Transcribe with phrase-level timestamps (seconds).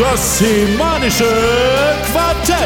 [0.00, 1.28] Das semanische
[2.10, 2.56] Quartett.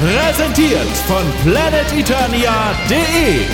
[0.00, 3.44] Präsentiert von planeteternia.de.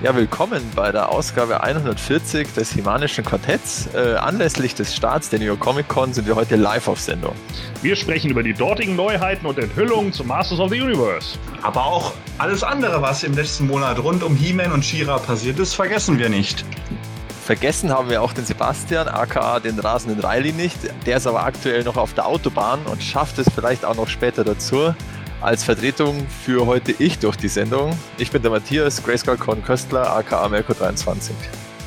[0.00, 3.88] Ja, willkommen bei der Ausgabe 140 des Himanischen Quartetts.
[3.94, 7.34] Äh, anlässlich des Starts der New York Comic Con sind wir heute live auf Sendung.
[7.82, 11.36] Wir sprechen über die dortigen Neuheiten und Enthüllungen zu Masters of the Universe.
[11.62, 15.74] Aber auch alles andere, was im letzten Monat rund um He-Man und She-Ra passiert ist,
[15.74, 16.64] vergessen wir nicht.
[17.50, 20.78] Vergessen haben wir auch den Sebastian, aka den rasenden Riley nicht.
[21.04, 24.44] Der ist aber aktuell noch auf der Autobahn und schafft es vielleicht auch noch später
[24.44, 24.94] dazu.
[25.40, 27.98] Als Vertretung für heute ich durch die Sendung.
[28.18, 31.32] Ich bin der Matthias, Grayskull Con Köstler, aka Melko23.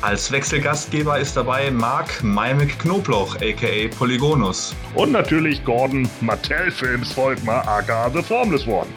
[0.02, 4.74] Als Wechselgastgeber ist dabei Marc Maimek Knoblauch, aka Polygonus.
[4.94, 8.88] Und natürlich Gordon Mattel Films Volkmar, aka The Formless One.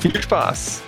[0.00, 0.82] Viel Spaß!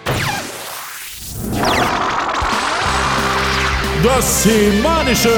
[4.04, 5.30] Das semanische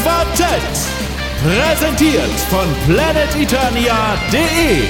[0.00, 0.62] Quartett.
[1.42, 4.86] Präsentiert von planeteternia.de.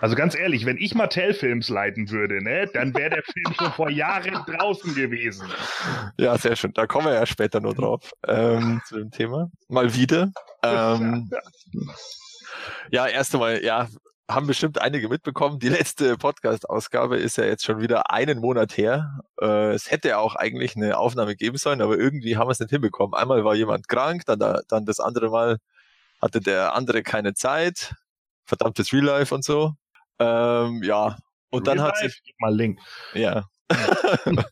[0.00, 3.72] Also ganz ehrlich, wenn ich Mattel Films leiten würde, ne, dann wäre der Film schon
[3.72, 5.46] vor Jahren draußen gewesen.
[6.16, 6.72] Ja, sehr schön.
[6.72, 9.50] Da kommen wir ja später nur drauf ähm, zu dem Thema.
[9.68, 10.32] Mal wieder.
[10.62, 11.30] Ähm,
[12.90, 13.88] ja, erst einmal, ja,
[14.34, 15.58] haben bestimmt einige mitbekommen.
[15.58, 19.20] Die letzte Podcast-Ausgabe ist ja jetzt schon wieder einen Monat her.
[19.40, 22.70] Äh, es hätte auch eigentlich eine Aufnahme geben sollen, aber irgendwie haben wir es nicht
[22.70, 23.14] hinbekommen.
[23.14, 25.58] Einmal war jemand krank, dann, dann das andere Mal
[26.20, 27.94] hatte der andere keine Zeit.
[28.44, 29.72] Verdammtes Real Life und so.
[30.18, 31.16] Ähm, ja,
[31.50, 32.80] und dann hat sich mal Link.
[33.14, 33.44] Ja.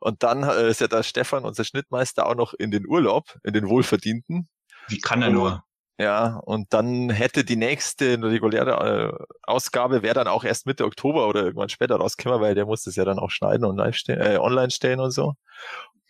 [0.00, 3.54] und dann äh, ist ja der Stefan, unser Schnittmeister, auch noch in den Urlaub, in
[3.54, 4.48] den Wohlverdienten.
[4.88, 5.64] Wie kann er nur?
[5.98, 11.28] Ja, und dann hätte die nächste reguläre äh, Ausgabe wäre dann auch erst Mitte Oktober
[11.28, 14.20] oder irgendwann später rausgekommen, weil der muss das ja dann auch schneiden und live stehen,
[14.20, 15.34] äh, online stellen und so.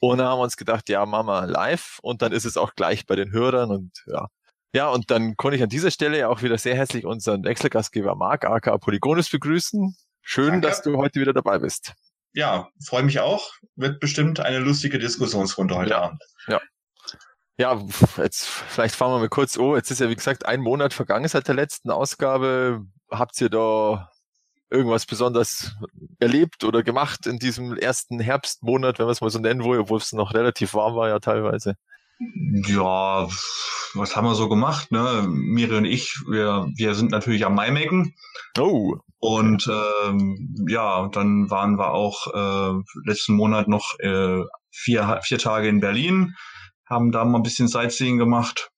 [0.01, 2.75] Und dann haben wir uns gedacht, ja, machen wir live und dann ist es auch
[2.75, 4.29] gleich bei den Hörern und ja.
[4.75, 8.17] Ja, und dann konnte ich an dieser Stelle ja auch wieder sehr herzlich unseren Wechselgastgeber
[8.17, 9.95] Marc, aka Polygonus, begrüßen.
[10.21, 10.67] Schön, Danke.
[10.67, 11.93] dass du heute wieder dabei bist.
[12.33, 13.53] Ja, freue mich auch.
[13.77, 16.03] Wird bestimmt eine lustige Diskussionsrunde heute ja.
[16.03, 16.23] Abend.
[16.49, 16.61] Ja.
[17.57, 17.81] Ja,
[18.17, 21.29] jetzt vielleicht fangen wir mal kurz oh, jetzt ist ja wie gesagt ein Monat vergangen
[21.29, 22.85] seit der letzten Ausgabe.
[23.11, 24.11] Habt ihr da
[24.71, 25.77] irgendwas besonders
[26.19, 29.99] erlebt oder gemacht in diesem ersten Herbstmonat, wenn wir es mal so nennen wollen, obwohl
[29.99, 31.77] es noch relativ warm war ja teilweise?
[32.67, 33.29] Ja,
[33.95, 34.91] was haben wir so gemacht?
[34.91, 35.25] Ne?
[35.29, 38.15] Miri und ich, wir, wir sind natürlich am Maimecken.
[38.59, 38.97] Oh.
[39.19, 45.69] Und ähm, ja, dann waren wir auch äh, letzten Monat noch äh, vier, vier Tage
[45.69, 46.35] in Berlin,
[46.87, 48.71] haben da mal ein bisschen Sightseeing gemacht.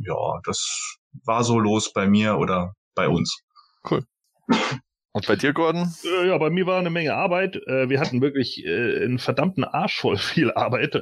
[0.00, 3.42] Ja, das war so los bei mir oder bei uns.
[3.88, 4.04] Cool.
[5.16, 5.94] Und bei dir, Gordon?
[6.04, 7.56] Äh, ja, bei mir war eine Menge Arbeit.
[7.66, 10.92] Äh, wir hatten wirklich äh, einen verdammten Arsch voll viel Arbeit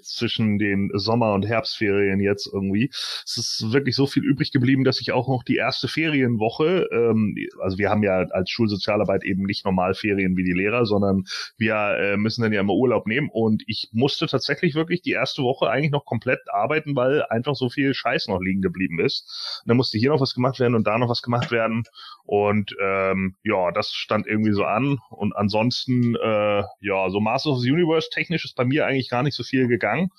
[0.00, 2.88] zwischen den Sommer- und Herbstferien jetzt irgendwie.
[2.92, 7.34] Es ist wirklich so viel übrig geblieben, dass ich auch noch die erste Ferienwoche, ähm,
[7.60, 11.24] also wir haben ja als Schulsozialarbeit eben nicht normal Ferien wie die Lehrer, sondern
[11.58, 15.68] wir müssen dann ja immer Urlaub nehmen und ich musste tatsächlich wirklich die erste Woche
[15.68, 19.60] eigentlich noch komplett arbeiten, weil einfach so viel Scheiß noch liegen geblieben ist.
[19.64, 21.84] Und dann musste hier noch was gemacht werden und da noch was gemacht werden
[22.24, 24.98] und ähm, ja, das stand irgendwie so an.
[25.10, 29.22] Und ansonsten, äh, ja, so Masters of the Universe technisch ist bei mir eigentlich gar
[29.22, 30.10] nicht so viel gegangen.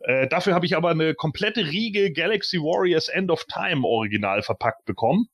[0.00, 4.84] Äh, dafür habe ich aber eine komplette Riege Galaxy Warriors End of Time original verpackt
[4.84, 5.28] bekommen.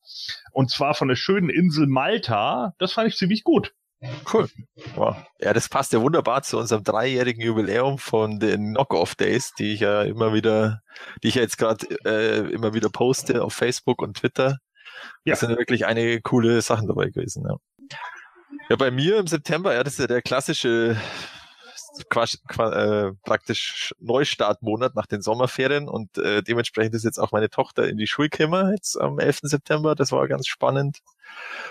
[0.53, 2.75] Und zwar von der schönen Insel Malta.
[2.79, 3.73] Das fand ich ziemlich gut.
[4.33, 4.49] Cool.
[4.97, 5.17] Wow.
[5.41, 9.81] Ja, das passt ja wunderbar zu unserem dreijährigen Jubiläum von den Knockoff Days, die ich
[9.81, 10.83] ja immer wieder,
[11.23, 14.59] die ich ja jetzt gerade äh, immer wieder poste auf Facebook und Twitter.
[15.25, 15.33] Ja.
[15.33, 17.45] Das sind wirklich einige coole Sachen dabei gewesen.
[17.49, 17.57] Ja.
[18.71, 20.97] ja, bei mir im September, ja, das ist ja der klassische
[22.09, 27.87] Quatsch, äh, praktisch Neustartmonat nach den Sommerferien und äh, dementsprechend ist jetzt auch meine Tochter
[27.89, 28.31] in die Schule
[28.73, 29.41] jetzt am 11.
[29.43, 31.01] September, das war ganz spannend.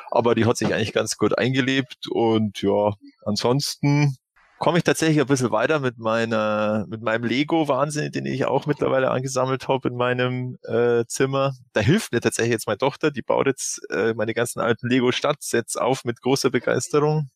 [0.09, 2.93] Aber die hat sich eigentlich ganz gut eingelebt und ja,
[3.25, 4.17] ansonsten
[4.61, 9.09] komme ich tatsächlich ein bisschen weiter mit meiner, mit meinem Lego-Wahnsinn, den ich auch mittlerweile
[9.09, 11.55] angesammelt habe in meinem äh, Zimmer.
[11.73, 15.77] Da hilft mir tatsächlich jetzt meine Tochter, die baut jetzt äh, meine ganzen alten Lego-Stadtsets
[15.77, 17.31] auf mit großer Begeisterung.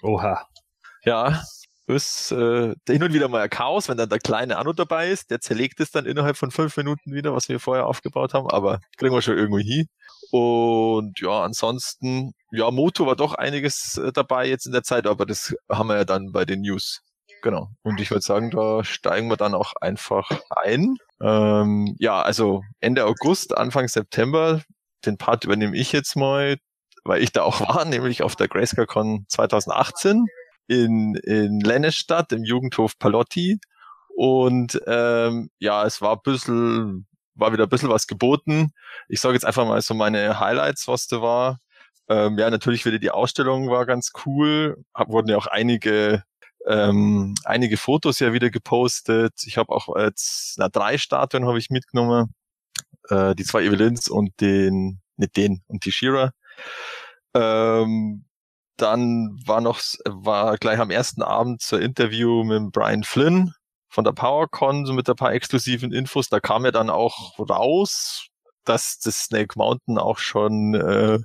[0.00, 0.46] Oha.
[1.04, 1.42] Ja,
[1.88, 5.32] ist äh, hin und wieder mal ein Chaos, wenn dann der kleine Anno dabei ist,
[5.32, 8.78] der zerlegt es dann innerhalb von fünf Minuten wieder, was wir vorher aufgebaut haben, aber
[8.96, 9.86] kriegen wir schon irgendwie hin.
[10.34, 15.26] Und ja, ansonsten, ja, Moto war doch einiges äh, dabei jetzt in der Zeit, aber
[15.26, 17.02] das haben wir ja dann bei den News.
[17.40, 17.68] Genau.
[17.84, 20.96] Und ich würde sagen, da steigen wir dann auch einfach ein.
[21.22, 24.60] Ähm, ja, also Ende August, Anfang September,
[25.06, 26.56] den Part übernehme ich jetzt mal,
[27.04, 30.26] weil ich da auch war, nämlich auf der GrayscaleCon 2018
[30.66, 33.60] in, in Lennestadt im Jugendhof Palotti.
[34.16, 38.72] Und ähm, ja, es war ein bisschen, war wieder ein bisschen was geboten.
[39.08, 41.58] Ich sage jetzt einfach mal so meine Highlights, was da war.
[42.08, 44.84] Ähm, ja, natürlich wieder die Ausstellung war ganz cool.
[44.94, 46.22] Hab, wurden ja auch einige
[46.66, 49.34] ähm, einige Fotos ja wieder gepostet.
[49.46, 52.34] Ich habe auch jetzt na, drei Statuen habe ich mitgenommen.
[53.08, 56.32] Äh, die zwei Evelyns und den, nicht den und die Shira.
[57.34, 58.24] Ähm,
[58.76, 63.54] dann war noch, war gleich am ersten Abend zur Interview mit Brian Flynn
[63.94, 66.28] von der PowerCon, so mit ein paar exklusiven Infos.
[66.28, 68.26] Da kam ja dann auch raus,
[68.64, 71.20] dass das Snake Mountain auch schon äh,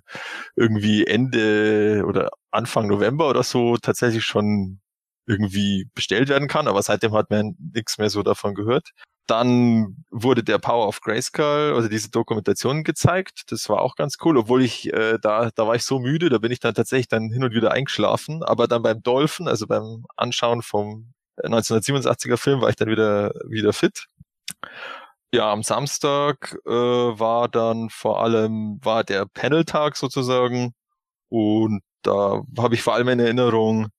[0.55, 4.81] irgendwie Ende oder Anfang November oder so tatsächlich schon
[5.25, 8.89] irgendwie bestellt werden kann, aber seitdem hat man nichts mehr so davon gehört.
[9.27, 13.43] Dann wurde der Power of Grayskull, also diese Dokumentation gezeigt.
[13.51, 16.39] Das war auch ganz cool, obwohl ich äh, da, da war ich so müde, da
[16.39, 18.43] bin ich dann tatsächlich dann hin und wieder eingeschlafen.
[18.43, 21.13] Aber dann beim Dolphin, also beim Anschauen vom
[21.43, 24.05] 1987er Film, war ich dann wieder wieder fit.
[25.31, 30.73] Ja, am Samstag äh, war dann vor allem war der Panel-Tag sozusagen
[31.29, 33.89] und da habe ich vor allem in Erinnerung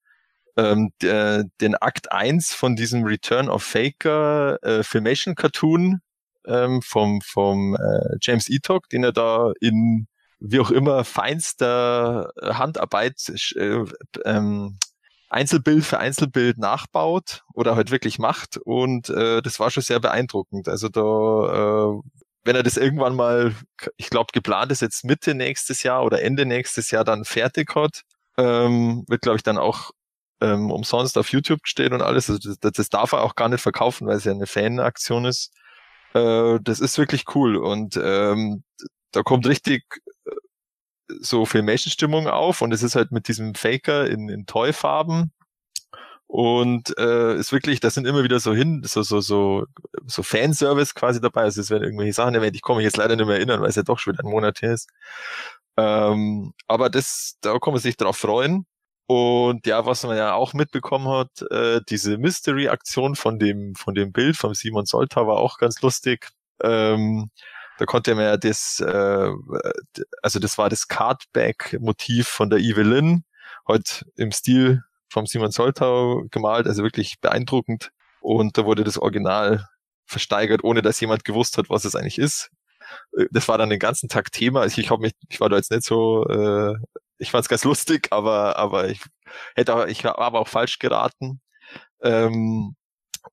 [0.57, 6.01] ähm, der, den Akt 1 von diesem Return of Faker äh, Filmation Cartoon
[6.47, 10.09] ähm, vom, vom äh, James Etok, den er da in
[10.41, 13.17] wie auch immer feinster Handarbeit
[13.57, 13.85] äh,
[14.25, 14.79] ähm,
[15.31, 20.69] Einzelbild für Einzelbild nachbaut oder halt wirklich macht und äh, das war schon sehr beeindruckend.
[20.69, 22.01] Also da, äh,
[22.45, 23.55] wenn er das irgendwann mal,
[23.97, 28.03] ich glaube geplant ist jetzt Mitte nächstes Jahr oder Ende nächstes Jahr dann fertig hat,
[28.39, 29.93] ähm, wird glaube ich dann auch
[30.41, 32.31] ähm, umsonst auf YouTube stehen und alles.
[32.31, 35.53] Also das, das darf er auch gar nicht verkaufen, weil es ja eine Fanaktion ist.
[36.15, 38.65] Äh, das ist wirklich cool und ähm,
[39.13, 39.85] da kommt richtig
[40.27, 40.31] äh,
[41.21, 45.33] so Filmation-Stimmung auf und es ist halt mit diesem Faker in, in Toy-Farben
[46.27, 49.67] und äh, ist wirklich, das sind immer wieder so hin, so so so
[50.07, 51.43] so Fanservice quasi dabei.
[51.43, 52.55] Also es werden irgendwelche Sachen erwähnt.
[52.55, 54.31] Ich komme mich jetzt leider nicht mehr erinnern, weil es ja doch schon wieder ein
[54.31, 54.89] Monat her ist.
[55.77, 58.67] Ähm, aber das, da kann man sich drauf freuen.
[59.07, 64.13] Und ja, was man ja auch mitbekommen hat, äh, diese Mystery-Aktion von dem, von dem
[64.13, 66.29] Bild vom Simon Solta war auch ganz lustig.
[66.63, 67.31] Ähm,
[67.81, 69.31] da konnte man ja das, äh,
[70.23, 73.25] also das war das Cardback-Motiv von der Evelyn,
[73.67, 77.91] heute im Stil vom Simon Soltau gemalt, also wirklich beeindruckend.
[78.21, 79.67] Und da wurde das Original
[80.07, 82.51] versteigert, ohne dass jemand gewusst hat, was es eigentlich ist.
[83.17, 84.61] Äh, das war dann den ganzen Tag Thema.
[84.61, 86.75] Also ich habe mich, ich war da jetzt nicht so äh,
[87.21, 89.01] ich fand es ganz lustig, aber, aber ich
[89.55, 91.41] hätte auch, ich habe aber auch falsch geraten.
[92.03, 92.77] Ähm,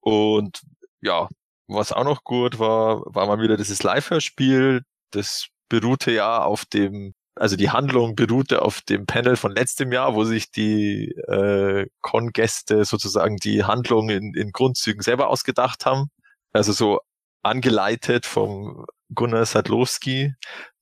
[0.02, 0.62] und
[1.02, 1.28] ja,
[1.68, 4.84] was auch noch gut war, war mal wieder dieses Live-Hörspiel.
[5.12, 10.16] Das beruhte ja auf dem, also die Handlung beruhte auf dem Panel von letztem Jahr,
[10.16, 16.10] wo sich die äh, Con-Gäste sozusagen die Handlung in, in Grundzügen selber ausgedacht haben.
[16.54, 17.00] Also so
[17.44, 20.34] angeleitet vom Gunnar Sadlowski,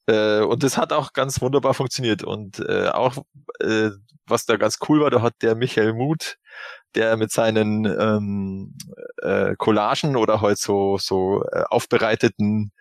[0.08, 2.24] äh, und das hat auch ganz wunderbar funktioniert.
[2.24, 3.18] Und äh, auch,
[3.60, 3.90] äh,
[4.28, 6.38] was da ganz cool war, da hat der Michael Muth,
[6.96, 8.78] der mit seinen ähm,
[9.22, 12.72] äh, Collagen oder halt so, so äh, aufbereiteten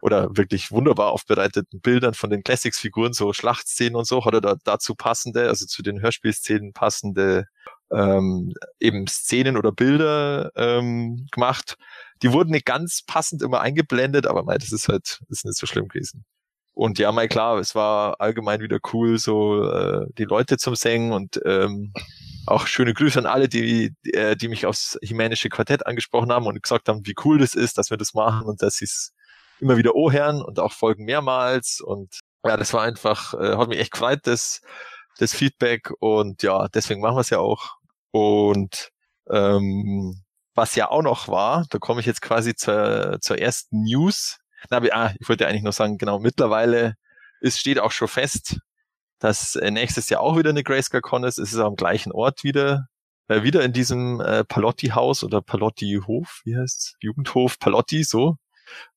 [0.00, 4.54] oder wirklich wunderbar aufbereiteten Bildern von den Classics-Figuren, so Schlachtszenen und so, hat er da
[4.64, 7.46] dazu passende, also zu den Hörspielszenen passende
[7.90, 11.76] ähm, eben Szenen oder Bilder ähm, gemacht.
[12.22, 15.66] Die wurden nicht ganz passend immer eingeblendet, aber mei, das ist halt, ist nicht so
[15.66, 16.24] schlimm gewesen.
[16.78, 21.10] Und ja, mal klar, es war allgemein wieder cool, so äh, die Leute zum Singen
[21.10, 21.92] und ähm,
[22.46, 26.46] auch schöne Grüße an alle, die, die, äh, die mich aufs Himänische Quartett angesprochen haben
[26.46, 29.12] und gesagt haben, wie cool das ist, dass wir das machen und dass sie es
[29.58, 31.80] immer wieder ohren und auch folgen mehrmals.
[31.80, 34.60] Und ja, das war einfach, äh, hat mich echt gefreut, das,
[35.18, 35.90] das Feedback.
[35.98, 37.72] Und ja, deswegen machen wir es ja auch.
[38.12, 38.90] Und
[39.28, 40.22] ähm,
[40.54, 44.38] was ja auch noch war, da komme ich jetzt quasi zur, zur ersten News,
[44.70, 46.94] na, ah, ich wollte eigentlich noch sagen, genau, mittlerweile
[47.40, 48.58] es steht auch schon fest,
[49.18, 51.38] dass äh, nächstes Jahr auch wieder eine Grayscale Con ist.
[51.38, 52.88] Es ist am gleichen Ort wieder,
[53.28, 56.94] äh, wieder in diesem äh, Palotti-Haus oder Palotti-Hof, wie heißt's?
[57.00, 58.36] Jugendhof Palotti, so,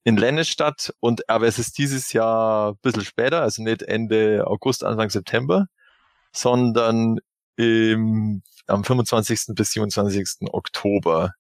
[0.03, 0.93] in Lennestadt.
[0.99, 5.67] Und aber es ist dieses Jahr ein bisschen später, also nicht Ende August, Anfang September,
[6.31, 7.19] sondern
[7.57, 9.55] im, am 25.
[9.55, 10.49] bis 27.
[10.51, 11.33] Oktober.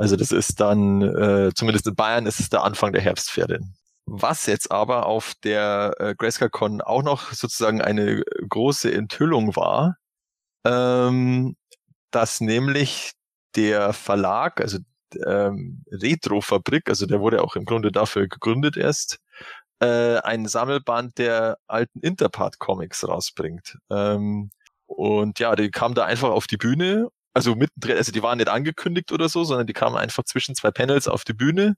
[0.00, 3.74] Also das ist dann, äh, zumindest in Bayern ist es der Anfang der Herbstferien.
[4.06, 9.98] Was jetzt aber auf der äh, GrayscaleCon auch noch sozusagen eine große Enthüllung war,
[10.64, 11.54] ähm,
[12.12, 13.12] dass nämlich
[13.56, 14.78] der Verlag, also
[15.26, 19.18] ähm, Retrofabrik, also der wurde auch im Grunde dafür gegründet erst,
[19.80, 23.76] äh, ein Sammelband der alten Interpart-Comics rausbringt.
[23.90, 24.50] Ähm,
[24.86, 28.48] und ja, die kam da einfach auf die Bühne also mittendrin, also die waren nicht
[28.48, 31.76] angekündigt oder so, sondern die kamen einfach zwischen zwei Panels auf die Bühne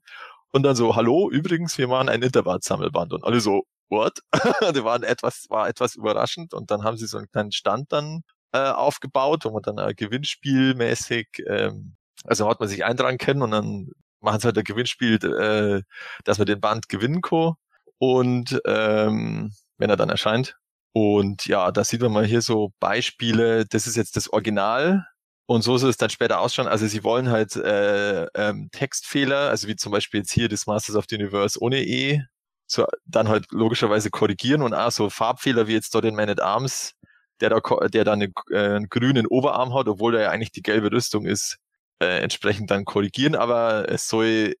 [0.51, 4.19] und dann so, hallo, übrigens, wir machen ein Intervall-Sammelband und alle so, what?
[4.75, 8.21] die waren etwas, war etwas überraschend und dann haben sie so einen kleinen Stand dann
[8.53, 11.95] äh, aufgebaut, wo man dann äh, gewinnspielmäßig, ähm,
[12.25, 13.89] also hat man sich eintragen können und dann
[14.21, 15.81] machen sie halt ein Gewinnspiel, äh,
[16.23, 17.53] dass man den Band gewinnen kann
[17.99, 20.57] und ähm, wenn er dann erscheint.
[20.93, 23.65] Und ja, da sieht man mal hier so Beispiele.
[23.65, 25.07] Das ist jetzt das Original.
[25.45, 26.67] Und so soll es dann später ausschauen.
[26.67, 30.95] Also sie wollen halt äh, ähm, Textfehler, also wie zum Beispiel jetzt hier das Masters
[30.95, 32.21] of the Universe ohne E,
[32.65, 36.41] so dann halt logischerweise korrigieren und auch so Farbfehler wie jetzt dort in Man at
[36.41, 36.93] Arms,
[37.41, 40.61] der da, der da eine, äh, einen grünen Oberarm hat, obwohl der ja eigentlich die
[40.61, 41.57] gelbe Rüstung ist,
[41.99, 43.35] äh, entsprechend dann korrigieren.
[43.35, 44.55] Aber es soll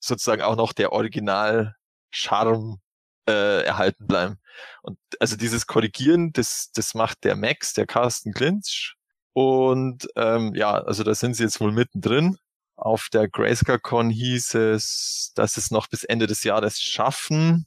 [0.00, 1.76] sozusagen auch noch der Original
[2.10, 2.80] Charme
[3.28, 4.38] äh, erhalten bleiben.
[4.82, 8.95] Und also dieses Korrigieren, das, das macht der Max, der Carsten Klinsch.
[9.36, 12.38] Und ähm, ja, also da sind sie jetzt wohl mittendrin.
[12.74, 17.66] Auf der GrayscaleCon hieß es, dass es noch bis Ende des Jahres schaffen.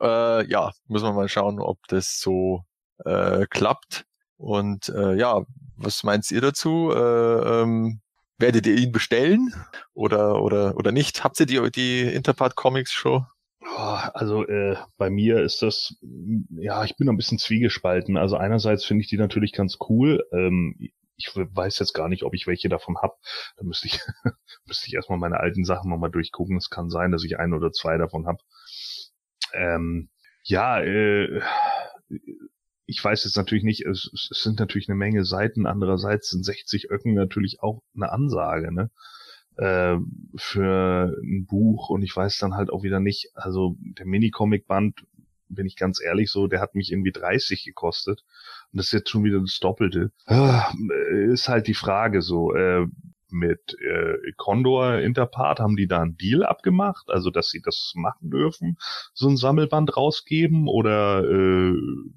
[0.00, 2.64] Äh, ja, müssen wir mal schauen, ob das so
[3.04, 4.04] äh, klappt.
[4.36, 5.44] Und äh, ja,
[5.76, 6.90] was meint ihr dazu?
[6.92, 6.98] Äh,
[7.62, 8.00] ähm,
[8.38, 9.54] werdet ihr ihn bestellen
[9.94, 11.22] oder oder oder nicht?
[11.22, 13.26] Habt ihr die die Interpart Comics schon?
[13.76, 15.96] Also äh, bei mir ist das,
[16.50, 18.16] ja, ich bin ein bisschen zwiegespalten.
[18.16, 20.24] Also einerseits finde ich die natürlich ganz cool.
[20.32, 23.18] Ähm, ich weiß jetzt gar nicht, ob ich welche davon hab.
[23.56, 24.00] Da müsste ich,
[24.66, 26.56] müsste ich erstmal meine alten Sachen nochmal durchgucken.
[26.56, 28.40] Es kann sein, dass ich ein oder zwei davon hab.
[29.52, 30.08] Ähm,
[30.44, 31.40] ja, äh,
[32.86, 35.66] ich weiß jetzt natürlich nicht, es, es sind natürlich eine Menge Seiten.
[35.66, 38.90] Andererseits sind 60 Öcken natürlich auch eine Ansage, ne?
[39.60, 39.98] Äh,
[40.36, 45.04] für ein Buch und ich weiß dann halt auch wieder nicht, also der Mini-Comic-Band,
[45.48, 48.24] bin ich ganz ehrlich so, der hat mich irgendwie 30 gekostet
[48.72, 50.12] und das ist jetzt schon wieder das Doppelte.
[50.26, 50.72] Ah,
[51.28, 52.86] ist halt die Frage so, äh,
[53.32, 58.30] mit äh, Condor Interpart haben die da einen Deal abgemacht, also dass sie das machen
[58.30, 58.76] dürfen,
[59.12, 61.74] so ein Sammelband rausgeben oder äh,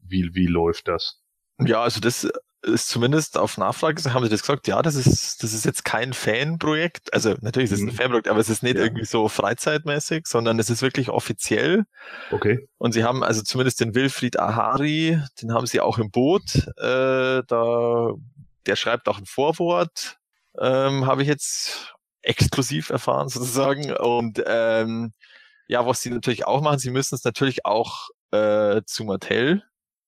[0.07, 1.21] wie wie läuft das?
[1.59, 2.31] Ja, also das
[2.63, 6.13] ist zumindest auf Nachfrage, haben sie das gesagt, ja, das ist, das ist jetzt kein
[6.13, 7.13] Fanprojekt.
[7.13, 7.97] Also natürlich ist es ein mhm.
[7.97, 8.83] Fanprojekt, aber es ist nicht ja.
[8.83, 11.83] irgendwie so freizeitmäßig, sondern es ist wirklich offiziell.
[12.31, 12.67] Okay.
[12.77, 16.67] Und sie haben also zumindest den Wilfried Ahari, den haben sie auch im Boot.
[16.77, 18.11] Äh, da,
[18.65, 20.17] der schreibt auch ein Vorwort,
[20.59, 23.91] ähm, habe ich jetzt exklusiv erfahren sozusagen.
[23.93, 25.13] Und ähm,
[25.67, 29.63] ja, was sie natürlich auch machen, sie müssen es natürlich auch äh, zu Mattel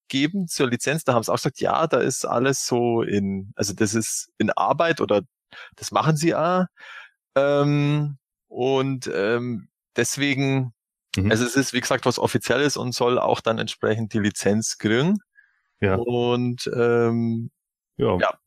[0.07, 1.03] geben zur Lizenz.
[1.03, 4.51] Da haben sie auch gesagt, ja, da ist alles so in, also das ist in
[4.51, 5.21] Arbeit oder
[5.75, 6.65] das machen sie auch.
[7.35, 10.73] Ähm, und ähm, deswegen,
[11.15, 11.31] mhm.
[11.31, 15.17] also es ist wie gesagt was Offizielles und soll auch dann entsprechend die Lizenz kriegen.
[15.81, 15.95] Ja.
[15.95, 17.51] Und ähm,
[17.97, 18.17] ja.
[18.17, 18.37] ja,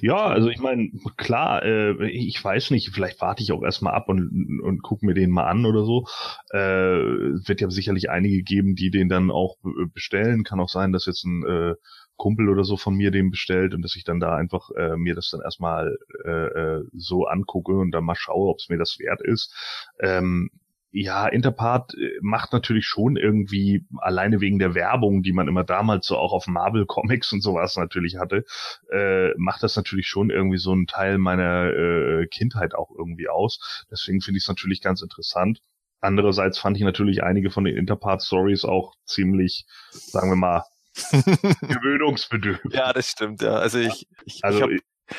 [0.00, 4.08] ja, also ich meine, klar, äh, ich weiß nicht, vielleicht warte ich auch erstmal ab
[4.08, 6.06] und, und gucke mir den mal an oder so.
[6.50, 9.56] Äh, wird ja sicherlich einige geben, die den dann auch
[9.92, 10.44] bestellen.
[10.44, 11.74] Kann auch sein, dass jetzt ein äh,
[12.16, 15.14] Kumpel oder so von mir den bestellt und dass ich dann da einfach äh, mir
[15.14, 18.98] das dann erstmal äh, äh so angucke und dann mal schaue, ob es mir das
[18.98, 19.54] wert ist.
[20.00, 20.50] Ähm,
[20.90, 26.06] ja, Interpart äh, macht natürlich schon irgendwie, alleine wegen der Werbung, die man immer damals
[26.06, 28.44] so auch auf Marvel Comics und sowas natürlich hatte,
[28.90, 33.86] äh, macht das natürlich schon irgendwie so einen Teil meiner äh, Kindheit auch irgendwie aus.
[33.90, 35.60] Deswegen finde ich es natürlich ganz interessant.
[36.00, 40.62] Andererseits fand ich natürlich einige von den Interpart-Stories auch ziemlich, sagen wir mal,
[40.94, 42.72] gewöhnungsbedürftig.
[42.72, 43.54] Ja, das stimmt, ja.
[43.54, 45.16] Also ich, ich, also, ich hab,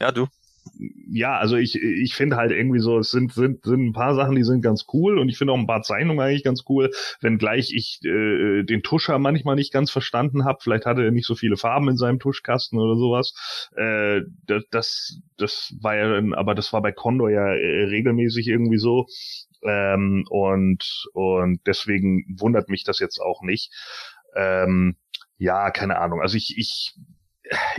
[0.00, 0.28] ja, du
[1.10, 4.36] ja, also ich, ich finde halt irgendwie so, es sind, sind, sind ein paar Sachen,
[4.36, 7.72] die sind ganz cool und ich finde auch ein paar Zeichnungen eigentlich ganz cool, wenngleich
[7.74, 10.58] ich äh, den Tuscher manchmal nicht ganz verstanden habe.
[10.60, 13.34] Vielleicht hatte er nicht so viele Farben in seinem Tuschkasten oder sowas.
[13.76, 14.22] Äh,
[14.70, 19.06] das, das, war ja, aber das war bei Condor ja äh, regelmäßig irgendwie so.
[19.62, 23.72] Ähm, und, und deswegen wundert mich das jetzt auch nicht.
[24.36, 24.96] Ähm,
[25.38, 26.20] ja, keine Ahnung.
[26.20, 26.94] Also ich, ich,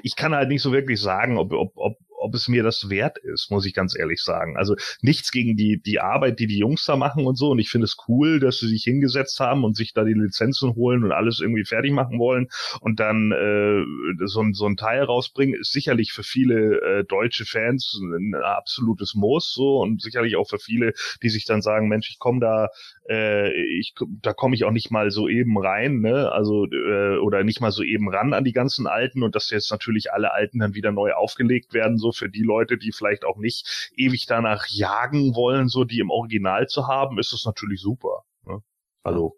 [0.04, 3.18] ich kann halt nicht so wirklich sagen, ob, ob, ob, ob es mir das wert
[3.18, 4.58] ist, muss ich ganz ehrlich sagen.
[4.58, 7.52] Also nichts gegen die, die Arbeit, die die Jungs da machen und so.
[7.52, 10.76] Und ich finde es cool, dass sie sich hingesetzt haben und sich da die Lizenzen
[10.76, 12.48] holen und alles irgendwie fertig machen wollen
[12.82, 15.60] und dann äh, so, so ein Teil rausbringen.
[15.60, 20.60] Ist sicherlich für viele äh, deutsche Fans ein absolutes Muss so und sicherlich auch für
[20.60, 22.68] viele, die sich dann sagen, Mensch, ich komme da,
[23.10, 26.32] äh, ich, da komme ich auch nicht mal so eben rein, ne?
[26.32, 29.72] Also äh, oder nicht mal so eben ran an die ganzen Alten und dass jetzt
[29.72, 33.38] natürlich alle Alten dann wieder neu aufgelegt werden, so für die Leute, die vielleicht auch
[33.38, 38.24] nicht ewig danach jagen wollen, so die im Original zu haben, ist das natürlich super.
[38.46, 38.62] Ne?
[39.04, 39.36] Also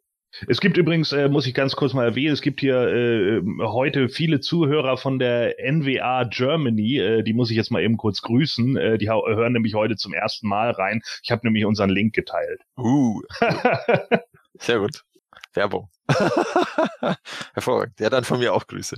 [0.47, 4.07] Es gibt übrigens, äh, muss ich ganz kurz mal erwähnen, es gibt hier äh, heute
[4.07, 8.77] viele Zuhörer von der NWA Germany, äh, die muss ich jetzt mal eben kurz grüßen.
[8.77, 11.01] Äh, die hören nämlich heute zum ersten Mal rein.
[11.23, 12.61] Ich habe nämlich unseren Link geteilt.
[12.77, 13.21] Uh,
[14.57, 15.03] sehr gut.
[15.53, 15.89] Werbung.
[17.53, 17.99] Hervorragend.
[17.99, 18.97] Ja, dann von mir auch Grüße.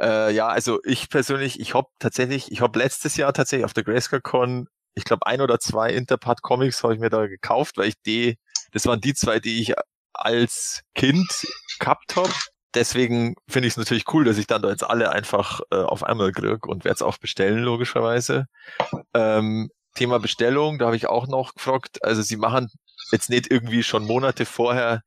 [0.00, 3.84] Äh, ja, also ich persönlich, ich hab tatsächlich, ich hab letztes Jahr tatsächlich auf der
[3.84, 4.22] Grayscale
[4.94, 8.38] ich glaube ein oder zwei Interpart Comics habe ich mir da gekauft, weil ich die,
[8.72, 9.74] das waren die zwei, die ich
[10.12, 11.28] als Kind
[11.78, 12.32] gehabt habe.
[12.74, 16.02] Deswegen finde ich es natürlich cool, dass ich dann da jetzt alle einfach äh, auf
[16.04, 18.46] einmal kriege und werde es auch bestellen, logischerweise.
[19.14, 22.02] Ähm, Thema Bestellung, da habe ich auch noch gefragt.
[22.02, 22.70] Also sie machen
[23.10, 25.02] jetzt nicht irgendwie schon Monate vorher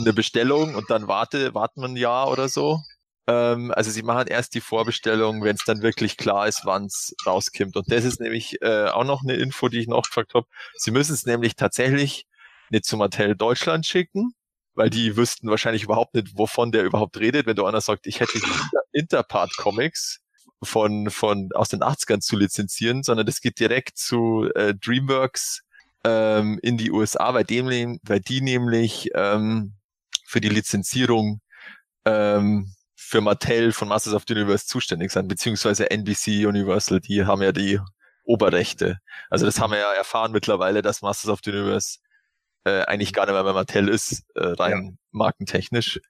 [0.00, 2.80] eine Bestellung und dann warte, warten wir ein Jahr oder so.
[3.26, 7.14] Ähm, also sie machen erst die Vorbestellung, wenn es dann wirklich klar ist, wann es
[7.26, 7.76] rauskommt.
[7.76, 10.46] Und das ist nämlich äh, auch noch eine Info, die ich noch gefragt habe.
[10.76, 12.26] Sie müssen es nämlich tatsächlich
[12.70, 14.34] nicht zu Mattel Deutschland schicken,
[14.74, 18.20] weil die wüssten wahrscheinlich überhaupt nicht, wovon der überhaupt redet, wenn du einer sagt, ich
[18.20, 18.40] hätte
[18.92, 20.20] Interpart Comics
[20.62, 25.63] von, von aus den 80ern zu lizenzieren, sondern das geht direkt zu äh, DreamWorks
[26.04, 29.74] ähm, in die USA, weil, dem, weil die nämlich ähm,
[30.26, 31.40] für die Lizenzierung
[32.04, 37.42] ähm, für Mattel von Masters of the Universe zuständig sind, beziehungsweise NBC Universal, die haben
[37.42, 37.80] ja die
[38.24, 38.98] Oberrechte.
[39.30, 41.98] Also das haben wir ja erfahren mittlerweile, dass Masters of the Universe
[42.64, 44.92] äh, eigentlich gar nicht mehr bei Mattel ist, äh, rein ja.
[45.10, 46.00] markentechnisch.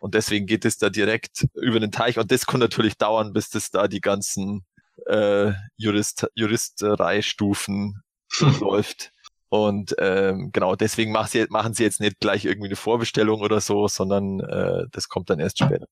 [0.00, 2.18] Und deswegen geht es da direkt über den Teich.
[2.18, 4.64] Und das kann natürlich dauern, bis das da die ganzen
[5.06, 8.02] äh, Jurist Juristereistufen
[8.60, 9.12] läuft.
[9.50, 13.60] Und ähm, genau, deswegen machen sie, machen sie jetzt nicht gleich irgendwie eine Vorbestellung oder
[13.60, 15.86] so, sondern äh, das kommt dann erst später.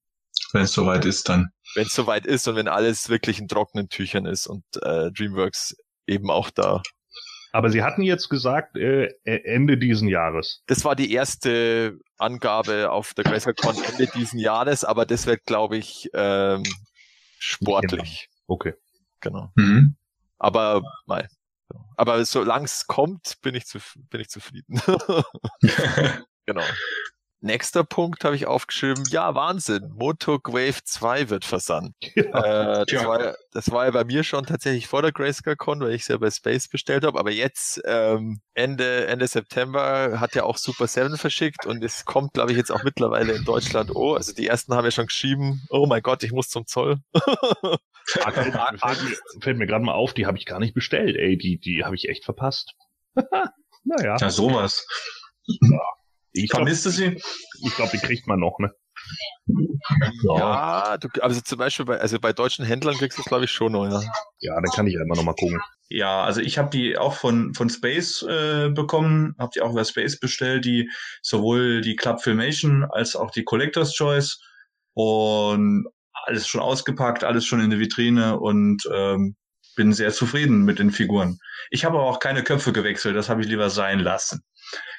[0.52, 1.50] Wenn es soweit ist, dann.
[1.75, 5.76] Wenn es soweit ist und wenn alles wirklich in trockenen Tüchern ist und äh, DreamWorks
[6.06, 6.82] eben auch da.
[7.52, 10.62] Aber Sie hatten jetzt gesagt, äh, Ende diesen Jahres.
[10.66, 15.78] Das war die erste Angabe auf der GrayscaleCon Ende diesen Jahres, aber das wird, glaube
[15.78, 16.64] ich, ähm,
[17.38, 18.28] sportlich.
[18.28, 18.54] Genau.
[18.54, 18.75] Okay.
[19.20, 19.52] Genau.
[19.54, 19.96] Mhm.
[20.38, 21.28] Aber mal.
[21.96, 23.79] Aber solange es kommt, bin ich, zu,
[24.11, 24.81] bin ich zufrieden.
[26.46, 26.62] genau.
[27.40, 29.05] Nächster Punkt habe ich aufgeschrieben.
[29.11, 29.92] Ja, Wahnsinn.
[29.94, 31.94] Motok Wave 2 wird versandt.
[32.16, 35.92] Ja, äh, das, war, das war ja bei mir schon tatsächlich vor der Grayscale-Con, weil
[35.92, 37.18] ich es ja bei Space bestellt habe.
[37.18, 42.33] Aber jetzt, ähm, Ende, Ende September, hat ja auch Super 7 verschickt und es kommt,
[42.33, 43.94] glaube ich, jetzt auch mittlerweile in Deutschland.
[43.94, 46.99] Oh, also die ersten haben ja schon geschrieben, oh mein Gott, ich muss zum Zoll.
[47.12, 47.20] ah,
[48.33, 51.16] fällt, fällt, fällt mir gerade mal auf, die habe ich gar nicht bestellt.
[51.16, 52.72] Ey, die, die habe ich echt verpasst.
[53.85, 54.16] naja.
[54.18, 54.87] Ja, sowas.
[55.46, 55.81] Ja.
[56.44, 57.20] Ich Vermisste sie?
[57.64, 58.72] Ich glaube, die kriegt man noch, ne?
[60.25, 63.44] Ja, ja du, also zum Beispiel bei, also bei deutschen Händlern kriegst du es, glaube
[63.44, 64.01] ich, schon noch, ja.
[64.40, 65.61] Ja, dann kann ich einmal noch mal gucken.
[65.88, 69.85] Ja, also ich habe die auch von, von Space äh, bekommen, habe die auch über
[69.85, 70.90] Space bestellt, die
[71.22, 74.40] sowohl die Club Filmation als auch die Collector's Choice
[74.94, 75.87] und
[76.25, 79.37] alles schon ausgepackt, alles schon in der Vitrine und ähm,
[79.77, 81.38] bin sehr zufrieden mit den Figuren.
[81.70, 84.42] Ich habe aber auch keine Köpfe gewechselt, das habe ich lieber sein lassen.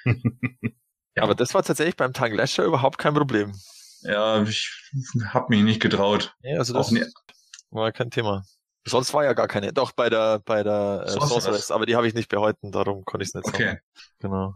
[1.17, 1.23] Ja.
[1.23, 3.51] Aber das war tatsächlich beim Tang Lasher überhaupt kein Problem.
[4.01, 4.71] Ja, ich
[5.29, 6.35] habe mich nicht getraut.
[6.43, 6.93] Ja, also das
[7.71, 8.43] war kein Thema.
[8.85, 9.73] Sonst war ja gar keine.
[9.73, 13.23] Doch bei der bei der äh, Sorceress, aber die habe ich nicht behalten, darum konnte
[13.23, 13.65] ich es nicht okay.
[13.65, 13.79] sagen.
[13.79, 14.05] Okay.
[14.19, 14.53] Genau.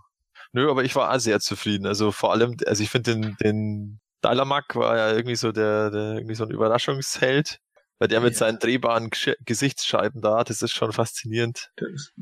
[0.54, 1.88] Nö, aber ich war auch sehr zufrieden.
[1.88, 6.14] Also vor allem, also ich finde den den Dalamak war ja irgendwie so der, der
[6.14, 7.60] irgendwie so ein Überraschungsheld
[8.02, 8.40] weil der mit ja.
[8.40, 9.12] seinen drehbaren
[9.46, 11.70] Gesichtsscheiben da, das ist schon faszinierend.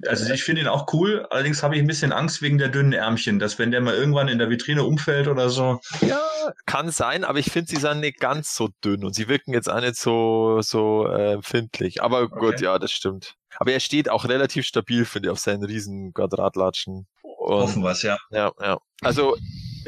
[0.06, 2.92] Also ich finde ihn auch cool, allerdings habe ich ein bisschen Angst wegen der dünnen
[2.92, 5.80] Ärmchen, dass wenn der mal irgendwann in der Vitrine umfällt oder so.
[6.02, 6.20] Ja,
[6.66, 9.70] kann sein, aber ich finde, sie sind nicht ganz so dünn und sie wirken jetzt
[9.70, 12.04] auch nicht so, so äh, empfindlich.
[12.04, 12.40] Aber okay.
[12.40, 13.36] gut, ja, das stimmt.
[13.56, 17.08] Aber er steht auch relativ stabil, finde ich, auf seinen riesen Quadratlatschen.
[17.24, 18.18] Hoffen wir ja.
[18.32, 18.80] Ja, ja.
[19.00, 19.38] Also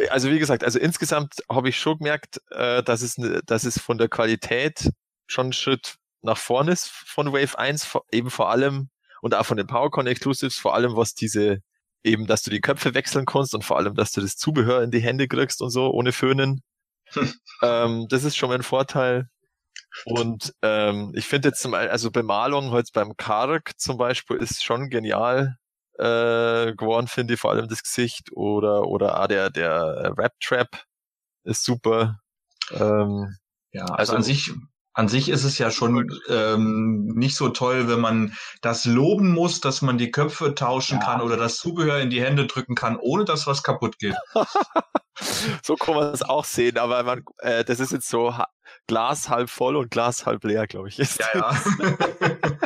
[0.09, 3.97] also wie gesagt, also insgesamt habe ich schon gemerkt, äh, dass es, dass es von
[3.97, 4.89] der Qualität
[5.31, 8.89] schon ein Schritt nach vorne ist von Wave 1, eben vor allem
[9.21, 11.59] und auch von den PowerCon Exclusives, vor allem was diese
[12.03, 14.91] eben, dass du die Köpfe wechseln kannst und vor allem, dass du das Zubehör in
[14.91, 16.61] die Hände kriegst und so, ohne Föhnen.
[17.61, 19.29] ähm, das ist schon mal ein Vorteil.
[20.05, 24.63] Und ähm, ich finde jetzt zum Beispiel, also Bemalung heute beim Kark zum Beispiel ist
[24.63, 25.57] schon genial
[25.95, 30.69] äh, geworden, finde ich, vor allem das Gesicht oder oder ah, der der Rap Trap
[31.43, 32.19] ist super.
[32.71, 33.35] Ähm,
[33.73, 34.51] ja, also, also an sich
[34.93, 39.61] an sich ist es ja schon ähm, nicht so toll, wenn man das loben muss,
[39.61, 41.05] dass man die Köpfe tauschen ja.
[41.05, 44.15] kann oder das Zubehör in die Hände drücken kann, ohne dass was kaputt geht.
[45.63, 48.33] so kann man es auch sehen, aber man, äh, das ist jetzt so
[48.87, 50.99] Glas halb voll und Glas halb leer, glaube ich.
[50.99, 51.19] Ist.
[51.19, 51.61] Ja, ja.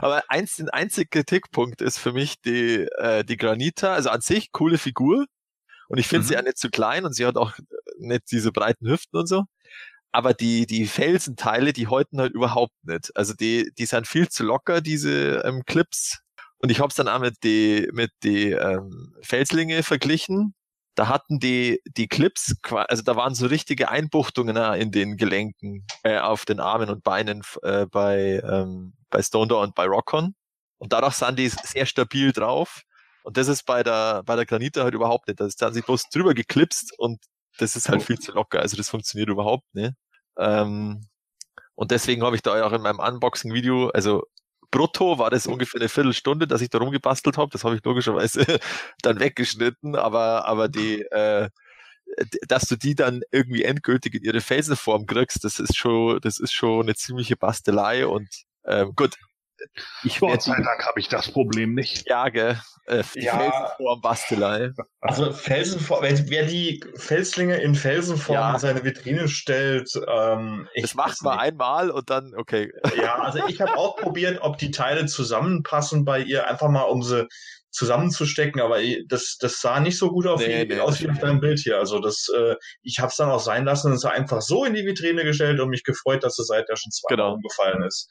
[0.00, 4.52] aber eins, ein einziger Kritikpunkt ist für mich die, äh, die Granita, also an sich
[4.52, 5.26] coole Figur,
[5.88, 6.28] Und ich finde Mhm.
[6.28, 7.52] sie ja nicht zu klein und sie hat auch
[7.98, 9.44] nicht diese breiten Hüften und so.
[10.16, 13.14] Aber die, die Felsenteile, die häuten halt überhaupt nicht.
[13.16, 16.20] Also die, die sind viel zu locker, diese ähm, Clips.
[16.58, 20.54] Und ich habe es dann auch mit die, mit die ähm, Felslinge verglichen.
[20.94, 22.54] Da hatten die, die Clips,
[22.88, 27.02] also da waren so richtige Einbuchtungen auch in den Gelenken, äh, auf den Armen und
[27.04, 30.34] Beinen äh, bei, ähm, bei Stone Door und bei Rockon.
[30.78, 32.84] Und dadurch sind die sehr stabil drauf.
[33.22, 35.40] Und das ist bei der, bei der Granite halt überhaupt nicht.
[35.40, 37.18] Da ist- da haben sie bloß drüber geklipst und
[37.58, 38.60] das ist halt viel zu locker.
[38.60, 39.92] Also das funktioniert überhaupt nicht.
[40.38, 41.06] Ähm,
[41.74, 44.24] und deswegen habe ich da auch in meinem Unboxing-Video, also
[44.70, 47.50] brutto war das ungefähr eine Viertelstunde, dass ich da rumgebastelt habe.
[47.52, 48.44] Das habe ich logischerweise
[49.02, 51.48] dann weggeschnitten, aber, aber die, äh,
[52.48, 56.52] dass du die dann irgendwie endgültig in ihre Felsenform kriegst, das ist schon, das ist
[56.52, 58.28] schon eine ziemliche Bastelei und
[58.64, 59.16] ähm, gut.
[60.04, 62.08] Ich Gott sei Dank habe ich das Problem nicht.
[62.08, 63.38] ja, gell, äh, die Ja.
[63.38, 64.70] Felsenform Bastelei.
[65.00, 68.52] Also Felsenform, wer, wer die Felslinge in Felsenform Ja.
[68.54, 71.44] in seine Vitrine stellt, ähm, ich Das macht man nicht.
[71.44, 72.72] einmal und dann, okay.
[72.96, 77.02] Ja, also ich habe auch probiert, ob die Teile zusammenpassen bei ihr, einfach mal um
[77.02, 77.26] sie
[77.70, 81.18] zusammenzustecken, aber das, das sah nicht so gut auf Nee, wie, nee, aus wie auf
[81.18, 81.76] deinem Bild hier.
[81.78, 84.72] Also das, äh, ich habe es dann auch sein lassen und es einfach so in
[84.72, 87.34] die Vitrine gestellt und mich gefreut, dass es seither schon zweimal Genau.
[87.34, 88.08] umgefallen ist.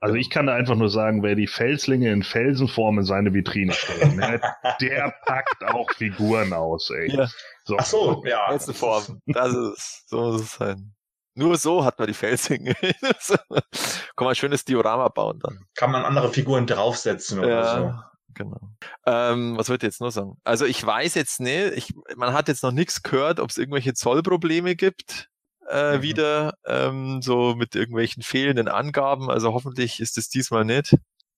[0.00, 3.74] Also ich kann da einfach nur sagen, wer die Felslinge in Felsenform in seine Vitrine
[3.74, 4.40] stellt, ne,
[4.80, 7.14] der packt auch Figuren aus, ey.
[7.14, 7.28] Ja.
[7.64, 7.76] So.
[7.78, 8.46] Ach so, ja.
[8.48, 9.20] Felsenform.
[9.26, 10.94] Das ist, so muss es sein.
[11.34, 12.74] Nur so hat man die Felsinge.
[13.20, 13.36] So.
[13.36, 15.60] Kann man ein schönes Diorama bauen dann.
[15.76, 17.80] Kann man andere Figuren draufsetzen oder so.
[17.82, 18.60] Ja, genau.
[19.06, 20.36] Ähm, was wollte ich jetzt nur sagen?
[20.44, 23.94] Also ich weiß jetzt nicht, ich, man hat jetzt noch nichts gehört, ob es irgendwelche
[23.94, 25.28] Zollprobleme gibt.
[25.70, 26.02] Äh, Mhm.
[26.02, 29.30] wieder ähm, so mit irgendwelchen fehlenden Angaben.
[29.30, 30.96] Also hoffentlich ist es diesmal nicht.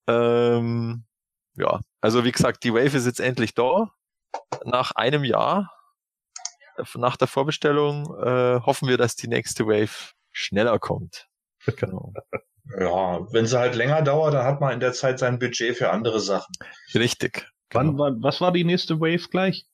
[0.08, 1.04] Ähm,
[1.56, 3.90] ja, also wie gesagt, die Wave ist jetzt endlich da.
[4.64, 5.70] Nach einem Jahr
[6.94, 11.28] nach der Vorbestellung äh, hoffen wir, dass die nächste Wave schneller kommt.
[11.76, 12.12] Genau.
[12.78, 15.90] Ja, wenn sie halt länger dauert, dann hat man in der Zeit sein Budget für
[15.90, 16.54] andere Sachen.
[16.94, 17.46] Richtig.
[17.72, 17.98] Wann, Genau.
[18.04, 19.66] wann, was war die nächste Wave gleich?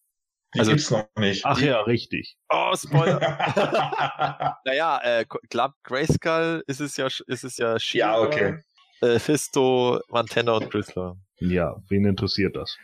[0.55, 1.45] Die Also- gibt's noch nicht.
[1.45, 2.37] Ach ja, richtig.
[2.49, 3.21] Oh, Spoiler.
[4.65, 8.59] naja, äh, Club Grayskull ist es ja, ist es ja Shield, ja, okay.
[9.03, 11.17] äh, Fisto, Montana und Bristler.
[11.41, 12.77] Ja, wen interessiert das?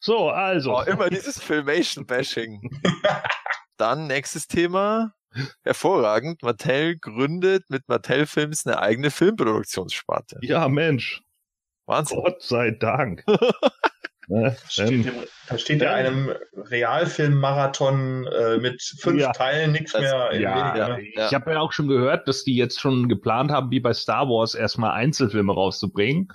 [0.00, 0.78] So, also.
[0.78, 2.60] Oh, immer dieses Filmation-Bashing.
[3.76, 5.12] Dann nächstes Thema.
[5.62, 6.42] Hervorragend.
[6.42, 10.38] Mattel gründet mit Mattel Films eine eigene Filmproduktionssparte.
[10.42, 11.22] Ja, Mensch.
[11.86, 12.18] Wahnsinn.
[12.20, 13.24] Gott sei Dank.
[14.30, 15.14] Ne, Steht, ähm, im-
[15.48, 19.32] da steht ja ähm, einem Realfilm-Marathon äh, mit fünf Ja.
[19.32, 20.76] Teilen nichts mehr in ja, weniger.
[20.88, 20.96] ja.
[20.96, 21.02] ne?
[21.02, 24.28] ich habe ja auch schon gehört, dass die jetzt schon geplant haben, wie bei Star
[24.28, 26.28] Wars erstmal Einzelfilme rauszubringen.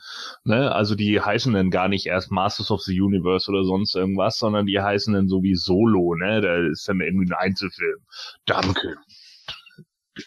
[0.43, 0.71] Ne?
[0.73, 4.65] Also die heißen dann gar nicht erst Masters of the Universe oder sonst irgendwas, sondern
[4.65, 6.41] die heißen dann so wie Solo, ne?
[6.41, 7.99] Da ist dann irgendwie ein Einzelfilm.
[8.45, 8.95] Danke.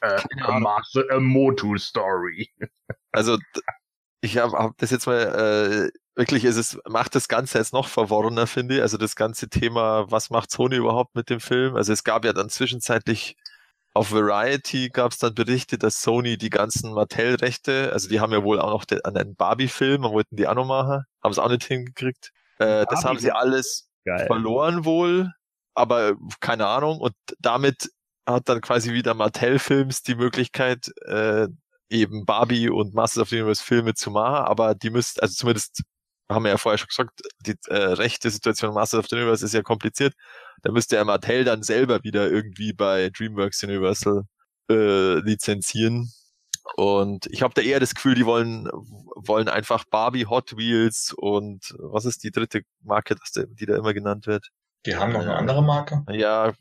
[0.02, 2.48] Äh, a, Master, a Motu Story.
[3.12, 3.38] Also
[4.20, 7.88] ich habe hab das jetzt mal äh, wirklich ist es macht das Ganze jetzt noch
[7.88, 8.83] verworrener finde ich.
[8.83, 11.76] Also das ganze Thema, was macht Sony überhaupt mit dem Film?
[11.76, 13.37] Also es gab ja dann zwischenzeitlich
[13.94, 18.44] auf Variety gab es dann Berichte, dass Sony die ganzen Mattel-Rechte, also die haben ja
[18.44, 21.38] wohl auch noch den, an einen Barbie-Film, und wollten die auch noch machen, haben es
[21.38, 22.31] auch nicht hingekriegt.
[22.59, 24.26] Äh, das haben sie alles Geil.
[24.26, 25.33] verloren wohl,
[25.74, 26.98] aber keine Ahnung.
[26.98, 27.90] Und damit
[28.24, 31.48] hat dann quasi wieder Mattel Films die Möglichkeit, äh,
[31.88, 35.83] eben Barbie und Masters of the Universe Filme zu machen, aber die müssten, also zumindest
[36.28, 39.54] haben wir ja vorher schon gesagt, die äh, rechte Situation Masters of the Universe ist
[39.54, 40.14] ja kompliziert.
[40.62, 44.24] Da müsste ja Mattel dann selber wieder irgendwie bei DreamWorks Universal
[44.70, 46.12] äh, lizenzieren.
[46.76, 48.68] Und ich habe da eher das Gefühl, die wollen
[49.14, 54.26] wollen einfach Barbie, Hot Wheels und was ist die dritte Marke, die da immer genannt
[54.26, 54.48] wird?
[54.86, 56.04] Die haben noch eine andere Marke.
[56.10, 56.52] Ja,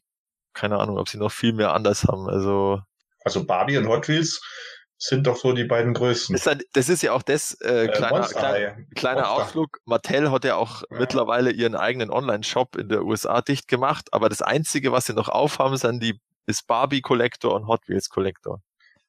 [0.53, 2.30] keine Ahnung, ob sie noch viel mehr anders haben.
[2.30, 2.82] Also
[3.23, 4.41] Also Barbie und Hot Wheels
[4.97, 6.33] sind doch so die beiden größten.
[6.33, 9.31] das ist, halt, das ist ja auch das äh, Äh, kleiner, Monster kleiner, kleiner.
[9.31, 9.77] Ausflug.
[9.86, 10.97] Mattel hat ja auch Ja.
[10.99, 15.29] mittlerweile ihren eigenen Online-Shop in der USA dicht gemacht, aber das einzige, was sie noch
[15.29, 18.62] aufhaben, sind die ist Barbie Collector und Hot Wheels Collector.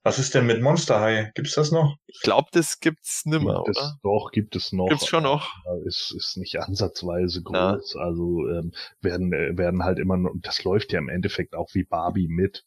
[0.02, 1.32] Was ist denn mit Monster High?
[1.34, 1.96] Gibt's das noch?
[2.06, 3.98] Ich glaube, das gibt's nimmer, Gibt es, oder?
[4.02, 4.88] doch, gibt es noch.
[4.88, 5.52] Gibt's schon noch.
[5.84, 7.72] Ist, ist nicht ansatzweise Ja.
[7.72, 7.96] groß.
[7.96, 11.84] Also ähm, werden, äh, werden halt immer noch, das läuft ja im Endeffekt auch wie
[11.84, 12.64] Barbie mit.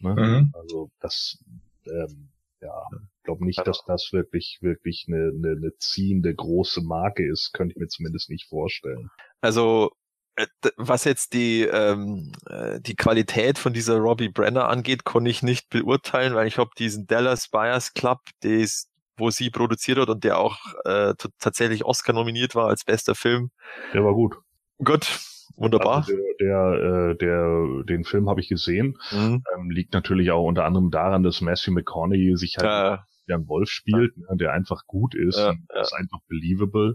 [0.00, 0.14] Ne?
[0.14, 0.52] Mhm.
[0.54, 1.38] Also das,
[1.86, 2.28] ähm,
[2.62, 2.86] ja,
[3.18, 3.64] ich glaube nicht, Ja.
[3.64, 8.30] dass das wirklich, wirklich eine, eine, eine ziehende große Marke ist, könnte ich mir zumindest
[8.30, 9.10] nicht vorstellen.
[9.40, 9.90] Also
[10.36, 10.46] äh,
[10.76, 15.68] was jetzt die ähm, äh, die Qualität von dieser Robbie Brenner angeht, konnte ich nicht
[15.68, 20.38] beurteilen, weil ich habe diesen Dallas Buyers Club, des, wo sie produziert hat und der
[20.38, 23.50] auch äh, tatsächlich Oscar nominiert war als bester Film.
[23.92, 24.36] Der war gut.
[24.78, 25.20] Gut,
[25.56, 25.96] wunderbar.
[25.96, 28.98] Also der, der, äh, der, den Film habe ich gesehen.
[29.10, 29.42] Mhm.
[29.54, 33.48] Ähm, liegt natürlich auch unter anderem daran, dass Matthew McConaughey sich halt Ja, der einen
[33.48, 36.94] Wolf spielt, ne, der einfach gut ist, Ja, und ist einfach believable.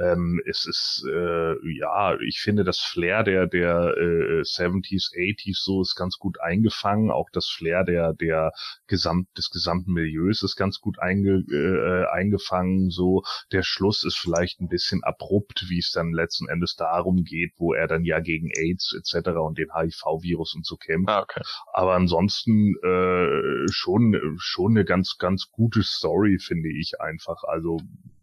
[0.00, 5.82] Ähm, es ist äh, ja, ich finde das Flair der der äh, 70s, 80s so
[5.82, 7.10] ist ganz gut eingefangen.
[7.10, 8.52] Auch das Flair der der
[8.86, 12.90] gesamt des gesamten Milieus ist ganz gut einge, äh, eingefangen.
[12.90, 17.52] So der Schluss ist vielleicht ein bisschen abrupt, wie es dann letzten Endes darum geht,
[17.56, 19.30] wo er dann ja gegen AIDS etc.
[19.38, 21.08] und den HIV-Virus und so kämpft.
[21.08, 21.42] ah, okay.
[21.72, 27.42] Aber ansonsten äh, schon schon eine ganz ganz gute Story finde ich einfach.
[27.44, 27.78] Also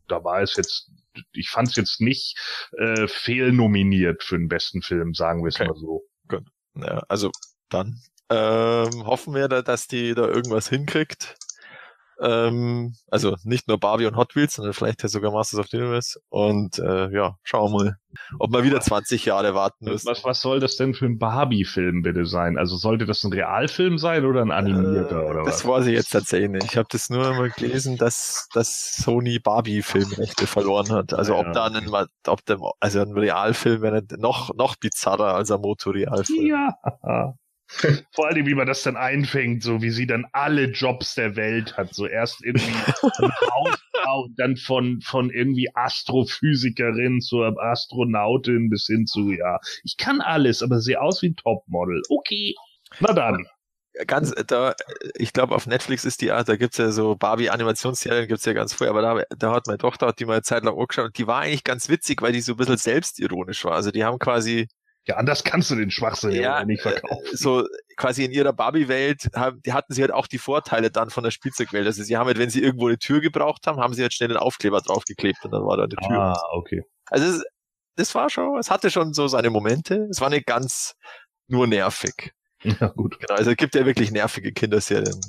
[0.07, 0.91] da war es jetzt,
[1.31, 2.37] ich fand es jetzt nicht
[2.77, 5.67] äh, fehlnominiert für den besten Film, sagen wir es Okay.
[5.67, 6.03] mal so.
[6.75, 7.31] Ja, also
[7.69, 11.35] dann ähm, hoffen wir, da, dass die da irgendwas hinkriegt.
[12.21, 15.77] Ähm, also nicht nur Barbie und Hot Wheels, sondern vielleicht ja sogar Masters of the
[15.77, 16.19] Universe.
[16.29, 17.95] Und äh, ja, schauen wir mal,
[18.39, 20.07] ob wir wieder 20 Jahre warten müssen.
[20.07, 22.57] Was, was soll das denn für ein Barbie-Film bitte sein?
[22.57, 25.71] Also sollte das ein Realfilm sein oder ein animierter oder Äh, das was?
[25.81, 26.65] weiß ich jetzt tatsächlich nicht.
[26.65, 31.13] Ich habe das nur mal gelesen, dass, dass Sony Barbie-Filmrechte verloren hat.
[31.13, 31.53] Also ob Ja.
[31.53, 31.89] da ein,
[32.27, 36.45] ob der, also ein Realfilm wäre noch, noch bizarrer als ein Motorealfilm.
[36.45, 37.33] Ja.
[38.11, 41.77] Vor allem, wie man das dann einfängt, so wie sie dann alle Jobs der Welt
[41.77, 41.93] hat.
[41.93, 49.59] So erst irgendwie Hausfrau, dann von, von irgendwie Astrophysikerin zur Astronautin bis hin zu, ja,
[49.83, 52.01] ich kann alles, aber sehe aus wie ein Topmodel.
[52.09, 52.55] Okay.
[52.99, 53.47] Na dann.
[54.05, 54.75] ganz da,
[55.15, 58.73] ich glaube auf Netflix ist die Art, da gibt's ja so Barbie-Animationsserien, gibt's ja ganz
[58.73, 61.17] früh, aber da, da hat meine Tochter, hat die mal eine Zeit lang angeschaut und
[61.17, 63.73] die war eigentlich ganz witzig, weil die so ein bisschen selbstironisch war.
[63.73, 64.67] Also die haben quasi
[65.07, 67.25] Ja, anders kannst du den Schwachsinn ja, Ja, nicht verkaufen.
[67.31, 67.65] äh, so
[67.97, 71.31] quasi in ihrer Barbie-Welt, haben, die hatten sie halt auch die Vorteile dann von der
[71.31, 71.87] Spielzeugwelt.
[71.87, 74.29] Also sie haben halt, wenn sie irgendwo eine Tür gebraucht haben, haben sie halt schnell
[74.29, 76.19] einen Aufkleber draufgeklebt und dann war da eine Tür.
[76.19, 76.83] ah, okay.
[77.07, 77.43] Also es,
[77.95, 80.07] das war schon, es hatte schon so seine Momente.
[80.09, 80.95] Es war nicht ganz
[81.47, 82.33] nur nervig.
[82.63, 83.19] Ja, gut.
[83.19, 85.19] Genau, also es gibt ja wirklich nervige Kinderserien.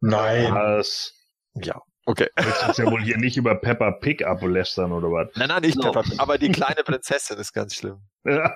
[0.00, 0.52] Nein.
[0.52, 1.12] Das
[1.54, 2.28] Ja, okay.
[2.36, 5.28] willst du jetzt ja wohl hier nicht über Peppa Pig ablästern oder was?
[5.36, 5.84] Nein, nein, nicht No.
[5.92, 8.00] Peppa, Pig, aber die kleine Prinzessin ist ganz schlimm.
[8.24, 8.54] Sehr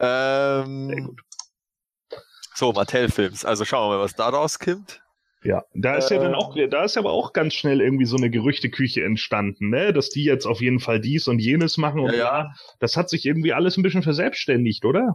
[0.00, 1.20] Ähm, gut.
[2.54, 3.44] so, Mattel-Films.
[3.44, 5.02] Also schauen wir mal, was da rauskommt.
[5.44, 6.36] Ja, da ist ja dann Äh.
[6.36, 10.24] auch, da ist aber auch ganz schnell irgendwie so eine Gerüchteküche entstanden, ne, dass die
[10.24, 12.38] jetzt auf jeden Fall dies und jenes machen und Ja, ja.
[12.40, 15.14] ja, das hat sich irgendwie alles ein bisschen verselbstständigt, oder?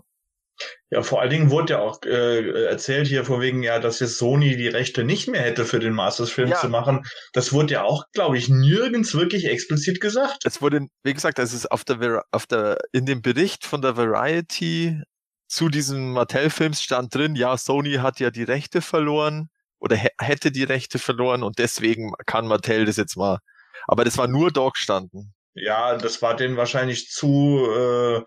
[0.91, 4.17] Ja, vor allen Dingen wurde ja auch äh, erzählt hier vor wegen, ja, dass jetzt
[4.17, 6.59] Sony die Rechte nicht mehr hätte für den Masters-Film Ja.
[6.59, 7.03] zu machen.
[7.33, 10.43] Das wurde ja auch, glaube ich, nirgends wirklich explizit gesagt.
[10.45, 13.97] Es wurde, wie gesagt, es ist auf der, auf der, in dem Bericht von der
[13.97, 15.01] Variety
[15.47, 20.51] zu diesem Mattel-Films stand drin, ja, Sony hat ja die Rechte verloren oder hä- hätte
[20.51, 23.39] die Rechte verloren und deswegen kann Mattel das jetzt mal.
[23.87, 25.33] Aber das war nur dort gestanden.
[25.55, 28.21] Ja, das war denen wahrscheinlich zu äh,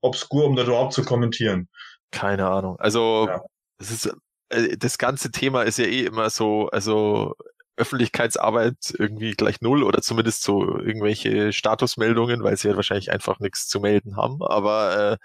[0.00, 1.68] obskur, um das überhaupt zu kommentieren.
[2.10, 2.78] Keine Ahnung.
[2.78, 3.40] Also, Ja.
[3.78, 4.06] das ist,
[4.48, 7.34] äh, das ganze Thema ist ja eh immer so, also
[7.76, 13.66] Öffentlichkeitsarbeit irgendwie gleich null oder zumindest so irgendwelche Statusmeldungen, weil sie ja wahrscheinlich einfach nichts
[13.68, 14.42] zu melden haben.
[14.42, 15.16] Aber äh,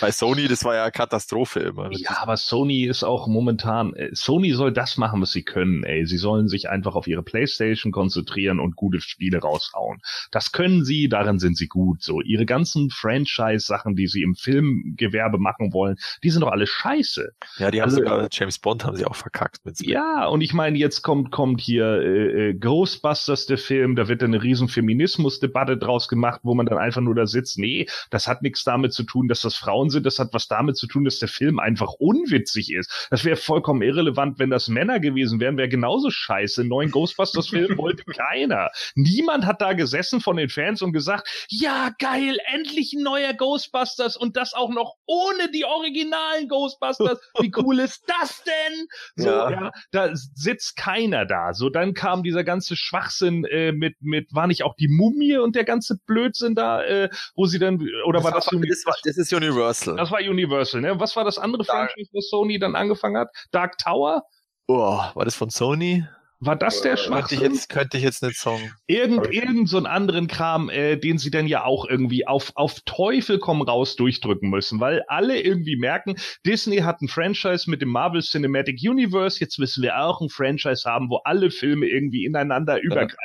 [0.00, 1.88] bei Sony, das war ja Katastrophe immer.
[1.92, 6.04] Ja, aber Sony ist auch momentan, äh, Sony soll das machen, was sie können, ey.
[6.06, 10.00] Sie sollen sich einfach auf ihre Playstation konzentrieren und gute Spiele raushauen.
[10.30, 12.20] Das können sie, darin sind sie gut, so.
[12.20, 17.32] Ihre ganzen Franchise-Sachen, die sie im Filmgewerbe machen wollen, die sind doch alle scheiße.
[17.58, 19.90] Ja, die haben Also, sogar James Bond haben sie auch verkackt mit Split.
[19.90, 24.20] Ja, und ich meine, jetzt kommt, kommt hier äh, äh, Ghostbusters, der Film, da wird
[24.20, 28.28] dann eine riesen Feminismusdebatte draus gemacht, wo man dann einfach nur da sitzt, nee, das
[28.28, 31.04] hat nichts damit zu tun, dass das Frauen sind, das hat was damit zu tun,
[31.04, 33.08] dass der Film einfach unwitzig ist.
[33.10, 36.62] Das wäre vollkommen irrelevant, wenn das Männer gewesen wären, wäre genauso scheiße.
[36.62, 38.70] Einen neuen Ghostbusters-Film wollte keiner.
[38.94, 44.16] Niemand hat da gesessen von den Fans und gesagt, ja, geil, endlich ein neuer Ghostbusters
[44.16, 47.18] und das auch noch ohne die originalen Ghostbusters.
[47.40, 48.86] Wie cool ist das denn?
[49.16, 49.50] So, Ja.
[49.50, 49.70] ja.
[49.92, 51.52] da sitzt keiner da.
[51.52, 55.56] So, dann kam dieser ganze Schwachsinn äh, mit, mit, war nicht auch die Mumie und
[55.56, 59.16] der ganze Blödsinn da, äh, wo sie dann, oder war das, war, das, war, das
[59.16, 59.67] ist Universal.
[59.96, 60.98] Das war Universal, ne?
[60.98, 61.90] Was war das andere Dark.
[61.92, 63.28] Franchise, was Sony dann angefangen hat?
[63.50, 64.22] Dark Tower?
[64.68, 66.06] oh, war das von Sony?
[66.40, 67.52] War das der Äh, Könnte ich Schwachsinn?
[67.52, 68.72] jetzt, könnte ich jetzt nicht sagen.
[68.86, 72.52] Irgend, ich- irgend so einen anderen Kram, äh, den sie dann ja auch irgendwie auf,
[72.54, 77.82] auf Teufel komm raus durchdrücken müssen, weil alle irgendwie merken, Disney hat ein Franchise mit
[77.82, 82.24] dem Marvel Cinematic Universe, jetzt müssen wir auch ein Franchise haben, wo alle Filme irgendwie
[82.24, 83.16] ineinander übergreifen.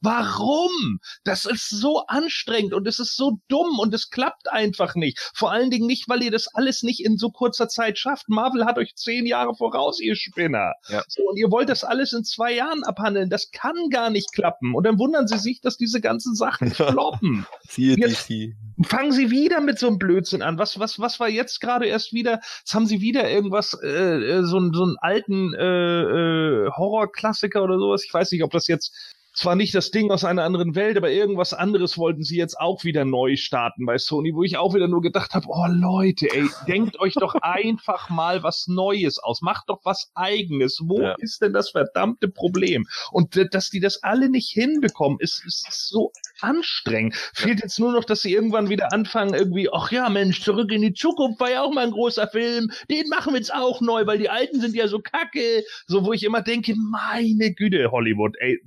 [0.00, 1.00] Warum?
[1.24, 5.18] Das ist so anstrengend und es ist so dumm und es klappt einfach nicht.
[5.34, 8.28] Vor allen Dingen nicht, weil ihr das alles nicht in so kurzer Zeit schafft.
[8.28, 10.72] Marvel hat euch zehn Jahre voraus, ihr Spinner.
[10.88, 11.02] Ja.
[11.08, 13.30] So, und ihr wollt das alles in zwei Jahren abhandeln.
[13.30, 14.74] Das kann gar nicht klappen.
[14.74, 17.46] Und dann wundern sie sich, dass diese ganzen Sachen floppen.
[17.68, 18.54] Siehe DC.
[18.84, 20.58] Fangen sie wieder mit so einem Blödsinn an.
[20.58, 22.40] Was, was, was war jetzt gerade erst wieder?
[22.60, 27.78] Jetzt haben sie wieder irgendwas, äh, äh so, so einen alten äh, äh, Horrorklassiker oder
[27.78, 28.04] sowas.
[28.04, 28.94] Ich weiß nicht, ob das jetzt
[29.42, 32.84] zwar nicht das Ding aus einer anderen Welt, aber irgendwas anderes wollten sie jetzt auch
[32.84, 36.48] wieder neu starten bei Sony, wo ich auch wieder nur gedacht habe, oh Leute, ey,
[36.68, 40.78] denkt euch doch einfach mal was Neues aus, macht doch was eigenes.
[40.84, 41.16] Wo ja.
[41.18, 42.86] ist denn das verdammte Problem?
[43.10, 47.16] Und dass die das alle nicht hinbekommen, ist, ist so anstrengend.
[47.34, 50.82] Fehlt jetzt nur noch, dass sie irgendwann wieder anfangen, irgendwie, ach ja, Mensch, zurück in
[50.82, 54.06] die Zukunft war ja auch mal ein großer Film, den machen wir jetzt auch neu,
[54.06, 55.64] weil die alten sind ja so kacke.
[55.88, 58.60] So, wo ich immer denke, meine Güte, Hollywood, ey,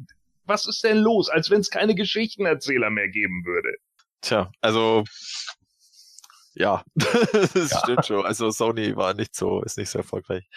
[0.45, 1.29] was ist denn los?
[1.29, 3.75] Als wenn es keine Geschichtenerzähler mehr geben würde.
[4.21, 5.03] Tja, also
[6.55, 7.79] ja, das ja.
[7.79, 8.25] stimmt schon.
[8.25, 10.47] Also Sony war nicht so, ist nicht so erfolgreich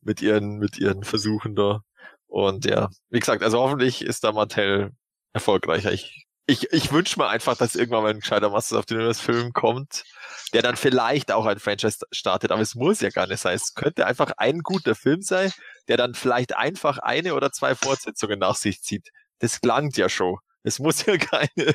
[0.00, 1.80] mit ihren, mit ihren Versuchen da.
[2.26, 4.92] Und ja, wie gesagt, also hoffentlich ist da Mattel
[5.32, 5.92] erfolgreicher.
[5.92, 9.20] Ich, ich, ich wünsche mir einfach, dass irgendwann mal ein gescheiter Masters of the Universe
[9.20, 10.04] Film kommt,
[10.52, 13.56] der dann vielleicht auch ein Franchise startet, aber es muss ja gar nicht sein.
[13.56, 15.50] Es könnte einfach ein guter Film sein,
[15.88, 20.38] der dann vielleicht einfach eine oder zwei Fortsetzungen nach sich zieht das klangt ja schon.
[20.62, 21.74] Es muss ja keine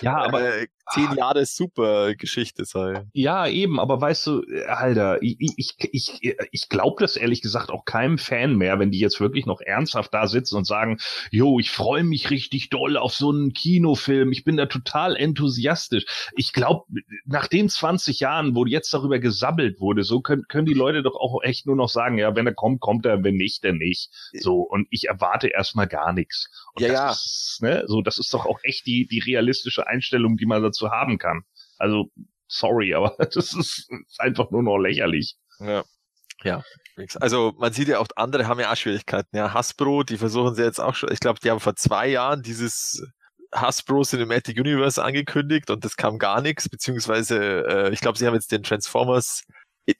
[0.00, 3.10] ja, aber, äh, zehn Jahre super Geschichte sein.
[3.12, 7.84] Ja, eben, aber weißt du, Alter, ich, ich, ich, ich glaube das ehrlich gesagt auch
[7.84, 10.98] keinem Fan mehr, wenn die jetzt wirklich noch ernsthaft da sitzen und sagen,
[11.30, 16.04] jo, ich freue mich richtig doll auf so einen Kinofilm, ich bin da total enthusiastisch.
[16.36, 16.84] Ich glaube,
[17.24, 21.16] nach den 20 Jahren, wo jetzt darüber gesabbelt wurde, so können, können die Leute doch
[21.16, 24.10] auch echt nur noch sagen, ja, wenn er kommt, kommt er, wenn nicht, dann nicht.
[24.32, 26.48] So, und ich erwarte erstmal gar nichts.
[26.74, 27.10] Und ja, ja.
[27.10, 30.75] Ist, ne, so, das ist doch auch echt die, die realistische Einstellung, die man dazu
[30.90, 31.42] haben kann.
[31.78, 32.10] Also,
[32.48, 35.36] sorry, aber das ist, ist einfach nur noch lächerlich.
[35.60, 35.84] Ja.
[36.44, 36.62] Ja,
[37.18, 39.34] also man sieht ja auch, andere haben ja auch Schwierigkeiten.
[39.34, 42.42] Ja, Hasbro, die versuchen sie jetzt auch schon, ich glaube, die haben vor zwei Jahren
[42.42, 43.02] dieses
[43.54, 48.34] Hasbro Cinematic Universe angekündigt und das kam gar nichts, beziehungsweise äh, ich glaube, sie haben
[48.34, 49.44] jetzt den Transformers,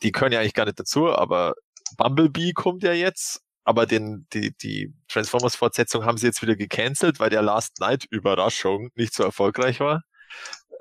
[0.02, 1.54] die können ja eigentlich gar nicht dazu, aber
[1.96, 7.30] Bumblebee kommt ja jetzt aber den, die, die Transformers-Fortsetzung haben sie jetzt wieder gecancelt, weil
[7.30, 10.02] der Last Night Überraschung nicht so erfolgreich war.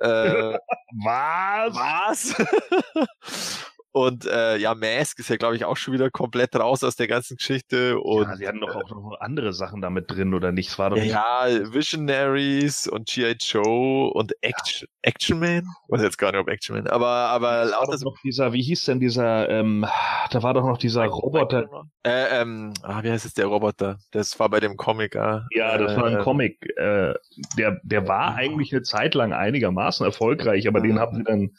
[0.01, 0.57] Äh,
[1.03, 1.75] was?
[1.75, 2.35] Was?
[3.95, 7.07] Und äh, ja, Mask ist ja, glaube ich, auch schon wieder komplett raus aus der
[7.07, 7.97] ganzen Geschichte.
[7.97, 10.67] Und, ja, sie hatten doch auch noch andere Sachen damit drin, oder nicht?
[10.67, 11.73] Es war doch ja, nicht...
[11.73, 13.37] Visionaries und G.I.
[13.39, 15.09] Joe und Action, ja.
[15.09, 15.59] Action Man?
[15.59, 18.09] Ich weiß jetzt gar nicht, ob Action Man, aber, aber lauter so.
[18.09, 19.85] noch dieser, wie hieß denn dieser, ähm,
[20.29, 21.65] da war doch noch dieser Roboter.
[22.03, 23.99] Äh, ähm, ah, wie heißt es, der Roboter?
[24.11, 25.47] Das war bei dem Comic, ah.
[25.51, 26.61] Ja, das äh, war ein äh, Comic.
[26.75, 27.13] Äh,
[27.57, 31.51] der, der war eigentlich eine Zeit lang einigermaßen erfolgreich, aber den haben sie dann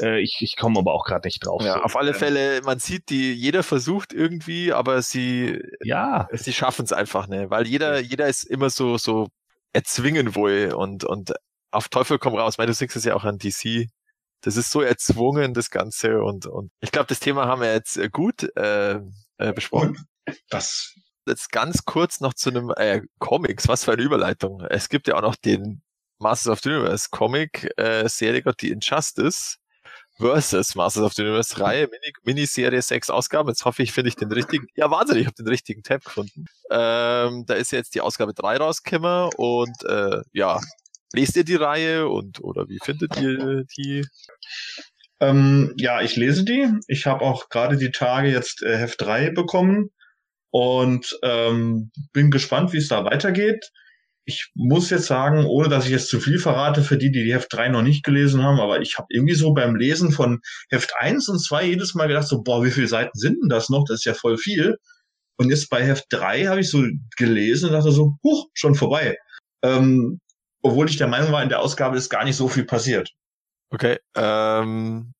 [0.00, 1.62] äh, ich ich komme aber auch gerade nicht drauf.
[1.62, 1.82] Ja, so.
[1.82, 6.84] auf alle ähm, Fälle, man sieht die, jeder versucht irgendwie, aber sie, ja, sie schaffen
[6.84, 9.28] es einfach, ne, weil jeder, jeder ist immer so, so
[9.72, 11.34] erzwingen wohl und, und
[11.70, 12.58] auf Teufel komm raus.
[12.58, 13.88] Weil du siehst es ja auch an DC.
[14.40, 17.96] Das ist so erzwungen, das Ganze und, und ich glaube, das Thema haben wir jetzt
[17.96, 19.00] äh, gut äh,
[19.38, 20.06] äh, besprochen.
[20.50, 20.94] das
[21.26, 24.60] jetzt ganz kurz noch zu einem äh, Comics, was für eine Überleitung.
[24.70, 25.82] Es gibt ja auch noch den
[26.18, 29.56] Masters of the Universe Comic äh, Serie, die Injustice
[30.18, 33.48] versus Masters of the Universe Reihe, Mini Miniserie, sechs Ausgaben.
[33.48, 34.66] Jetzt hoffe ich, finde ich den richtigen.
[34.74, 36.46] Ja, Wahnsinn, ich habe den richtigen Tab gefunden.
[36.70, 40.60] Ähm, da ist jetzt die Ausgabe drei rausgekommen und äh, ja,
[41.12, 44.04] lest ihr die Reihe und oder wie findet ihr die?
[45.20, 46.68] Ähm, ja, ich lese die.
[46.88, 49.90] Ich habe auch gerade die Tage jetzt äh, Heft 3 bekommen
[50.50, 53.70] und ähm, bin gespannt, wie es da weitergeht
[54.26, 57.32] ich muss jetzt sagen, ohne dass ich jetzt zu viel verrate für die, die die
[57.32, 60.92] Heft 3 noch nicht gelesen haben, aber ich habe irgendwie so beim Lesen von Heft
[60.98, 63.84] 1 und 2 jedes Mal gedacht, so, boah, wie viele Seiten sind denn das noch?
[63.86, 64.76] Das ist ja voll viel.
[65.38, 66.84] Und jetzt bei Heft 3 habe ich so
[67.16, 69.16] gelesen und dachte so, huch, schon vorbei.
[69.62, 70.20] Ähm,
[70.60, 73.12] obwohl ich der Meinung war, in der Ausgabe ist gar nicht so viel passiert.
[73.70, 75.12] Okay, ähm,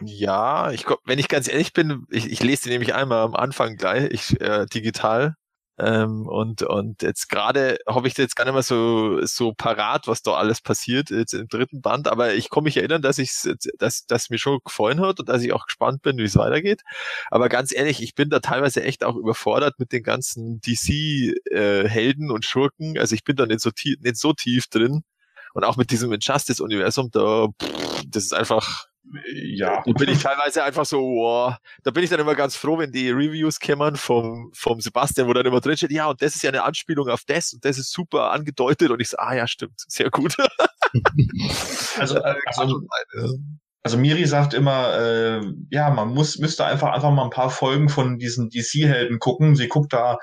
[0.00, 3.76] ja, ich, wenn ich ganz ehrlich bin, ich, ich lese die nämlich einmal am Anfang
[3.76, 5.34] gleich, ich, äh, digital.
[5.78, 10.22] Ähm, und, und jetzt gerade habe ich jetzt gar nicht mehr so, so parat, was
[10.22, 13.30] da alles passiert jetzt im dritten Band, aber ich kann mich erinnern, dass ich
[13.78, 16.82] dass, dass mir schon gefallen hat und dass ich auch gespannt bin, wie es weitergeht.
[17.30, 22.32] Aber ganz ehrlich, ich bin da teilweise echt auch überfordert mit den ganzen DC-Helden äh,
[22.32, 22.98] und Schurken.
[22.98, 25.02] Also ich bin da nicht so tief, nicht so tief drin.
[25.52, 28.86] Und auch mit diesem Injustice-Universum, da, pff, das ist einfach,
[29.32, 29.82] ja.
[29.84, 31.52] Da bin ich teilweise einfach so, oh,
[31.82, 35.32] da bin ich dann immer ganz froh, wenn die Reviews kämmern vom, vom Sebastian, wo
[35.32, 37.78] dann immer drin steht, ja, und das ist ja eine Anspielung auf das und das
[37.78, 40.36] ist super angedeutet und ich so, ah ja, stimmt, sehr gut.
[41.98, 42.80] also, äh, also,
[43.82, 45.40] also Miri sagt immer, äh,
[45.70, 49.54] ja, man muss, müsste einfach, einfach mal ein paar Folgen von diesen DC-Helden gucken.
[49.54, 50.18] Sie guckt da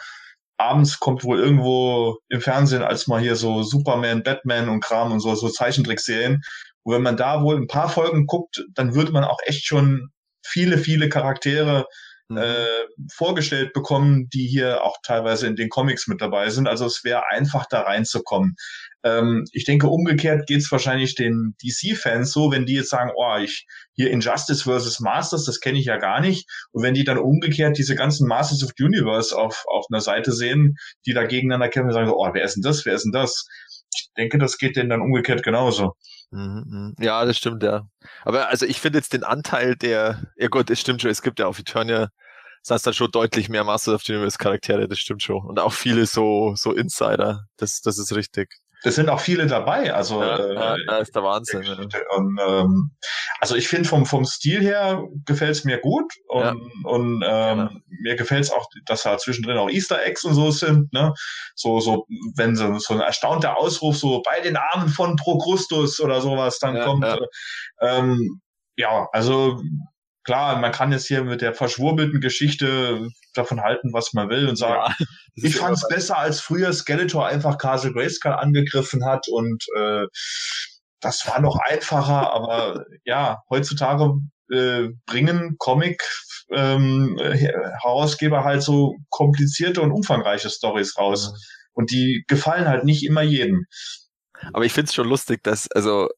[0.58, 5.20] abends kommt wohl irgendwo im Fernsehen als mal hier so Superman, Batman und Kram und
[5.20, 6.42] so, so Zeichentrickserien.
[6.84, 10.10] Und wenn man da wohl ein paar Folgen guckt, dann würde man auch echt schon
[10.46, 11.86] viele, viele Charaktere
[12.30, 12.38] mhm.
[12.38, 12.66] äh,
[13.12, 16.68] vorgestellt bekommen, die hier auch teilweise in den Comics mit dabei sind.
[16.68, 18.56] Also es wäre einfach da reinzukommen.
[19.04, 23.66] Ähm, ich denke, umgekehrt geht's wahrscheinlich den DC-Fans so, wenn die jetzt sagen, oh, ich
[23.94, 26.50] hier Injustice versus Masters, das kenne ich ja gar nicht.
[26.72, 30.32] Und wenn die dann umgekehrt diese ganzen Masters of the Universe auf, auf einer Seite
[30.32, 30.76] sehen,
[31.06, 33.46] die da gegeneinander kämpfen, sagen so, oh, wer ist denn das, wer ist denn das?
[33.96, 35.94] Ich denke, das geht denen dann umgekehrt genauso.
[36.34, 36.96] Mhm, mhm.
[37.00, 37.88] Ja, das stimmt, ja.
[38.24, 41.40] Aber also ich finde jetzt den Anteil der, ja gut, es stimmt schon, es gibt
[41.40, 42.10] ja auf Eternia,
[42.64, 45.46] das heißt dann schon deutlich mehr Masters of the Universe Charaktere, das stimmt schon.
[45.46, 48.50] Und auch viele so, so Insider, das, das ist richtig.
[48.86, 49.94] Es sind auch viele dabei.
[49.94, 51.66] Also ja, äh, ja, ist der Wahnsinn.
[52.16, 52.92] Und, ähm,
[53.40, 56.56] also ich finde vom vom Stil her gefällt es mir gut und, ja.
[56.84, 57.72] und ähm, ja.
[58.02, 60.92] mir gefällt es auch, dass da zwischendrin auch Easter Eggs und so sind.
[60.92, 61.14] Ne?
[61.56, 62.06] So so
[62.36, 66.80] wenn so, so ein erstaunter Ausruf so bei den Armen von Procrustus oder sowas dann
[66.82, 67.06] kommt.
[67.06, 67.18] Äh,
[67.82, 68.42] ähm,
[68.76, 69.62] ja, also
[70.24, 74.56] klar, man kann jetzt hier mit der verschwurbelten Geschichte davon halten, was man will und
[74.56, 75.06] sagen, ja,
[75.36, 80.06] ich fand es besser, als früher Skeletor einfach Castle Grayskull angegriffen hat und äh,
[81.02, 84.14] das war noch einfacher, aber ja, heutzutage
[84.52, 86.02] äh, bringen Comic
[86.52, 91.32] ähm, Herausgeber halt so komplizierte und umfangreiche Stories raus.
[91.32, 91.38] Mhm.
[91.76, 93.66] Und die gefallen halt nicht immer jedem.
[94.54, 96.10] Aber ich finde es schon lustig, dass, also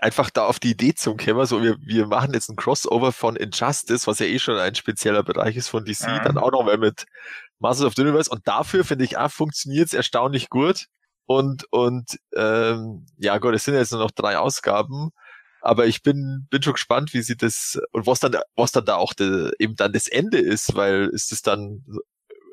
[0.00, 3.36] einfach da auf die Idee zum kommen, so wir, wir machen jetzt ein Crossover von
[3.36, 6.24] Injustice, was ja eh schon ein spezieller Bereich ist von DC, mhm.
[6.24, 7.06] dann auch noch mal mit
[7.58, 8.30] Masters of the Universe.
[8.30, 10.86] Und dafür finde ich, ah, funktioniert es erstaunlich gut.
[11.26, 15.10] Und und ähm, ja Gott, es sind jetzt nur noch drei Ausgaben,
[15.60, 18.96] aber ich bin bin schon gespannt, wie sie das und was dann was dann da
[18.96, 21.84] auch de, eben dann das Ende ist, weil ist es dann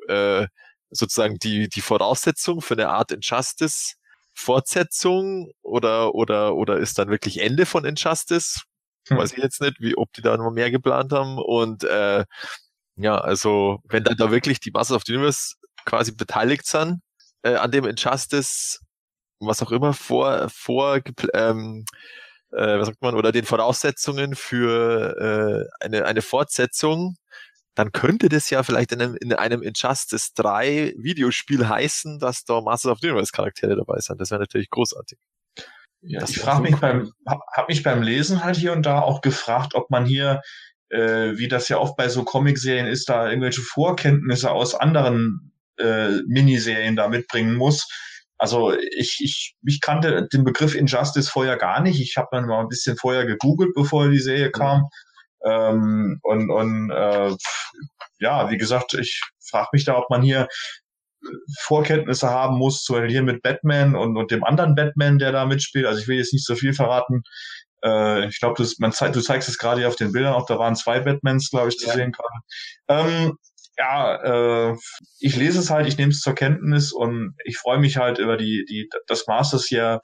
[0.08, 0.48] äh,
[0.90, 3.94] sozusagen die die Voraussetzung für eine Art Injustice
[4.34, 8.62] Fortsetzung oder, oder, oder ist dann wirklich Ende von Injustice?
[9.08, 9.18] Hm.
[9.18, 11.38] Weiß ich jetzt nicht, wie, ob die da noch mehr geplant haben.
[11.38, 12.24] Und äh,
[12.96, 15.54] ja, also wenn dann da wirklich die Masters of the Universe
[15.84, 17.00] quasi beteiligt sind
[17.42, 18.80] äh, an dem Injustice,
[19.40, 21.00] was auch immer vor, vor
[21.34, 21.84] ähm,
[22.52, 27.16] äh, was sagt man, oder den Voraussetzungen für äh, eine, eine Fortsetzung,
[27.74, 32.60] dann könnte das ja vielleicht in einem, in einem Injustice 3 Videospiel heißen, dass da
[32.60, 34.20] Masters of the Universe Charaktere dabei sind.
[34.20, 35.18] Das wäre natürlich großartig.
[36.02, 36.80] Ja, das ich frage mich cool.
[36.80, 40.42] beim, habe mich beim Lesen halt hier und da auch gefragt, ob man hier,
[40.90, 46.20] äh, wie das ja oft bei so Comicserien ist, da irgendwelche Vorkenntnisse aus anderen äh,
[46.26, 47.88] Miniserien da mitbringen muss.
[48.36, 52.00] Also ich, ich, ich kannte den Begriff Injustice vorher gar nicht.
[52.00, 54.80] Ich habe dann mal ein bisschen vorher gegoogelt, bevor die Serie kam.
[54.80, 54.88] Mhm
[55.44, 57.34] ähm, und und äh,
[58.18, 59.20] ja, wie gesagt, ich
[59.50, 60.48] frage mich da, ob man hier
[61.60, 65.86] Vorkenntnisse haben muss, zu hier mit Batman und, und dem anderen Batman, der da mitspielt.
[65.86, 67.22] Also ich will jetzt nicht so viel verraten.
[67.82, 70.58] Äh, ich glaube, man zeig, du zeigst es gerade hier auf den Bildern, auch da
[70.58, 71.94] waren zwei Batmans, glaube ich, zu ja.
[71.94, 73.08] sehen gerade.
[73.08, 73.38] Ähm,
[73.76, 74.76] ja, äh,
[75.18, 78.36] ich lese es halt, ich nehme es zur Kenntnis und ich freue mich halt über
[78.36, 80.00] die, die, das Maß, dass hier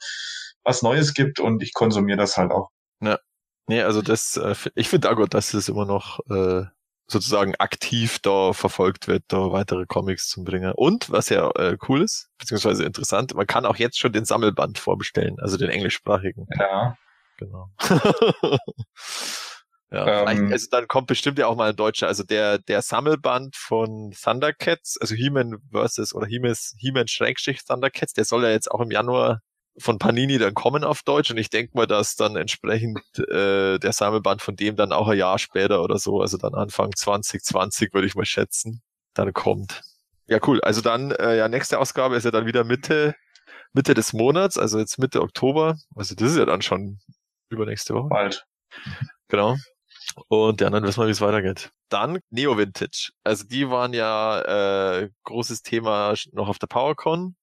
[0.63, 2.69] was Neues gibt und ich konsumiere das halt auch.
[3.01, 3.17] Ja.
[3.67, 6.65] Nee, also das, äh, ich finde auch gut, dass es immer noch äh,
[7.07, 10.71] sozusagen aktiv da verfolgt wird, da weitere Comics zu bringen.
[10.73, 14.79] Und was ja äh, cool ist, beziehungsweise interessant, man kann auch jetzt schon den Sammelband
[14.79, 16.47] vorbestellen, also den englischsprachigen.
[16.57, 16.97] Ja.
[17.37, 17.69] Genau.
[19.91, 23.55] ja, ähm, also dann kommt bestimmt ja auch mal ein deutscher, also der, der Sammelband
[23.55, 28.91] von Thundercats, also He-Man versus oder He-Man Schrägstrich Thundercats, der soll ja jetzt auch im
[28.91, 29.41] Januar
[29.77, 33.93] von Panini dann kommen auf Deutsch und ich denke mal, dass dann entsprechend äh, der
[33.93, 38.07] Sammelband von dem dann auch ein Jahr später oder so, also dann Anfang 2020 würde
[38.07, 38.81] ich mal schätzen,
[39.13, 39.81] dann kommt.
[40.27, 40.61] Ja, cool.
[40.61, 43.15] Also dann, äh, ja, nächste Ausgabe ist ja dann wieder Mitte,
[43.73, 45.77] Mitte des Monats, also jetzt Mitte Oktober.
[45.95, 46.99] Also das ist ja dann schon
[47.49, 48.09] übernächste Woche.
[48.09, 48.45] Bald.
[49.27, 49.57] Genau.
[50.27, 51.71] Und ja, dann wissen wir, wie es weitergeht.
[51.89, 53.11] Dann Neo Vintage.
[53.23, 57.35] Also die waren ja äh, großes Thema noch auf der PowerCon.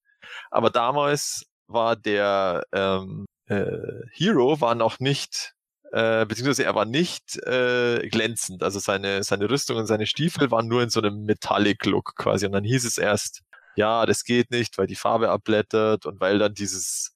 [0.50, 3.66] Aber damals war der ähm, äh,
[4.12, 5.54] Hero war noch nicht,
[5.92, 8.62] äh, beziehungsweise er war nicht äh, glänzend.
[8.62, 12.46] Also seine, seine Rüstung und seine Stiefel waren nur in so einem Metallic-Look quasi.
[12.46, 13.42] Und dann hieß es erst,
[13.76, 17.14] ja, das geht nicht, weil die Farbe abblättert und weil dann dieses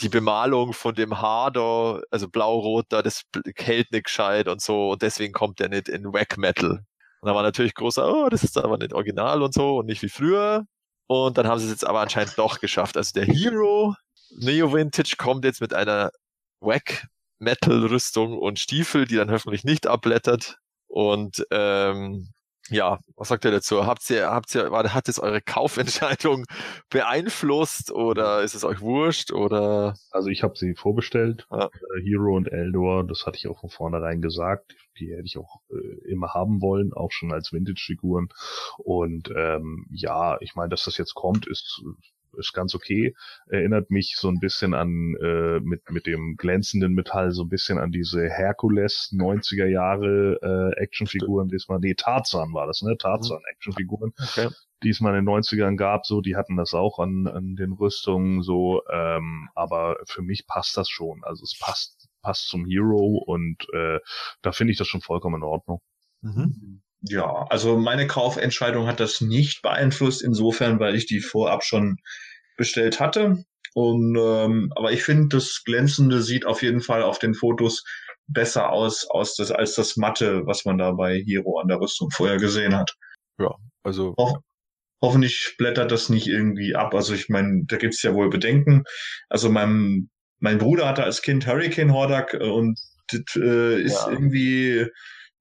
[0.00, 3.22] die Bemalung von dem Haar da, also blau-rot da, das
[3.56, 6.84] hält nicht gescheit und so und deswegen kommt der nicht in Wack Metal.
[7.20, 10.02] Und da war natürlich großer, oh, das ist aber nicht original und so und nicht
[10.02, 10.66] wie früher.
[11.06, 12.96] Und dann haben sie es jetzt aber anscheinend doch geschafft.
[12.96, 13.94] Also der Hero
[14.30, 16.10] Neo Vintage kommt jetzt mit einer
[16.60, 17.06] Wack
[17.38, 20.58] Metal Rüstung und Stiefel, die dann hoffentlich nicht abblättert.
[20.86, 22.33] Und ähm,
[22.70, 23.86] ja, was sagt ihr dazu?
[23.86, 26.46] Habt ihr, habt ihr, hat es eure Kaufentscheidung
[26.90, 29.96] beeinflusst oder ist es euch wurscht oder?
[30.10, 31.66] Also ich habe sie vorbestellt, ja.
[31.66, 34.74] Äh, Hero und Eldor, das hatte ich auch von vornherein gesagt.
[34.98, 38.28] Die hätte ich auch äh, immer haben wollen, auch schon als Vintage-Figuren.
[38.78, 41.82] Und ähm, ja, ich meine, dass das jetzt kommt, ist
[42.38, 43.14] ist ganz okay.
[43.48, 47.78] Erinnert mich so ein bisschen an, äh, mit, mit dem glänzenden Metall, so ein bisschen
[47.78, 52.96] an diese Herkules 90er Jahre äh, Actionfiguren, diesmal, nee, Tarzan war das, ne?
[52.98, 53.52] Tarzan mhm.
[53.52, 54.12] Actionfiguren.
[54.18, 54.48] Okay.
[54.82, 57.72] Die es mal in den 90ern gab, so, die hatten das auch an, an den
[57.72, 61.22] Rüstungen, so, ähm, aber für mich passt das schon.
[61.24, 64.00] Also es passt, passt zum Hero und äh,
[64.42, 65.80] da finde ich das schon vollkommen in Ordnung.
[66.20, 66.82] Mhm.
[67.06, 71.98] Ja, also meine Kaufentscheidung hat das nicht beeinflusst, insofern, weil ich die vorab schon
[72.56, 73.44] bestellt hatte.
[73.74, 77.84] Und ähm, aber ich finde, das Glänzende sieht auf jeden Fall auf den Fotos
[78.26, 82.10] besser aus, aus das, als das Matte, was man da bei Hero an der Rüstung
[82.10, 82.94] vorher gesehen hat.
[83.38, 83.50] Ja,
[83.82, 84.14] also.
[84.18, 84.38] Ho
[85.02, 86.94] hoffentlich blättert das nicht irgendwie ab.
[86.94, 88.84] Also ich meine, da gibt's ja wohl Bedenken.
[89.28, 94.12] Also mein, mein Bruder hatte als Kind Hurricane Hordak und das äh, ist ja.
[94.12, 94.86] irgendwie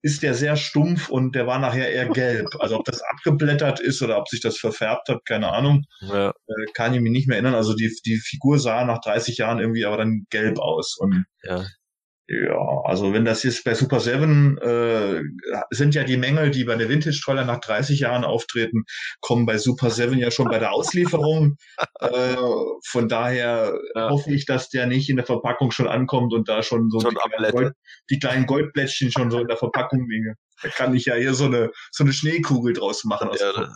[0.04, 2.48] ist der sehr stumpf und der war nachher eher gelb.
[2.60, 5.86] Also ob das abgeblättert ist oder ob sich das verfärbt hat, keine Ahnung.
[6.02, 6.30] Ja.
[6.30, 7.56] Äh, kann ich mich nicht mehr erinnern.
[7.56, 10.98] Also die, die Figur sah nach 30 Jahren irgendwie aber dann gelb aus.
[11.00, 11.66] Und ja.
[12.42, 15.22] Ja, also wenn das jetzt bei Super 7 äh,
[15.72, 18.84] sind ja die Mängel, die bei der Vintage Troller nach 30 Jahren auftreten,
[19.22, 21.58] kommen bei Super 7 ja schon bei der Auslieferung.
[22.00, 22.36] äh,
[22.86, 24.10] von daher ja.
[24.10, 27.12] hoffe ich, dass der nicht in der Verpackung schon ankommt und da schon so schon
[27.12, 27.74] die, kleinen Gold,
[28.10, 30.36] die, kleinen Goldblättchen schon so in der Verpackung liegen.
[30.62, 33.30] Da kann ich ja hier so eine so eine Schneekugel draus machen.
[33.40, 33.70] ja, das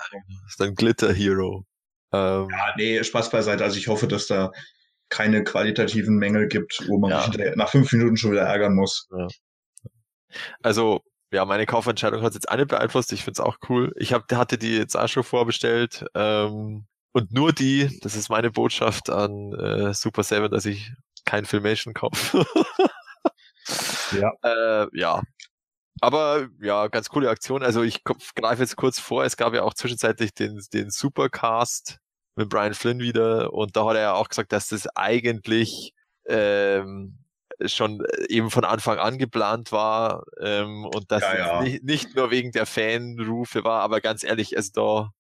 [0.47, 1.66] ist ein Glitter Hero.
[2.14, 3.64] Ähm, ja, nee, Spaß beiseite.
[3.64, 4.51] Also ich hoffe, dass da
[5.10, 7.22] keine qualitativen Mängel gibt, wo man ja.
[7.24, 9.08] sich nach fünf Minuten schon wieder ärgern muss.
[9.12, 9.28] Ja.
[10.62, 11.01] Also,
[11.32, 13.12] ja, meine Kaufentscheidung hat es jetzt eine beeinflusst.
[13.12, 13.93] Ich finde es auch cool.
[13.97, 16.05] Ich hab, hatte die jetzt auch schon vorbestellt.
[16.16, 20.91] Ähm, und nur die, das ist meine Botschaft an äh, Super 7, dass ich
[21.26, 22.45] kein Filmation kaufe.
[24.20, 24.32] ja.
[24.43, 25.22] Äh, ja.
[25.99, 27.64] Aber ja, ganz coole Aktion.
[27.64, 28.03] Also ich
[28.36, 31.99] greife jetzt kurz vor, es gab ja auch zwischenzeitlich den, den Supercast
[32.38, 35.93] mit Brian Flynn wieder und da hat er ja auch gesagt, dass das eigentlich
[36.27, 37.17] ähm,
[37.65, 41.61] schon eben von Anfang an geplant war ähm, und dass ja, ja.
[41.61, 45.11] Nicht, nicht nur wegen der Fanrufe war, aber ganz ehrlich, also da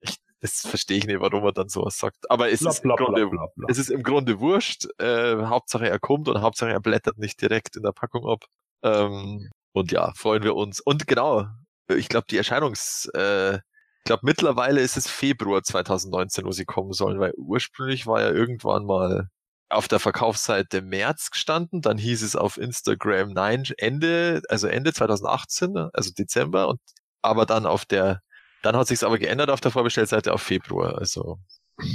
[0.00, 2.30] ich, das verstehe ich nicht, warum er dann sowas sagt.
[2.30, 4.86] Aber es, bla, ist, bla, im Grunde, bla, es ist im Grunde wurscht.
[4.98, 8.44] Äh, Hauptsache er kommt und Hauptsache er blättert nicht direkt in der Packung ab.
[8.82, 10.80] Ähm, und ja, freuen wir uns.
[10.80, 11.46] Und genau,
[11.88, 13.58] ich glaube, die Erscheinungs äh,
[14.06, 18.86] glaube, mittlerweile ist es Februar 2019, wo sie kommen sollen, weil ursprünglich war ja irgendwann
[18.86, 19.28] mal
[19.68, 25.76] auf der Verkaufsseite März gestanden, dann hieß es auf Instagram nein, Ende, also Ende 2018,
[25.92, 26.80] also Dezember und
[27.20, 28.22] aber dann auf der,
[28.62, 31.40] dann hat sich's aber geändert auf der Vorbestellseite auf Februar, also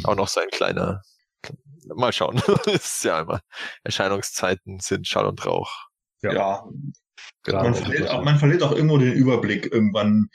[0.04, 1.02] auch noch so ein kleiner,
[1.84, 3.40] mal schauen, das ist ja immer,
[3.84, 5.88] Erscheinungszeiten sind Schall und Rauch.
[6.22, 6.34] Ja.
[6.34, 6.64] ja.
[7.44, 7.64] Genau.
[7.64, 10.30] Man, verliert auch, man verliert auch irgendwo den Überblick irgendwann,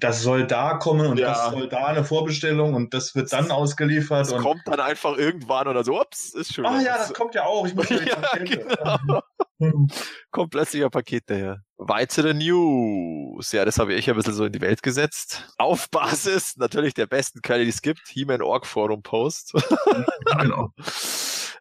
[0.00, 1.28] das soll da kommen und ja.
[1.28, 4.30] das soll da eine Vorbestellung und das wird dann ausgeliefert.
[4.30, 6.64] Das kommt dann einfach irgendwann oder so, ups, ist schon.
[6.64, 7.66] Ah ja, das kommt ja auch.
[7.66, 7.98] Ich muss ja,
[8.38, 9.22] genau.
[10.30, 11.62] kommt plötzlich ein Paket daher.
[11.76, 13.52] Weitere News.
[13.52, 15.52] Ja, das habe ich ein bisschen so in die Welt gesetzt.
[15.58, 19.52] Auf Basis natürlich der besten Quelle, die es gibt, He-Man Org Forum Post.
[20.38, 20.72] genau.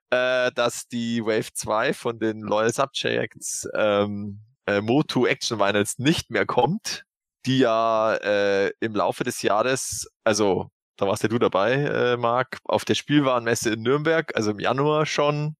[0.10, 6.30] äh, dass die Wave 2 von den Loyal Subjects ähm, äh, Motu Action Vinyls nicht
[6.30, 7.04] mehr kommt
[7.46, 12.60] die ja äh, im Laufe des Jahres, also da warst ja du dabei, äh, Marc,
[12.66, 15.56] auf der Spielwarenmesse in Nürnberg, also im Januar schon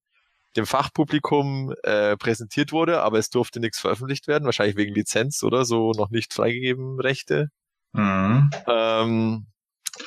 [0.56, 5.64] dem Fachpublikum äh, präsentiert wurde, aber es durfte nichts veröffentlicht werden, wahrscheinlich wegen Lizenz oder
[5.64, 7.48] so noch nicht freigegeben Rechte.
[7.92, 8.50] Mhm.
[8.68, 9.46] Ähm,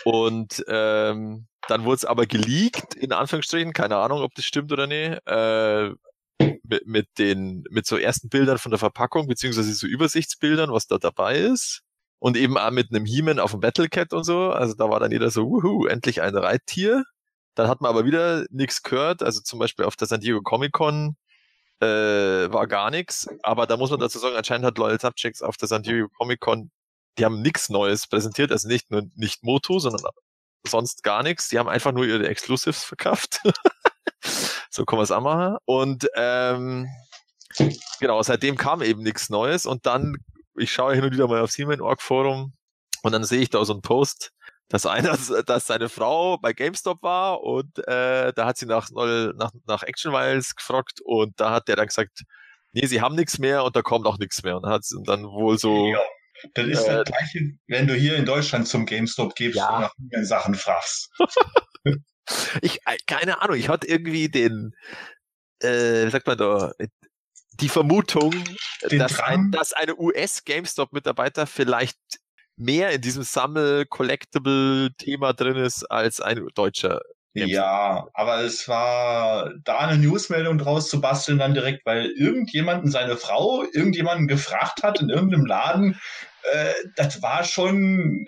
[0.04, 4.88] und ähm, dann wurde es aber geleakt, in Anführungsstrichen, keine Ahnung, ob das stimmt oder
[4.88, 5.92] nicht, äh,
[6.40, 10.98] mit, mit den, mit so ersten Bildern von der Verpackung, beziehungsweise so Übersichtsbildern, was da
[10.98, 11.82] dabei ist.
[12.20, 14.50] Und eben auch mit einem He-Man auf dem Battlecat und so.
[14.52, 17.04] Also da war dann jeder so, wuhu, endlich ein Reittier.
[17.56, 19.22] Dann hat man aber wieder nichts gehört.
[19.24, 21.18] Also zum Beispiel auf der San Diego Comic Con
[21.82, 23.28] äh, war gar nichts.
[23.44, 26.40] Aber da muss man dazu sagen, anscheinend hat Loyal Subjects auf der San Diego Comic
[26.40, 26.72] Con,
[27.18, 28.52] die haben nichts Neues präsentiert.
[28.52, 30.02] Also nicht nur nicht Moto, sondern
[30.68, 31.50] sonst gar nichts.
[31.50, 33.42] Die haben einfach nur ihre Exclusives verkauft.
[34.76, 35.56] So kann man es auch machen.
[35.64, 36.90] Und ähm,
[38.02, 40.18] genau, seitdem kam eben nichts Neues und dann,
[40.58, 42.54] ich schaue hin und wieder mal auf Siemens.org Forum
[43.02, 44.34] und dann sehe ich da so einen Post,
[44.68, 49.52] dass einer, dass seine Frau bei GameStop war und äh, da hat sie nach, nach,
[49.66, 52.24] nach Action Miles gefragt und da hat der dann gesagt,
[52.74, 54.58] nee, sie haben nichts mehr und da kommt auch nichts mehr.
[54.58, 55.88] Und hat dann wohl so.
[55.88, 56.02] Ja,
[56.54, 59.70] das ist äh, das gleiche, wenn du hier in Deutschland zum GameStop gehst ja.
[59.70, 61.10] und nach Sachen fragst.
[62.62, 64.76] ich, äh, keine Ahnung, ich hatte irgendwie den,
[65.60, 66.74] äh, wie sagt man da,
[67.60, 68.34] die Vermutung,
[68.90, 71.98] dass, ein, dass eine US-GameStop-Mitarbeiter vielleicht
[72.58, 77.02] mehr in diesem Sammel-Collectible-Thema drin ist als ein deutscher.
[77.34, 83.18] Ja, aber es war da eine Newsmeldung draus zu basteln dann direkt, weil irgendjemanden seine
[83.18, 86.00] Frau irgendjemanden gefragt hat in irgendeinem Laden.
[86.54, 88.26] Äh, das war schon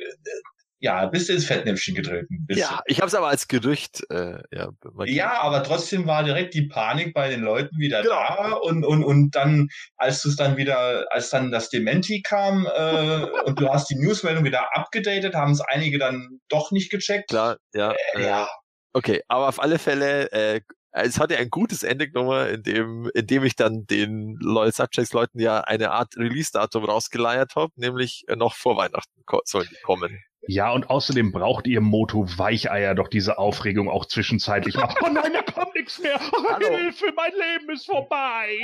[0.80, 2.46] ja, bist du ins Fettnäpfchen getreten.
[2.50, 4.04] Ja, ich habe es aber als Gerücht.
[4.10, 4.70] Äh, ja,
[5.06, 8.16] ja, aber trotzdem war direkt die Panik bei den Leuten wieder genau.
[8.16, 12.68] da und und und dann, als du es dann wieder, als dann das Dementi kam
[12.68, 17.30] äh, und du hast die Newsmeldung wieder abgedatet, haben es einige dann doch nicht gecheckt.
[17.30, 17.96] Klar, ja.
[18.14, 18.48] Äh, ja.
[18.94, 20.62] Okay, aber auf alle Fälle, äh,
[20.92, 25.14] es hatte ein gutes Ende genommen, in dem, in dem ich dann den Loyal Subjects
[25.14, 30.24] Leuten ja eine Art Release-Datum rausgeleiert habe, nämlich noch vor Weihnachten sollen die kommen.
[30.48, 34.76] Ja, und außerdem braucht ihr Moto Weicheier doch diese Aufregung auch zwischenzeitlich.
[35.04, 36.20] Oh nein, da kommt nichts mehr.
[36.32, 38.58] Oh, Hilfe, mein Leben ist vorbei.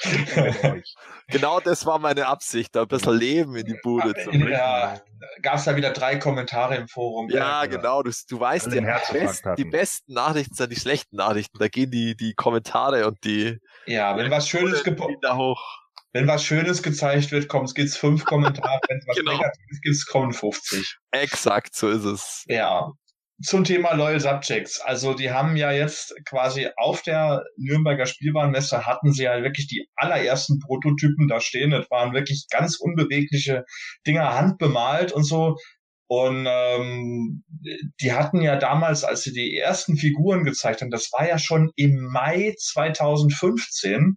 [1.28, 4.48] genau das war meine Absicht, da ein bisschen Leben in die Bude zu bringen.
[4.48, 5.00] Ja,
[5.42, 7.28] gab es da wieder drei Kommentare im Forum.
[7.30, 11.58] Ja, genau, du, du weißt ja, best, die besten Nachrichten sind die schlechten Nachrichten.
[11.58, 13.58] Da gehen die, die Kommentare und die.
[13.86, 15.24] Ja, wenn was Schönes gepostet
[16.12, 18.80] wenn was Schönes gezeigt wird, kommt, gibt's fünf Kommentare.
[18.88, 19.32] Wenn was genau.
[19.32, 20.96] Negatives gibt, kommen 50.
[21.12, 22.44] Exakt, so ist es.
[22.46, 22.92] Ja.
[23.40, 24.80] Zum Thema Loyal Subjects.
[24.80, 29.86] Also die haben ja jetzt quasi auf der Nürnberger Spielwarenmesse hatten sie ja wirklich die
[29.94, 31.70] allerersten Prototypen da stehen.
[31.70, 33.64] Das waren wirklich ganz unbewegliche
[34.04, 35.56] Dinger, handbemalt und so.
[36.08, 37.44] Und ähm,
[38.00, 41.70] die hatten ja damals, als sie die ersten Figuren gezeigt haben, das war ja schon
[41.76, 44.16] im Mai 2015.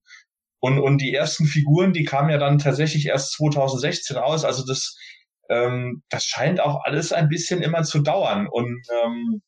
[0.62, 4.46] Und, und die ersten Figuren, die kamen ja dann tatsächlich erst 2016 raus.
[4.46, 4.96] Also das,
[5.50, 8.48] ähm, das scheint auch alles ein bisschen immer zu dauern.
[8.48, 9.42] Und ähm,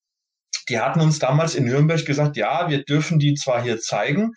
[0.69, 4.31] die hatten uns damals in Nürnberg gesagt, ja, wir dürfen die zwar hier zeigen,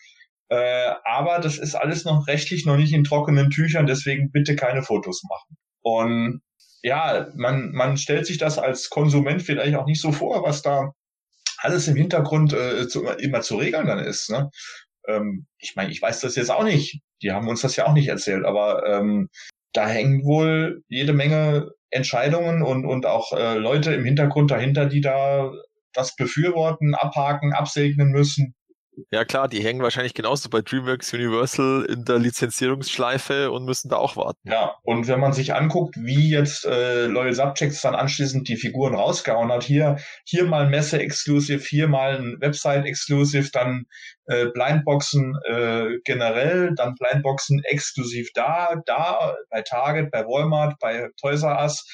[0.48, 4.82] äh, aber das ist alles noch rechtlich noch nicht in trockenen Tüchern, deswegen bitte keine
[4.82, 5.56] Fotos machen.
[5.82, 6.42] Und
[6.82, 10.92] ja, man, man stellt sich das als Konsument vielleicht auch nicht so vor, was da
[11.58, 14.30] alles im Hintergrund äh, zu, immer zu regeln dann ist.
[14.30, 14.50] Ne?
[15.08, 17.00] Ähm, ich meine, ich weiß das jetzt auch nicht.
[17.22, 19.28] Die haben uns das ja auch nicht erzählt, aber ähm,
[19.72, 25.00] da hängen wohl jede Menge Entscheidungen und, und auch äh, Leute im Hintergrund dahinter, die
[25.00, 25.52] da
[25.92, 28.54] das befürworten, abhaken, absegnen müssen.
[29.10, 33.96] Ja klar, die hängen wahrscheinlich genauso bei DreamWorks Universal in der Lizenzierungsschleife und müssen da
[33.96, 34.50] auch warten.
[34.50, 38.94] Ja, und wenn man sich anguckt, wie jetzt äh, Loyal Subjects dann anschließend die Figuren
[38.94, 43.84] rausgehauen hat, hier, hier mal Messe-Exclusive, hier mal ein Website-Exclusive, dann
[44.26, 51.42] äh, Blindboxen äh, generell, dann Blindboxen exklusiv da, da, bei Target, bei Walmart, bei Toys
[51.42, 51.86] R Us,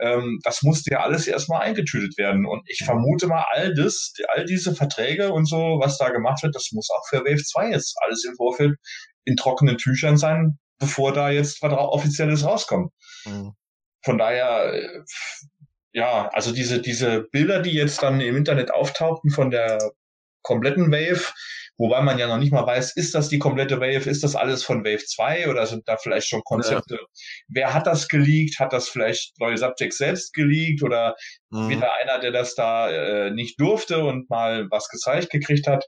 [0.00, 2.46] ähm, das musste ja alles erstmal eingetütet werden.
[2.46, 6.54] Und ich vermute mal, all das, all diese Verträge und so, was da gemacht wird,
[6.54, 8.76] das muss auch für Wave 2 jetzt alles im Vorfeld
[9.24, 12.92] in trockenen Tüchern sein, bevor da jetzt was Offizielles rauskommt.
[13.24, 13.52] Mhm.
[14.02, 15.00] Von daher, äh,
[15.92, 19.78] ja, also diese, diese Bilder, die jetzt dann im Internet auftauchten von der
[20.42, 21.32] kompletten Wave,
[21.80, 24.62] Wobei man ja noch nicht mal weiß, ist das die komplette Wave, ist das alles
[24.62, 26.96] von Wave 2 oder sind da vielleicht schon Konzepte?
[26.96, 27.06] Ja.
[27.48, 28.58] Wer hat das geleakt?
[28.60, 31.16] Hat das vielleicht neue Subject selbst geleakt oder
[31.48, 31.70] mhm.
[31.70, 35.86] wieder einer, der das da äh, nicht durfte und mal was gezeigt gekriegt hat?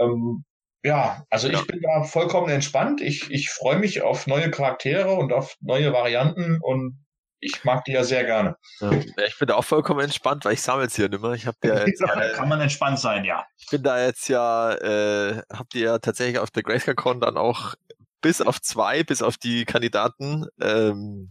[0.00, 0.46] Ähm,
[0.82, 1.58] ja, also ja.
[1.58, 3.02] ich bin da vollkommen entspannt.
[3.02, 7.04] Ich, ich freue mich auf neue Charaktere und auf neue Varianten und
[7.46, 8.56] ich mag die ja sehr gerne.
[8.80, 8.90] Ja,
[9.26, 11.32] ich bin da auch vollkommen entspannt, weil ich sammle es hier nicht mehr.
[11.32, 13.46] Ich habe ja jetzt, ja, kann man entspannt sein, ja.
[13.56, 17.74] Ich bin da jetzt ja, äh, habt ihr ja tatsächlich auf der GrayscaleCon dann auch
[18.20, 21.28] bis auf zwei, bis auf die Kandidaten ähm,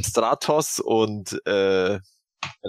[0.00, 1.98] Stratos und äh,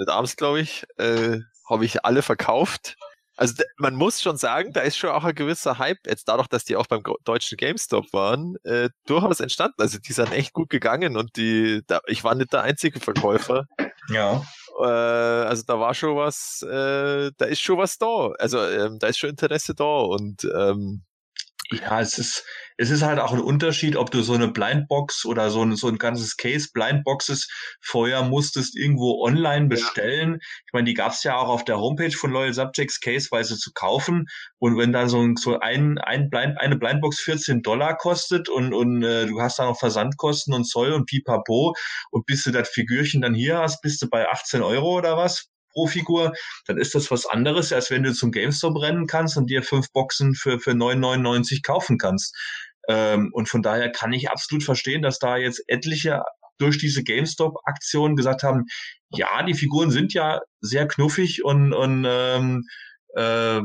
[0.08, 1.40] Arms, glaube ich, äh,
[1.70, 2.98] habe ich alle verkauft.
[3.40, 6.66] Also man muss schon sagen, da ist schon auch ein gewisser Hype, jetzt dadurch, dass
[6.66, 9.76] die auch beim deutschen GameStop waren, äh, durchaus entstanden.
[9.78, 13.64] Also die sind echt gut gegangen und die, da, ich war nicht der einzige Verkäufer.
[14.10, 14.44] Ja.
[14.78, 18.32] Äh, also da war schon was, äh, da ist schon was da.
[18.40, 21.04] Also ähm, da ist schon Interesse da und ähm,
[21.72, 22.46] Ja, es ist,
[22.78, 25.88] es ist halt auch ein Unterschied, ob du so eine Blindbox oder so ein, so
[25.88, 27.48] ein ganzes Case Blindboxes
[27.80, 30.40] vorher musstest irgendwo online bestellen.
[30.66, 34.26] Ich meine, die gab's ja auch auf der Homepage von Loyal Subjects caseweise zu kaufen.
[34.58, 38.74] Und wenn dann so ein, so ein, ein Blind, eine Blindbox 14 Dollar kostet und,
[38.74, 41.76] und äh, du hast dann noch Versandkosten und Zoll und Pipapo
[42.10, 45.50] und bis du das Figürchen dann hier hast, bist du bei 18 Euro oder was?
[45.72, 46.34] Pro Figur,
[46.66, 49.92] dann ist das was anderes, als wenn du zum GameStop rennen kannst und dir fünf
[49.92, 52.36] Boxen für, für 9,99 kaufen kannst.
[52.88, 56.24] Ähm, und von daher kann ich absolut verstehen, dass da jetzt etliche
[56.58, 58.66] durch diese GameStop-Aktion gesagt haben,
[59.12, 62.68] ja, die Figuren sind ja sehr knuffig und, und ähm,
[63.16, 63.62] äh,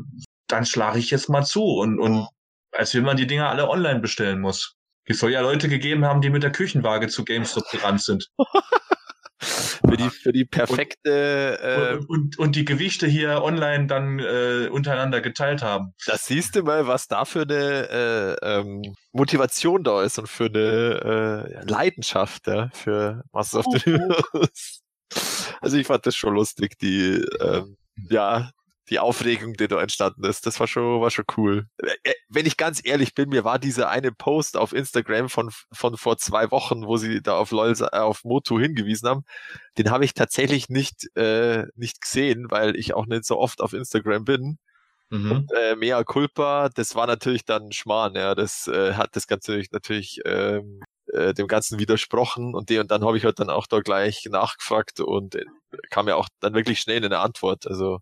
[0.46, 1.64] dann schlage ich jetzt mal zu.
[1.64, 2.28] Und, und
[2.72, 4.76] als wenn man die Dinger alle online bestellen muss.
[5.06, 8.30] Es soll ja Leute gegeben haben, die mit der Küchenwaage zu GameStop gerannt sind.
[9.40, 11.58] für die, für die perfekte.
[11.60, 15.94] Äh, und, und, und, die Gewichte hier online dann äh, untereinander geteilt haben.
[16.06, 20.46] Das siehst du mal, was da für eine äh, ähm, Motivation da ist und für
[20.46, 24.80] eine äh, Leidenschaft ja, für Masters of the Universe.
[25.60, 27.76] Also ich fand das schon lustig, die ähm,
[28.10, 28.50] ja,
[28.90, 30.46] die Aufregung, die da entstanden ist.
[30.46, 31.66] Das war schon, war schon cool.
[31.78, 35.50] Äh, äh, wenn ich ganz ehrlich bin, mir war dieser eine Post auf Instagram von,
[35.72, 39.24] von vor zwei Wochen, wo sie da auf LOL, äh, auf Motu hingewiesen haben,
[39.78, 43.72] den habe ich tatsächlich nicht, äh, nicht gesehen, weil ich auch nicht so oft auf
[43.72, 44.58] Instagram bin.
[45.10, 45.30] Mhm.
[45.30, 48.34] Und, äh, Mea Culpa, das war natürlich dann Schmarrn, ja.
[48.34, 50.80] Das äh, hat das Ganze natürlich ähm,
[51.12, 54.26] äh, dem Ganzen widersprochen und, die, und dann habe ich halt dann auch da gleich
[54.30, 55.44] nachgefragt und äh,
[55.90, 57.66] kam ja auch dann wirklich schnell in eine Antwort.
[57.66, 58.00] Also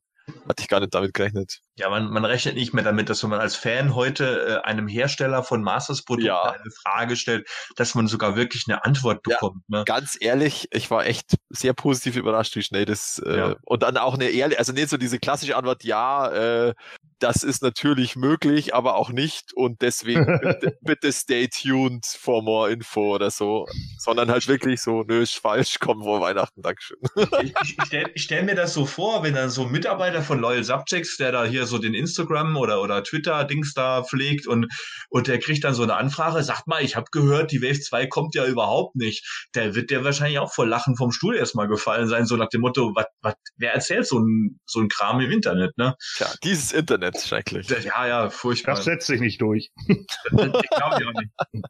[0.48, 1.60] hatte ich gar nicht damit gerechnet.
[1.78, 4.88] Ja, man, man rechnet nicht mehr damit, dass wenn man als Fan heute äh, einem
[4.88, 6.42] Hersteller von Masters-Produkten ja.
[6.42, 9.62] eine Frage stellt, dass man sogar wirklich eine Antwort bekommt.
[9.68, 9.84] Ja, ne?
[9.84, 13.56] Ganz ehrlich, ich war echt sehr positiv überrascht, wie schnell das äh, ja.
[13.64, 16.74] und dann auch eine ehrliche, also nicht so diese klassische Antwort, ja, äh,
[17.22, 22.70] das ist natürlich möglich, aber auch nicht und deswegen bitte, bitte stay tuned for more
[22.70, 23.66] info oder so,
[23.98, 26.98] sondern halt wirklich so, nö, ist falsch, komm vor Weihnachten, Dankeschön.
[27.42, 30.40] ich ich, ich stelle stell mir das so vor, wenn dann so ein Mitarbeiter von
[30.40, 34.66] Loyal Subjects, der da hier hier so den Instagram oder, oder Twitter-Dings da pflegt und,
[35.08, 38.06] und der kriegt dann so eine Anfrage, sagt mal, ich habe gehört, die Wave 2
[38.06, 39.48] kommt ja überhaupt nicht.
[39.54, 42.62] Der wird der wahrscheinlich auch vor Lachen vom Stuhl erstmal gefallen sein, so nach dem
[42.62, 45.94] Motto, was, was, wer erzählt so ein, so ein Kram im Internet, ne?
[46.16, 47.68] Tja, dieses Internet, schrecklich.
[47.68, 48.74] Ja, ja, furchtbar.
[48.74, 49.70] Das setzt sich nicht durch.
[49.86, 51.30] ich glaube auch nicht.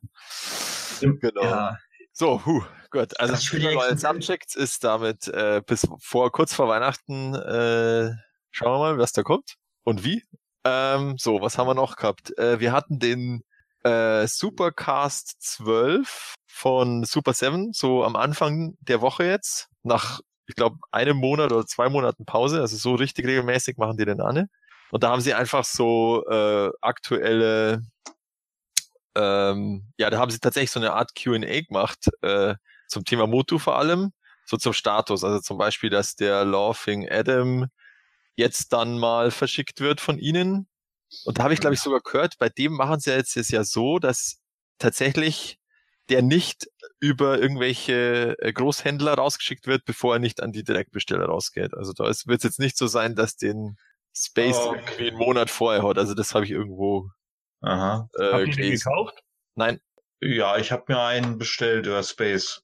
[1.21, 1.43] Genau.
[1.43, 1.79] Ja.
[2.13, 2.63] So, huh,
[2.93, 3.19] gut.
[3.19, 7.35] Also Spieler als Subjects ist damit äh, bis vor kurz vor Weihnachten.
[7.35, 8.13] Äh,
[8.53, 10.23] schauen wir mal, was da kommt und wie.
[10.65, 12.37] Ähm, so, was haben wir noch gehabt?
[12.39, 13.43] Äh, wir hatten den
[13.85, 20.79] äh, Supercast 12 von Super 7, so am Anfang der Woche jetzt, nach, ich glaube,
[20.93, 24.49] einem Monat oder zwei Monaten Pause, also so richtig regelmäßig machen die den an.
[24.91, 27.83] Und da haben sie einfach so äh, aktuelle,
[29.17, 32.55] ähm, ja, da haben sie tatsächlich so eine Art Q&A gemacht, äh,
[32.89, 34.13] zum Thema Motu vor allem,
[34.45, 35.25] so zum Status.
[35.25, 37.67] Also zum Beispiel, dass der Laughing Adam
[38.37, 40.69] jetzt dann mal verschickt wird von ihnen.
[41.25, 43.65] Und da habe ich, glaube ich, sogar gehört, bei dem machen sie jetzt es ja
[43.65, 44.41] so, dass
[44.79, 45.59] tatsächlich
[46.09, 46.69] der nicht
[47.01, 51.75] über irgendwelche äh, Großhändler rausgeschickt wird, bevor er nicht an die Direktbesteller rausgeht.
[51.75, 53.77] Also da wird es jetzt nicht so sein, dass den
[54.15, 55.99] Space oh, irgendwie einen Monat vorher hat.
[55.99, 57.11] Also das habe ich irgendwo
[57.63, 58.09] Aha.
[58.19, 59.23] Äh, Habt ihr den gekauft?
[59.55, 59.81] Nein.
[60.21, 62.63] Ja, ich habe mir einen bestellt über Space.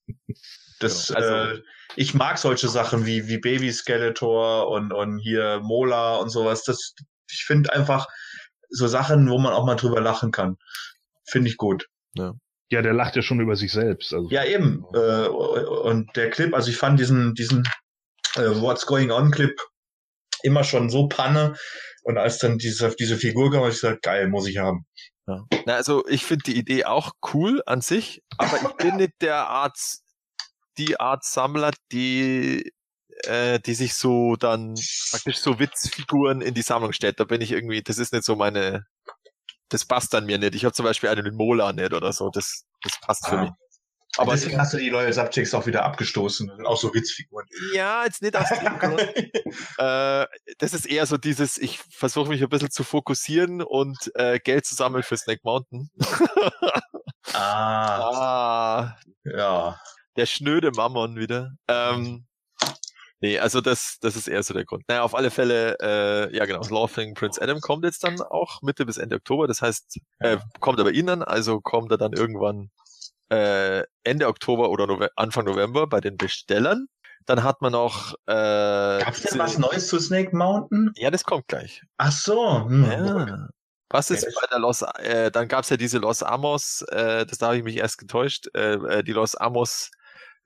[0.81, 1.20] Das, genau.
[1.20, 1.62] also, äh,
[1.97, 6.64] ich mag solche Sachen wie, wie Baby Skeletor und, und hier Mola und sowas.
[6.64, 6.95] Das,
[7.31, 8.07] ich finde einfach
[8.68, 10.57] so Sachen, wo man auch mal drüber lachen kann.
[11.26, 11.87] Finde ich gut.
[12.14, 12.35] Ja.
[12.70, 14.12] Ja, der lacht ja schon über sich selbst.
[14.12, 14.29] Also.
[14.31, 14.85] Ja, eben.
[14.93, 17.64] Äh, und der Clip, also ich fand diesen, diesen
[18.37, 19.59] äh, What's Going On Clip
[20.43, 21.57] immer schon so Panne.
[22.03, 24.85] Und als dann diese, diese Figur kam, habe ich gesagt, geil, muss ich haben.
[25.26, 25.45] Ja.
[25.66, 29.49] Na, also ich finde die Idee auch cool an sich, aber ich bin nicht der
[29.49, 29.79] Art
[30.79, 32.72] die Art Sammler, die
[33.24, 34.74] äh, die sich so dann
[35.11, 37.18] praktisch so Witzfiguren in die Sammlung stellt.
[37.20, 38.87] Da bin ich irgendwie, das ist nicht so meine,
[39.68, 40.55] das passt dann mir nicht.
[40.55, 42.31] Ich habe zum Beispiel einen Mola nicht oder so.
[42.31, 43.29] Das, das passt ah.
[43.29, 43.51] für mich.
[44.16, 46.64] Aber deswegen hast du die Loyal Subjects auch wieder abgestoßen.
[46.64, 47.47] Auch so Witzfiguren.
[47.74, 49.01] Ja, jetzt nicht aus dem Grund.
[49.79, 50.26] äh,
[50.59, 54.64] das ist eher so dieses, ich versuche mich ein bisschen zu fokussieren und äh, Geld
[54.64, 55.91] zu sammeln für Snake Mountain.
[57.35, 58.01] ah.
[58.01, 58.99] ah.
[59.24, 59.79] Ja
[60.17, 61.53] der schnöde Mammon wieder.
[61.69, 62.27] Ähm,
[63.21, 64.85] nee, also das, das ist eher so der Grund.
[64.89, 68.87] Naja, auf alle Fälle, äh, ja genau, Laughing Prince Adam kommt jetzt dann auch Mitte
[68.87, 69.47] bis Ende Oktober.
[69.47, 72.71] Das heißt, äh, kommt aber Ihnen, also kommt er dann irgendwann
[73.31, 76.87] äh, Ende Oktober oder Nove Anfang November bei den Bestellern.
[77.27, 78.15] Dann hat man noch.
[78.27, 78.33] Äh,
[79.05, 80.93] Gab's denn was Neues zu Snake Mountain?
[80.97, 81.83] Ja, das kommt gleich.
[81.99, 82.65] Ach so.
[82.65, 82.85] Hm.
[82.91, 83.49] Ja.
[83.91, 87.47] Was ist bei der Los, äh, dann gab's ja diese Los Amos, äh, das da
[87.47, 89.91] habe ich mich erst getäuscht, äh, äh, die Los Amos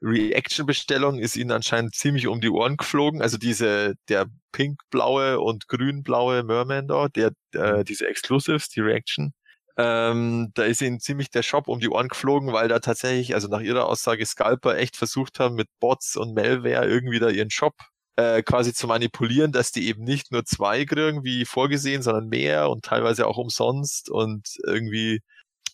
[0.03, 3.23] Reaction-Bestellung ist ihnen anscheinend ziemlich um die Ohren geflogen.
[3.23, 9.33] Also diese, der pink-blaue und grün-blaue Merman da, der, äh, diese Exclusives, die Reaction,
[9.77, 13.49] ähm, da ist ihnen ziemlich der Shop um die Ohren geflogen, weil da tatsächlich, also
[13.49, 17.75] nach ihrer Aussage, Scalper echt versucht haben, mit Bots und Malware irgendwie da ihren Shop
[18.17, 22.69] äh, quasi zu manipulieren, dass die eben nicht nur zwei kriegen, wie vorgesehen, sondern mehr
[22.71, 25.21] und teilweise auch umsonst und irgendwie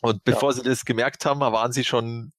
[0.01, 2.33] und bevor sie das gemerkt haben, waren sie schon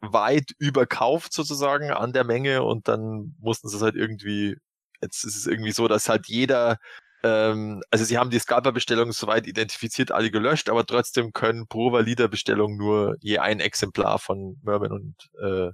[0.00, 4.56] weit überkauft sozusagen an der Menge und dann mussten sie es halt irgendwie,
[5.02, 6.78] jetzt ist es irgendwie so, dass halt jeder,
[7.22, 12.28] ähm, also sie haben die Scalper-Bestellungen soweit identifiziert, alle gelöscht, aber trotzdem können pro valider
[12.28, 15.72] Bestellung nur je ein Exemplar von Merman und äh,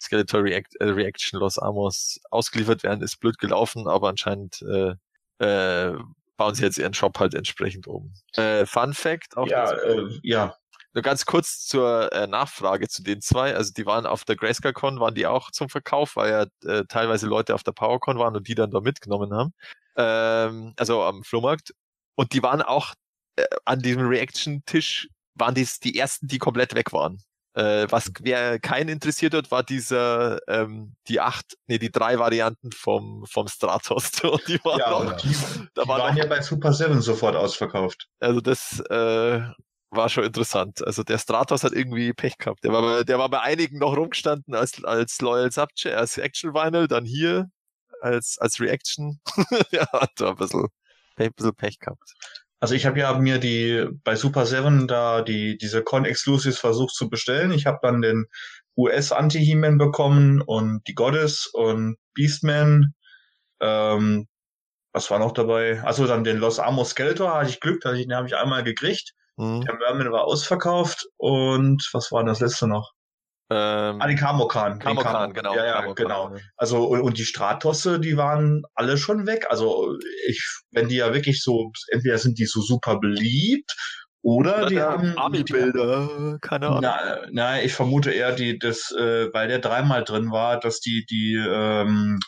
[0.00, 4.94] Skeletor React, äh, Reaction Los Amos ausgeliefert werden, ist blöd gelaufen, aber anscheinend äh,
[5.38, 5.96] äh,
[6.36, 8.12] bauen sie jetzt ihren Shop halt entsprechend um.
[8.36, 10.56] Äh, Fun Fact auch Ja, äh, ja.
[10.94, 13.54] Nur ganz kurz zur äh, Nachfrage zu den zwei.
[13.54, 17.26] Also die waren auf der GrayscaleCon, waren die auch zum Verkauf, weil ja äh, teilweise
[17.26, 19.52] Leute auf der PowerCon waren und die dann da mitgenommen haben.
[19.96, 21.72] Ähm, also am Flohmarkt.
[22.14, 22.94] Und die waren auch
[23.36, 27.18] äh, an diesem Reaction-Tisch, waren dies die ersten, die komplett weg waren.
[27.54, 32.72] Äh, was wer keinen interessiert hat, war dieser, ähm, die acht, nee, die drei Varianten
[32.72, 34.10] vom, vom Stratos.
[34.24, 35.34] Und die waren Ja, noch, die,
[35.74, 38.08] da die war waren noch ja bei Super Seven sofort ausverkauft.
[38.20, 39.40] also das äh,
[39.92, 40.84] war schon interessant.
[40.84, 42.64] Also der Stratos hat irgendwie Pech gehabt.
[42.64, 46.54] Der war bei, der war bei einigen noch rumgestanden als, als Loyal Subject, als Action
[46.54, 47.50] Vinyl, dann hier
[48.00, 49.20] als, als Reaction.
[49.70, 50.66] ja, hat da ein bisschen,
[51.16, 52.14] ein bisschen Pech gehabt.
[52.58, 56.94] Also ich habe ja mir die bei Super Seven da die diese Con Exclusives versucht
[56.94, 57.50] zu bestellen.
[57.50, 58.26] Ich habe dann den
[58.76, 62.94] US Anti He-Man bekommen und die Goddess und Beastman.
[63.60, 64.28] Ähm,
[64.92, 65.82] was war noch dabei?
[65.82, 69.12] Also dann den Los Amos Skeletor hatte ich Glück, den habe ich einmal gekriegt.
[69.38, 69.62] Hm.
[69.62, 72.92] Der Merman war ausverkauft und was war das letzte noch?
[73.50, 74.78] Ähm, Ah, den Kamokan.
[74.78, 75.54] Kamokan, Kamo- genau.
[75.56, 76.36] Ja, ja, Kamokan, genau.
[76.56, 79.46] Also und, und die Stratosse, die waren alle schon weg.
[79.50, 83.74] Also ich, wenn die ja wirklich so, entweder sind die so super beliebt
[84.24, 86.80] oder, Oder die haben Army-Bilder, keine Ahnung.
[86.82, 91.04] Na, na, ich vermute eher, die das, äh, weil der dreimal drin war, dass die
[91.10, 92.20] die ähm,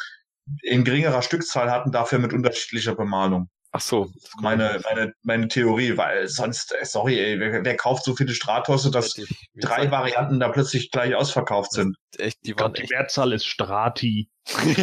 [0.62, 3.48] in geringerer Stückzahl hatten, dafür mit unterschiedlicher Bemalung.
[3.76, 4.08] Ach so.
[4.40, 8.92] Meine, meine, meine Theorie, weil sonst, äh, sorry, ey, wer, wer kauft so viele Stratosse,
[8.92, 11.96] dass drei gesagt, Varianten da plötzlich gleich ausverkauft sind?
[12.16, 12.86] Echt, die Ich glaub, die.
[12.88, 14.30] Mehrzahl ist Strati.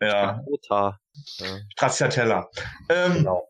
[0.00, 1.00] Ja, Strata.
[1.38, 1.58] Ja.
[1.72, 2.48] Stracciatella.
[2.90, 3.48] Ähm, Genau.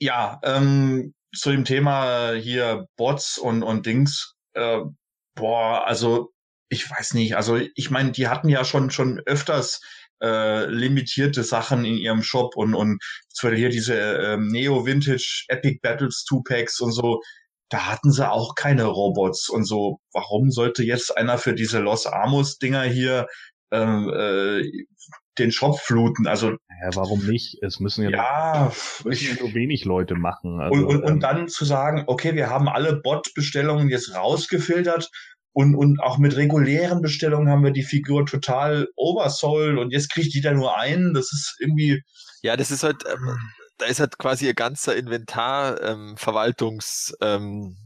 [0.00, 4.80] Ja, ähm, zu dem Thema hier Bots und, und Dings, äh,
[5.34, 6.32] boah, also
[6.70, 9.82] ich weiß nicht, also ich meine, die hatten ja schon schon öfters
[10.22, 15.44] äh, limitierte Sachen in ihrem Shop und und zum Beispiel hier diese ähm, Neo Vintage
[15.48, 17.20] Epic Battles Two Packs und so,
[17.70, 20.00] da hatten sie auch keine Robots und so.
[20.12, 23.26] Warum sollte jetzt einer für diese Los Amos Dinger hier
[23.70, 24.62] ähm, äh,
[25.38, 26.26] den Shop fluten?
[26.26, 27.62] Also Ja, warum nicht?
[27.62, 30.60] Es müssen ja, ja, nur, müssen ja nur wenig Leute machen.
[30.60, 35.10] Also, und, und, ähm, und dann zu sagen, okay, wir haben alle Bot-Bestellungen jetzt rausgefiltert
[35.52, 40.32] und, und auch mit regulären Bestellungen haben wir die Figur total oversold und jetzt kriegt
[40.34, 41.14] jeder nur einen.
[41.14, 42.02] Das ist irgendwie,
[42.42, 43.36] Ja, das ist halt, ähm,
[43.78, 46.16] da ist halt quasi ihr ganzer Inventar, ähm,
[47.20, 47.76] ähm,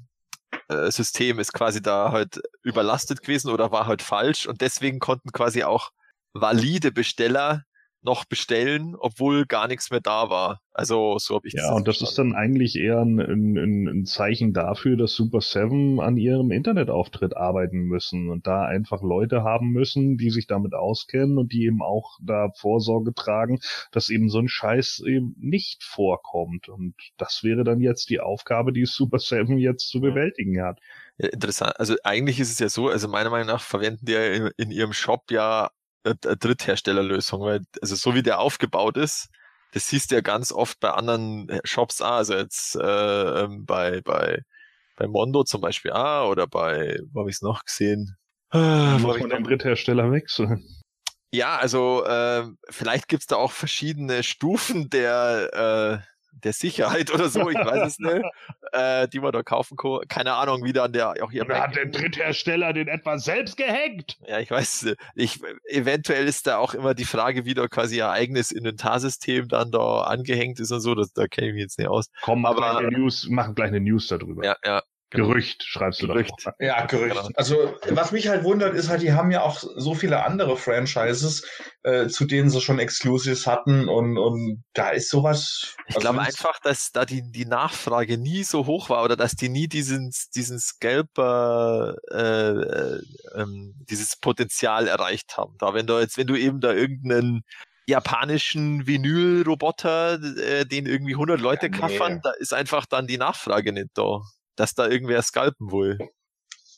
[0.69, 5.31] äh, System ist quasi da halt überlastet gewesen oder war halt falsch und deswegen konnten
[5.33, 5.91] quasi auch
[6.35, 7.63] valide Besteller
[8.03, 10.61] noch bestellen, obwohl gar nichts mehr da war.
[10.73, 14.07] Also so habe ich ja, und das ist dann eigentlich eher ein, ein, ein ein
[14.07, 19.71] Zeichen dafür, dass Super Seven an ihrem Internetauftritt arbeiten müssen und da einfach Leute haben
[19.71, 23.61] müssen, die sich damit auskennen und die eben auch da Vorsorge tragen,
[23.93, 26.69] dass eben so ein Scheiß eben nicht vorkommt.
[26.69, 30.81] Und das wäre dann jetzt die Aufgabe, die Super Seven jetzt zu bewältigen hat.
[31.19, 31.79] Ja, interessant.
[31.79, 34.71] Also eigentlich ist es ja so, also meiner Meinung nach verwenden die ja in, in
[34.71, 35.71] ihrem Shop ja
[36.05, 39.29] eine eine Drittherstellerlösung, weil also so wie der aufgebaut ist,
[39.73, 44.01] das siehst du ja ganz oft bei anderen Shops auch, also jetzt äh, ähm, bei
[44.03, 44.43] bei
[44.97, 48.17] bei Mondo zum Beispiel ah oder bei wo habe ich es noch gesehen?
[48.51, 50.63] Ah, Muss man den Dritthersteller wechseln.
[51.33, 57.49] ja, also äh, vielleicht gibt's da auch verschiedene Stufen der äh, der Sicherheit oder so,
[57.51, 58.23] ich weiß es nicht,
[58.73, 60.01] äh, die man da kaufen kann.
[60.09, 64.19] Keine Ahnung, wie dann der auch hier Oder hat der Dritthersteller den etwa selbst gehackt?
[64.27, 68.11] Ja, ich weiß, ich, eventuell ist da auch immer die Frage, wie da quasi ihr
[68.11, 71.89] eigenes Inventarsystem dann da angehängt ist und so, das, da kenne ich mich jetzt nicht
[71.89, 72.07] aus.
[72.23, 74.45] Komm, Aber- gleich eine News, machen gleich eine News darüber.
[74.45, 74.83] Ja, ja.
[75.13, 76.31] Gerücht, schreibst du Gerücht.
[76.45, 76.53] doch.
[76.59, 77.15] Ja, Gerücht.
[77.17, 77.29] Genau.
[77.35, 81.47] Also, was mich halt wundert, ist halt, die haben ja auch so viele andere Franchises,
[81.83, 85.75] äh, zu denen sie schon Exclusives hatten und, und da ist sowas.
[85.89, 89.17] Ich also glaube das- einfach, dass da die, die Nachfrage nie so hoch war oder
[89.17, 93.01] dass die nie diesen, diesen Scalper, äh, äh,
[93.35, 95.55] ähm, dieses Potenzial erreicht haben.
[95.59, 97.43] Da, wenn du jetzt, wenn du eben da irgendeinen
[97.87, 101.79] japanischen Vinyl-Roboter, äh, den irgendwie 100 Leute Ja, nee.
[101.79, 104.21] kaffern, da ist einfach dann die Nachfrage nicht da.
[104.57, 105.99] Dass da irgendwer scalpen will.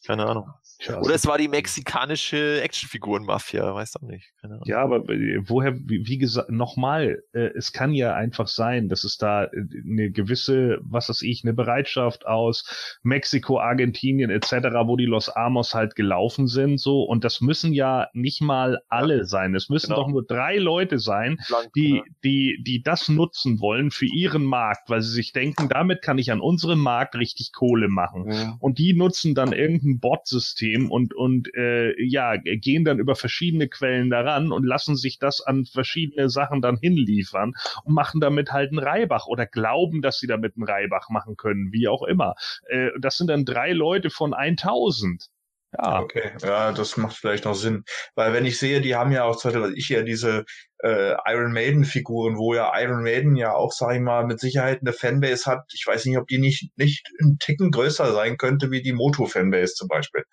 [0.06, 0.52] Keine Ahnung.
[0.80, 4.32] Tja, Oder es war die mexikanische Actionfiguren-Mafia, weiß auch nicht.
[4.64, 9.04] Ja, aber äh, woher, wie, wie gesagt, nochmal, äh, es kann ja einfach sein, dass
[9.04, 9.48] es da äh,
[9.88, 14.52] eine gewisse, was weiß ich, eine Bereitschaft aus Mexiko, Argentinien etc.,
[14.86, 19.24] wo die Los Amos halt gelaufen sind, so, und das müssen ja nicht mal alle
[19.24, 19.54] sein.
[19.54, 20.02] Es müssen Genau.
[20.02, 22.02] doch nur drei Leute sein, Blank, die, ja.
[22.24, 26.32] die, die das nutzen wollen für ihren Markt, weil sie sich denken, damit kann ich
[26.32, 28.56] an unserem Markt richtig Kohle machen Mhm.
[28.60, 34.10] und die nutzen dann irgendein Bot-System und und äh, ja gehen dann über verschiedene Quellen
[34.10, 37.54] daran und lassen sich das an verschiedene Sachen dann hinliefern
[37.84, 41.72] und machen damit halt einen Reibach oder glauben, dass sie damit einen Reibach machen können,
[41.72, 42.34] wie auch immer.
[42.68, 45.30] Äh, das sind dann drei Leute von 1000.
[45.76, 47.84] Ja, Okay, ja, das macht vielleicht noch Sinn.
[48.14, 50.44] Weil wenn ich sehe, die haben ja auch zum Beispiel, was ich ja diese
[50.82, 54.92] äh, Iron Maiden-Figuren, wo ja Iron Maiden ja auch, sag ich mal, mit Sicherheit eine
[54.92, 55.64] Fanbase hat.
[55.72, 59.74] Ich weiß nicht, ob die nicht, nicht einen Ticken größer sein könnte wie die Moto-Fanbase
[59.74, 60.24] zum Beispiel.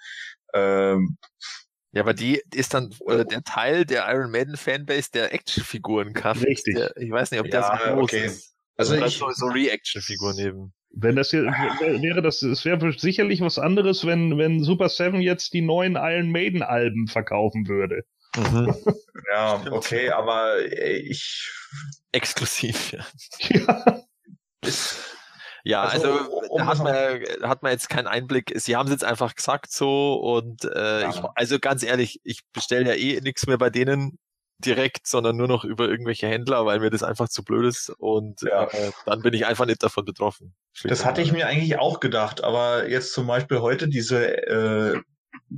[0.53, 1.17] Ähm,
[1.93, 6.45] Ja, aber die ist dann äh, der Teil der Iron Maiden Fanbase der Actionfiguren kauft.
[6.45, 6.75] Richtig.
[6.75, 8.25] Der, ich weiß nicht, ob der Ja, so groß okay.
[8.25, 8.53] ist.
[8.77, 10.73] also Oder ich, so, so Reaction-Figuren eben.
[10.93, 15.21] Wenn das hier wär- wäre das es wäre sicherlich was anderes, wenn wenn Super Seven
[15.21, 18.03] jetzt die neuen Iron Maiden Alben verkaufen würde.
[19.31, 19.75] ja, Stimmt.
[19.75, 21.49] okay, aber äh, ich,
[22.11, 23.05] Exklusiv, ja.
[23.49, 24.01] Ja.
[25.63, 28.51] Ja, Also, also, um da hat man, hat man jetzt keinen Einblick.
[28.55, 31.09] Sie haben es jetzt einfach gesagt so und äh, Ja.
[31.09, 34.17] ich, also ganz ehrlich, ich bestelle ja eh nichts mehr bei denen
[34.65, 38.41] direkt, sondern nur noch über irgendwelche Händler, weil mir das einfach zu blöd ist und
[38.41, 38.65] Ja.
[38.65, 40.53] äh, dann bin ich einfach nicht davon betroffen.
[40.83, 45.01] Das hatte ich mir eigentlich auch gedacht, aber jetzt zum Beispiel heute diese, äh,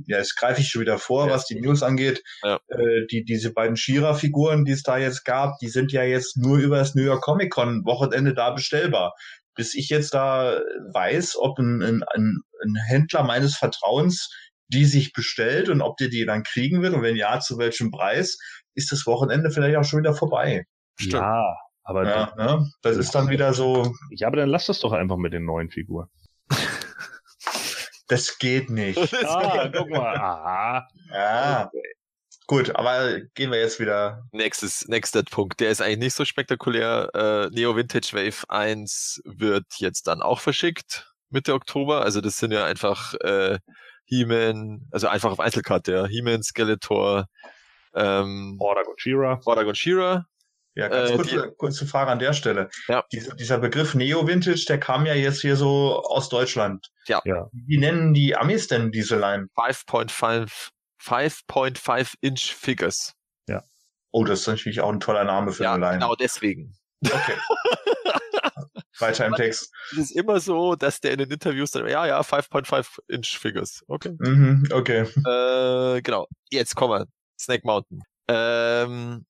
[0.06, 1.32] ja, jetzt greife ich schon wieder vor, Ja.
[1.34, 2.22] was die News angeht.
[2.42, 2.58] Ja.
[2.68, 6.58] Äh, die, diese beiden Shira-Figuren, die es da jetzt gab, die sind ja jetzt nur
[6.58, 9.14] über das New York Comic Con Wochenende da bestellbar.
[9.56, 10.60] Bis ich jetzt da
[10.92, 14.30] weiß, ob ein, ein, ein, ein Händler meines Vertrauens
[14.68, 17.90] die sich bestellt und ob der die dann kriegen wird und wenn ja, zu welchem
[17.90, 18.38] Preis,
[18.74, 20.66] ist das Wochenende vielleicht auch schon wieder vorbei.
[20.96, 21.14] Stimmt.
[21.14, 22.70] Ja, aber Ja, ne?
[22.82, 25.70] Das ist dann wieder so, ja, aber dann lass das doch einfach mit den neuen
[25.70, 26.08] Figuren.
[28.08, 28.98] das geht nicht.
[29.24, 30.16] Ah, guck mal.
[30.18, 30.88] Ah.
[31.12, 31.70] Ja.
[32.46, 34.22] Gut, aber gehen wir jetzt wieder.
[34.32, 37.08] Nächstes, nächster Punkt, der ist eigentlich nicht so spektakulär.
[37.14, 42.02] Äh, Neo Vintage Wave 1 wird jetzt dann auch verschickt Mitte Oktober.
[42.02, 43.58] Also das sind ja einfach äh,
[44.04, 46.06] He-Man, also einfach auf Einzelkarte, ja.
[46.06, 47.26] He-Man, Skeletor,
[47.94, 49.40] ähm, Order Gojira.
[49.42, 50.26] Vorderg und Shira.
[50.76, 52.68] Ja, ganz Äh, kurze, kurze Frage an der Stelle.
[52.88, 53.04] Ja.
[53.12, 56.90] Dieser, dieser Begriff Neo-Vintage, der kam ja jetzt hier so aus Deutschland.
[57.06, 57.20] Ja.
[57.24, 57.48] Ja.
[57.52, 59.46] Wie nennen die Amis denn diese Line?
[59.56, 60.70] 5.5
[61.00, 63.14] 5.5 Inch Figures.
[64.16, 65.98] Oh, das ist natürlich auch ein toller Name für Ja, eine Line.
[65.98, 66.72] genau deswegen.
[67.04, 67.34] Okay.
[69.00, 69.72] Weiter im Text.
[69.90, 73.82] Es ist immer so, dass der in den Interviews dann, ja, ja, 5.5 Inch Figures.
[73.88, 74.14] Okay.
[74.20, 75.00] Mhm, okay.
[75.26, 76.28] Äh, genau.
[76.50, 77.06] Jetzt kommen wir.
[77.44, 78.02] Snake Mountain.
[78.28, 79.26] Ähm,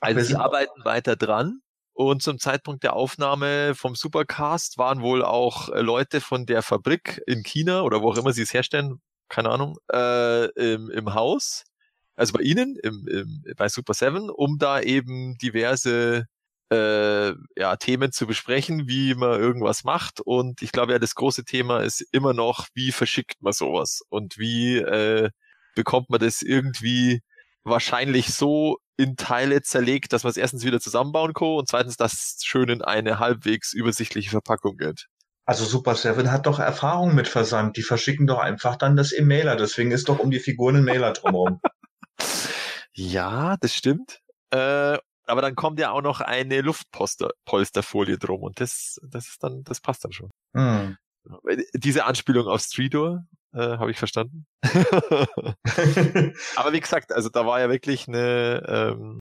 [0.00, 1.60] also sie arbeiten weiter dran.
[1.92, 7.22] Und zum Zeitpunkt der Aufnahme vom Supercast waren wohl auch äh, Leute von der Fabrik
[7.26, 9.00] in China oder wo auch immer sie es herstellen,
[9.30, 11.64] keine Ahnung, äh, im, im Haus,
[12.14, 16.26] also bei Ihnen, im, im, bei Super Seven, um da eben diverse
[16.70, 20.20] äh, ja, Themen zu besprechen, wie man irgendwas macht.
[20.20, 24.38] Und ich glaube ja, das große Thema ist immer noch, wie verschickt man sowas und
[24.38, 25.30] wie äh,
[25.74, 27.20] bekommt man das irgendwie
[27.66, 32.12] wahrscheinlich so in Teile zerlegt, dass man es erstens wieder zusammenbauen kann und zweitens, dass
[32.12, 35.06] es schön in eine halbwegs übersichtliche Verpackung geht.
[35.44, 37.76] Also Super Seven hat doch Erfahrung mit Versand.
[37.76, 39.56] Die verschicken doch einfach dann das im Mailer.
[39.56, 41.60] Deswegen ist doch um die Figuren ein Mailer drumherum.
[42.98, 44.20] Ja, das stimmt.
[44.48, 44.96] Äh,
[45.26, 49.80] aber dann kommt ja auch noch eine Luftpolsterfolie drum und das, das ist dann, das
[49.80, 50.30] passt dann schon.
[50.54, 50.96] Hm.
[51.74, 54.46] Diese Anspielung auf Streetor äh, habe ich verstanden.
[56.56, 59.20] Aber wie gesagt, also da war ja wirklich eine, ähm,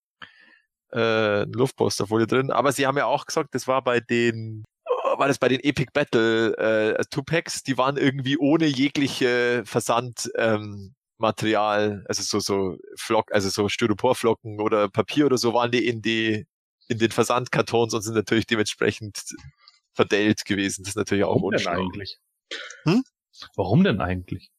[0.92, 2.52] äh, eine Luftposterfolie drin.
[2.52, 5.60] Aber sie haben ja auch gesagt, das war bei den, oh, war das bei den
[5.62, 10.32] Epic Battle äh, Two Packs, die waren irgendwie ohne jegliche Versand.
[10.36, 15.88] Ähm, Material, also so so Flock, also so Styroporflocken oder Papier oder so waren die
[15.88, 16.46] in die
[16.88, 19.24] in den Versandkartons und sind natürlich dementsprechend
[19.96, 20.84] verdellt gewesen.
[20.84, 22.20] Das ist natürlich auch Warum denn eigentlich?
[22.84, 23.04] Hm?
[23.56, 24.52] Warum denn eigentlich?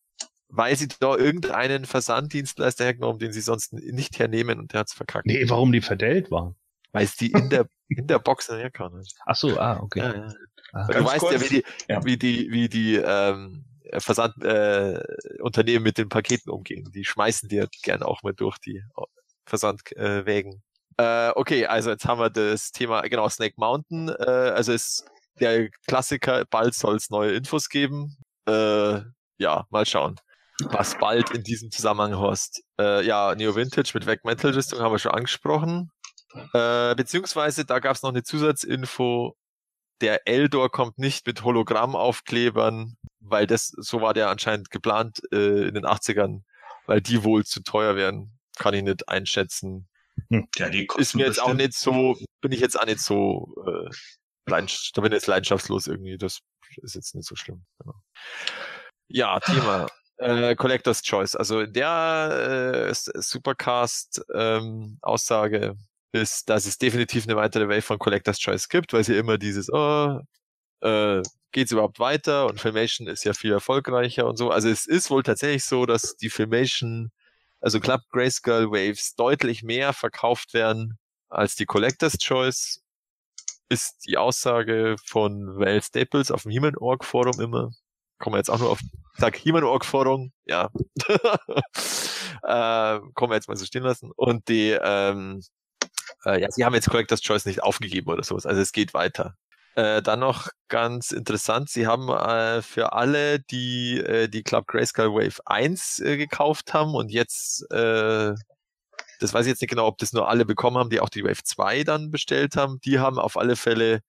[0.49, 5.27] Weil sie da irgendeinen Versanddienstleister hergenommen, den sie sonst nicht hernehmen und der hat's verkackt.
[5.27, 6.57] Nee, warum die verdellt waren?
[6.93, 9.03] Weil es die in der, in der Box herkam.
[9.27, 10.01] Ach so, ah, okay.
[10.01, 10.29] Ja, ja.
[10.73, 10.87] Ah.
[10.87, 12.05] Du weißt ja, wie die, Ja.
[12.05, 13.65] wie die, wie die ähm,
[13.99, 15.01] Versandunternehmen
[15.39, 16.91] äh, Unternehmen mit den Paketen umgehen.
[16.93, 18.83] Die schmeißen dir gern auch mal durch die
[19.47, 20.03] Versandwägen.
[20.23, 20.63] Äh, Wägen.
[20.99, 24.09] äh, okay, also jetzt haben wir das Thema, genau, Snake Mountain.
[24.09, 25.07] Äh, also ist
[25.41, 28.17] der Klassiker, bald soll es neue Infos geben.
[28.49, 29.01] Äh,
[29.39, 30.17] ja, mal schauen,
[30.65, 32.63] was bald in diesem Zusammenhang hast.
[32.81, 35.91] Äh, ja, Neo Vintage mit Weg Metal Rüstung haben wir schon angesprochen.
[36.53, 39.37] Äh, beziehungsweise da gab es noch eine Zusatzinfo,
[40.01, 45.75] der Eldor kommt nicht mit Hologrammaufklebern, weil das, so war der anscheinend geplant äh, in
[45.75, 46.43] den 80ern,
[46.87, 48.39] weil die wohl zu teuer wären.
[48.59, 49.89] Kann ich nicht einschätzen.
[50.31, 53.01] Ja, die kosten Ist mir jetzt auch bestimmt- nicht so, bin ich jetzt auch nicht
[53.01, 53.91] so, äh,
[54.47, 56.41] da bin ich jetzt leidenschaftslos irgendwie, das
[56.83, 57.65] ist jetzt nicht so schlimm.
[57.79, 57.95] Genau.
[59.09, 59.87] Ja, Thema.
[60.19, 61.37] Äh, Collector's Choice.
[61.37, 64.99] Also der äh, S- Supercast ähm,
[66.13, 69.71] ist, dass es definitiv eine weitere Wave von Collector's Choice gibt, weil sie immer dieses,
[69.71, 70.21] oh,
[70.81, 71.23] äh,
[71.53, 74.51] geht's überhaupt weiter und Filmation ist ja viel erfolgreicher und so.
[74.51, 77.11] Also es ist wohl tatsächlich so, dass die Filmation,
[77.61, 82.83] also Club Grayskull Waves deutlich mehr verkauft werden als die Collector's Choice.
[83.69, 87.71] Ist die Aussage von Val Staples auf dem He-Man.org Forum immer.
[88.19, 88.81] Kommen wir jetzt auch nur auf,
[89.19, 90.71] sag He-Man.org Forum, ja.
[92.43, 94.11] äh, kommen wir jetzt mal so stehen lassen.
[94.15, 95.43] Und die, ähm,
[96.25, 98.47] äh, ja, sie haben jetzt Collector's Choice nicht aufgegeben oder sowas.
[98.47, 99.35] Also es geht weiter.
[99.77, 105.13] Äh, dann noch ganz interessant, sie haben äh, für alle, die äh, die Club Grayskull
[105.13, 108.33] Wave 1 äh, gekauft haben und jetzt, äh,
[109.21, 111.25] das weiß ich jetzt nicht genau, ob das nur alle bekommen haben, die auch die
[111.25, 114.01] Wave 2 dann bestellt haben, die haben auf alle Fälle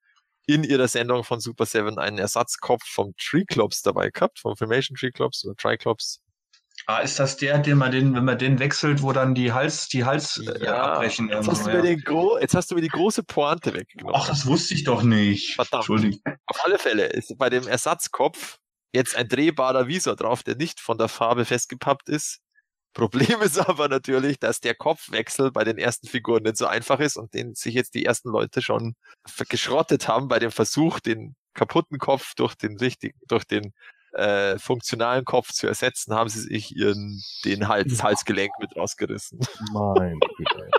[0.45, 5.45] in ihrer Sendung von Super 7 einen Ersatzkopf vom Triclops dabei gehabt, vom Filmation Triclops
[5.45, 6.21] oder Triclops.
[6.85, 9.89] Ah, ist das der, den man den, wenn man den wechselt, wo dann die Hals,
[9.89, 11.27] die Hals äh, abbrechen?
[11.29, 12.39] jetzt, hast so, du mir ja.
[12.39, 14.15] jetzt hast du mir die große Pointe weggenommen.
[14.15, 15.55] Ach, das wusste ich doch nicht.
[15.55, 15.81] Verdammt.
[15.81, 16.21] Entschuldigung.
[16.45, 18.59] Auf alle Fälle ist bei dem Ersatzkopf
[18.93, 22.39] jetzt ein drehbarer Visor drauf, der nicht von der Farbe festgepappt ist.
[22.97, 27.15] Problem ist aber natürlich, dass der Kopfwechsel bei den ersten Figuren nicht so einfach ist
[27.15, 28.95] und den sich jetzt die ersten Leute schon
[29.49, 33.71] geschrottet haben bei dem Versuch, den kaputten Kopf durch den richtigen, durch den
[34.13, 39.39] äh, funktionalen Kopf zu ersetzen, haben sie sich ihren den Hals, das Halsgelenk mit rausgerissen.
[39.71, 40.69] Mein Güte.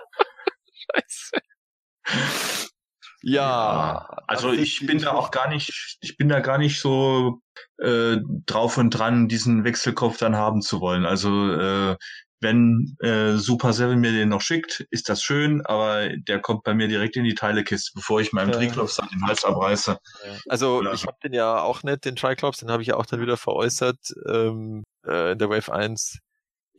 [2.04, 2.67] Scheiße.
[3.22, 7.40] Ja, Also ich bin da auch gar nicht, ich bin da gar nicht so
[7.78, 11.04] äh, drauf und dran, diesen Wechselkopf dann haben zu wollen.
[11.04, 11.96] Also äh,
[12.40, 16.72] wenn äh, Super 7 mir den noch schickt, ist das schön, aber der kommt bei
[16.72, 18.58] mir direkt in die Teilekiste, bevor ich meinem Ja.
[18.58, 19.98] Triklops dann den Hals abreiße.
[20.48, 20.92] Also Ja.
[20.92, 23.36] ich habe den ja auch nicht, den Triclops, den habe ich ja auch dann wieder
[23.36, 23.98] veräußert
[24.28, 26.20] ähm, äh, in der Wave 1.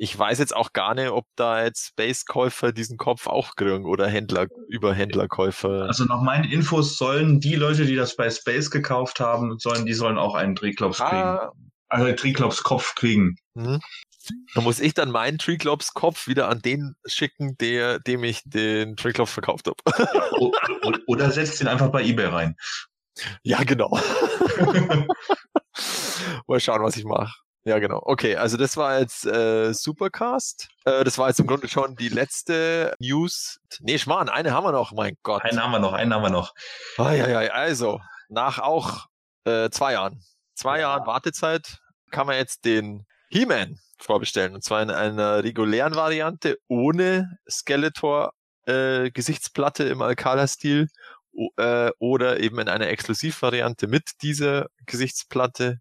[0.01, 4.07] Ich weiß jetzt auch gar nicht, ob da jetzt Space-Käufer diesen Kopf auch kriegen oder
[4.07, 5.83] Händler, über Händlerkäufer.
[5.87, 9.93] Also nach meinen Infos sollen die Leute, die das bei Space gekauft haben, sollen, die
[9.93, 11.11] sollen auch einen Triklops kriegen.
[11.11, 11.51] ah,
[11.89, 13.35] Also einen Triklops Kopf kriegen.
[13.57, 13.81] hm.
[14.53, 18.95] Da muss ich dann meinen Triclops Kopf wieder an den schicken, der, dem ich den
[18.95, 19.75] Triclops verkauft habe.
[20.39, 22.55] O- o- Oder setzt ihn einfach bei eBay rein.
[23.43, 23.99] ja, genau.
[26.47, 27.33] Mal schauen, was ich mache.
[27.65, 28.01] Ja, genau.
[28.03, 30.69] Okay, also das war jetzt äh, Supercast.
[30.85, 33.59] Äh, das war jetzt im Grunde schon die letzte News.
[33.81, 35.43] Nee, Schmarrn, eine haben wir noch, mein Gott.
[35.43, 36.53] Einen haben wir noch, einen haben wir noch.
[36.97, 37.99] Eieiei, also,
[38.29, 39.07] nach auch
[39.43, 40.23] äh, zwei Jahren,
[40.55, 41.79] zwei Jahren Wartezeit,
[42.11, 44.55] kann man jetzt den He-Man vorbestellen.
[44.55, 48.31] Und zwar in einer regulären Variante ohne Skeletor
[48.65, 50.87] äh, Gesichtsplatte im Alcala-Stil
[51.57, 55.79] äh, oder eben in einer Exklusivvariante mit dieser Gesichtsplatte.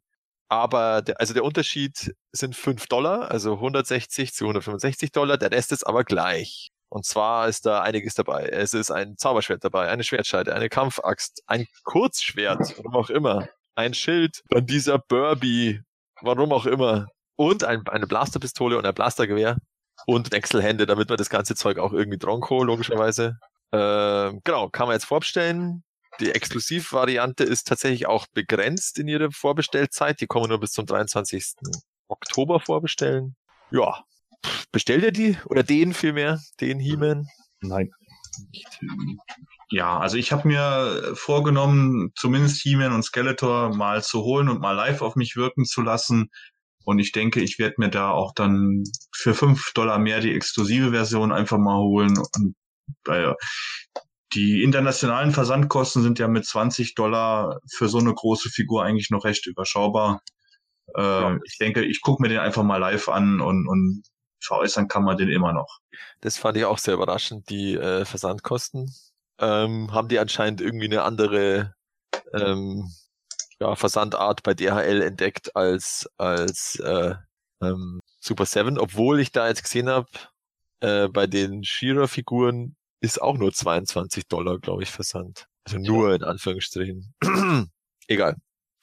[0.48, 5.36] Aber der, also der Unterschied sind 5 Dollar, also 160 zu 165 Dollar.
[5.36, 6.70] Der Rest ist aber gleich.
[6.90, 8.46] Und zwar ist da einiges dabei.
[8.46, 13.92] Es ist ein Zauberschwert dabei, eine Schwertscheide, eine Kampfaxt, ein Kurzschwert, warum auch immer, ein
[13.92, 15.82] Schild, dann dieser Burby,
[16.22, 19.58] warum auch immer, und ein, eine Blasterpistole und ein Blastergewehr
[20.06, 23.38] und Wechselhände, damit man das ganze Zeug auch irgendwie Dronko, logischerweise.
[23.72, 25.84] Ähm, genau, kann man jetzt vorbestellen.
[26.20, 30.20] Die Exklusivvariante ist tatsächlich auch begrenzt in ihrer Vorbestellzeit.
[30.20, 31.54] Die kommen nur bis zum 23.
[32.08, 33.36] Oktober vorbestellen.
[33.70, 34.04] Ja,
[34.72, 35.38] bestellt ihr die?
[35.46, 36.40] Oder den vielmehr?
[36.60, 37.26] Den He-Man?
[37.60, 37.90] Nein.
[39.70, 44.72] Ja, also ich habe mir vorgenommen, zumindest He-Man und Skeletor mal zu holen und mal
[44.72, 46.30] live auf mich wirken zu lassen.
[46.84, 48.84] Und ich denke, ich werde mir da auch dann
[49.14, 52.14] für fünf Dollar mehr die exklusive Version einfach mal holen.
[52.16, 52.54] Und
[53.08, 53.34] äh,
[54.34, 59.24] die internationalen Versandkosten sind ja mit 20 Dollar für so eine große Figur eigentlich noch
[59.24, 60.20] recht überschaubar.
[60.94, 64.02] Äh, ich denke, ich gucke mir den einfach mal live an und, und
[64.40, 65.78] veräußern kann man den immer noch.
[66.20, 68.94] Das fand ich auch sehr überraschend, die äh, Versandkosten.
[69.40, 71.74] Ähm, haben die anscheinend irgendwie eine andere
[72.34, 72.90] ähm,
[73.60, 77.14] ja, Versandart bei DHL entdeckt als, als äh,
[77.62, 80.08] ähm, Super 7, obwohl ich da jetzt gesehen habe,
[80.80, 85.46] äh, bei den Shira-Figuren ist auch nur 22 Dollar, glaube ich, Versand.
[85.64, 87.14] Also nur in Anführungsstrichen.
[88.08, 88.36] Egal.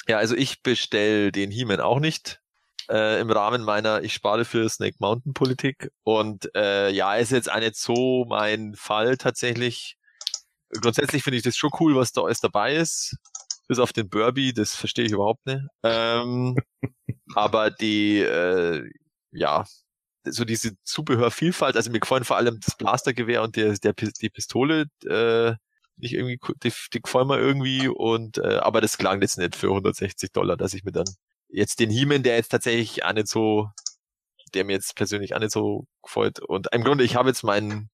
[0.08, 2.40] Ja, also ich bestell den He-Man auch nicht
[2.90, 5.92] äh, im Rahmen meiner Ich spare für Snake Mountain Politik.
[6.04, 9.98] Und äh, ja, ist jetzt auch nicht so mein Fall tatsächlich.
[10.70, 13.16] Grundsätzlich finde ich das schon cool, was da alles dabei ist.
[13.68, 15.62] Bis auf den Burby, das verstehe ich überhaupt nicht.
[15.84, 16.56] Ähm,
[17.36, 18.88] aber die, äh,
[19.32, 19.66] ja,
[20.26, 24.86] so diese Zubehörvielfalt, also mir gefallen vor allem das Blastergewehr und der, der die Pistole,
[25.06, 25.54] äh,
[25.98, 29.68] nicht irgendwie, die, die gefallen mir irgendwie und, äh, aber das klang jetzt nicht für
[29.68, 31.08] 160 Dollar, dass ich mir dann
[31.50, 33.70] jetzt den He-Man, der jetzt tatsächlich auch nicht so,
[34.54, 37.90] der mir jetzt persönlich auch nicht so gefällt und im Grunde, ich habe jetzt meinen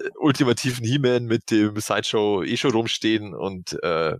[0.00, 4.16] äh, ultimativen He-Man mit dem Sideshow eh schon rumstehen und, äh,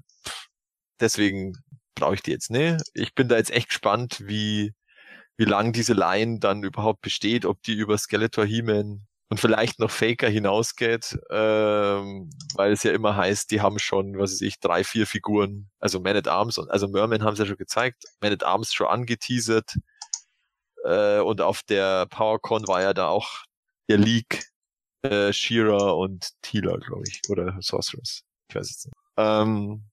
[1.01, 1.55] deswegen
[1.95, 2.83] brauche ich die jetzt nicht.
[2.95, 4.73] Ich bin da jetzt echt gespannt, wie,
[5.37, 9.91] wie lang diese Line dann überhaupt besteht, ob die über Skeletor, He-Man und vielleicht noch
[9.91, 14.85] Faker hinausgeht, ähm, weil es ja immer heißt, die haben schon, was weiß ich, drei,
[14.85, 18.33] vier Figuren, also Man at Arms und also Merman haben sie ja schon gezeigt, Man
[18.33, 19.77] at Arms schon angeteasert
[20.85, 23.45] äh, und auf der PowerCon war ja da auch
[23.89, 24.47] der Leak
[25.03, 28.97] äh, Shira und Tila, glaube ich, oder Sorceress, ich weiß jetzt nicht.
[29.17, 29.85] Ähm,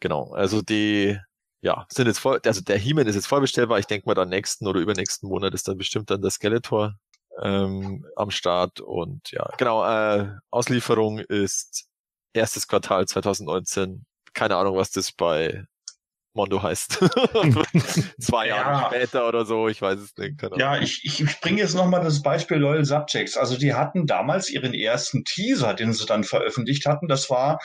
[0.00, 1.18] genau, also die
[1.62, 3.78] ja, sind jetzt voll, also der He-Man ist jetzt vollbestellbar.
[3.78, 6.94] Ich denke mal, dann nächsten oder übernächsten Monat ist dann bestimmt dann der Skeletor
[7.42, 8.80] ähm, am Start.
[8.80, 11.86] Und ja, genau, äh, Auslieferung ist
[12.32, 14.06] erstes Quartal 2019.
[14.32, 15.64] Keine Ahnung, was das bei
[16.32, 16.92] Mondo heißt.
[18.20, 18.86] Zwei Jahre ja.
[18.86, 20.40] später oder so, ich weiß es nicht.
[20.56, 23.36] Ja, ich, ich bringe jetzt nochmal das Beispiel Loyal Subjects.
[23.36, 27.08] Also die hatten damals ihren ersten Teaser, den sie dann veröffentlicht hatten.
[27.08, 27.58] Das war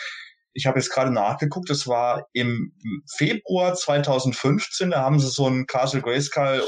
[0.55, 2.71] ich habe jetzt gerade nachgeguckt, das war im
[3.17, 6.65] Februar 2015, da haben sie so ein Castle Grayskull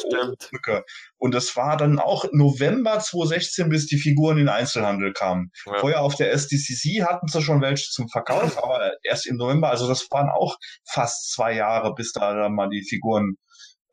[0.49, 0.83] Brücke.
[1.17, 5.51] Und das war dann auch November 2016, bis die Figuren in den Einzelhandel kamen.
[5.65, 5.79] Ja.
[5.79, 9.87] Vorher auf der SDCC hatten sie schon welche zum Verkauf, aber erst im November, also
[9.87, 13.37] das waren auch fast zwei Jahre, bis da dann mal die Figuren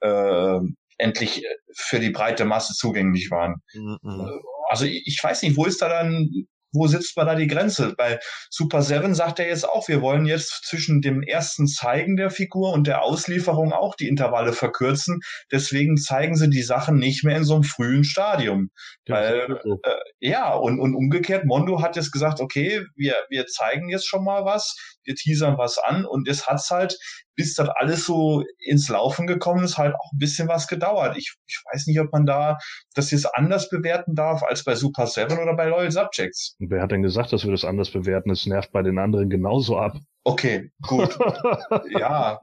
[0.01, 0.59] äh,
[0.99, 3.63] endlich für die breite Masse zugänglich waren.
[3.73, 4.41] Mhm.
[4.69, 7.95] Also ich weiß nicht, wo ist da dann wo sitzt man da die Grenze?
[7.97, 8.19] Bei
[8.51, 12.73] Super Seven sagt er jetzt auch, wir wollen jetzt zwischen dem ersten Zeigen der Figur
[12.73, 15.21] und der Auslieferung auch die Intervalle verkürzen.
[15.51, 18.71] Deswegen zeigen sie die Sachen nicht mehr in so einem frühen Stadium.
[19.07, 19.91] Ja, Weil, äh,
[20.21, 24.45] ja und, und umgekehrt, Mondo hat jetzt gesagt, okay, wir, wir zeigen jetzt schon mal
[24.45, 26.99] was, wir teasern was an und es hat's halt
[27.37, 31.17] bis das alles so ins Laufen gekommen ist, halt auch ein bisschen was gedauert.
[31.17, 32.59] Ich, ich weiß nicht, ob man da
[32.95, 36.57] das jetzt anders bewerten darf als bei Super Seven oder bei Loyal Subjects.
[36.59, 38.31] Und wer hat denn gesagt, dass wir das anders bewerten?
[38.31, 39.97] Es nervt bei den anderen genauso ab.
[40.25, 41.19] Okay, gut.
[41.99, 42.41] ja,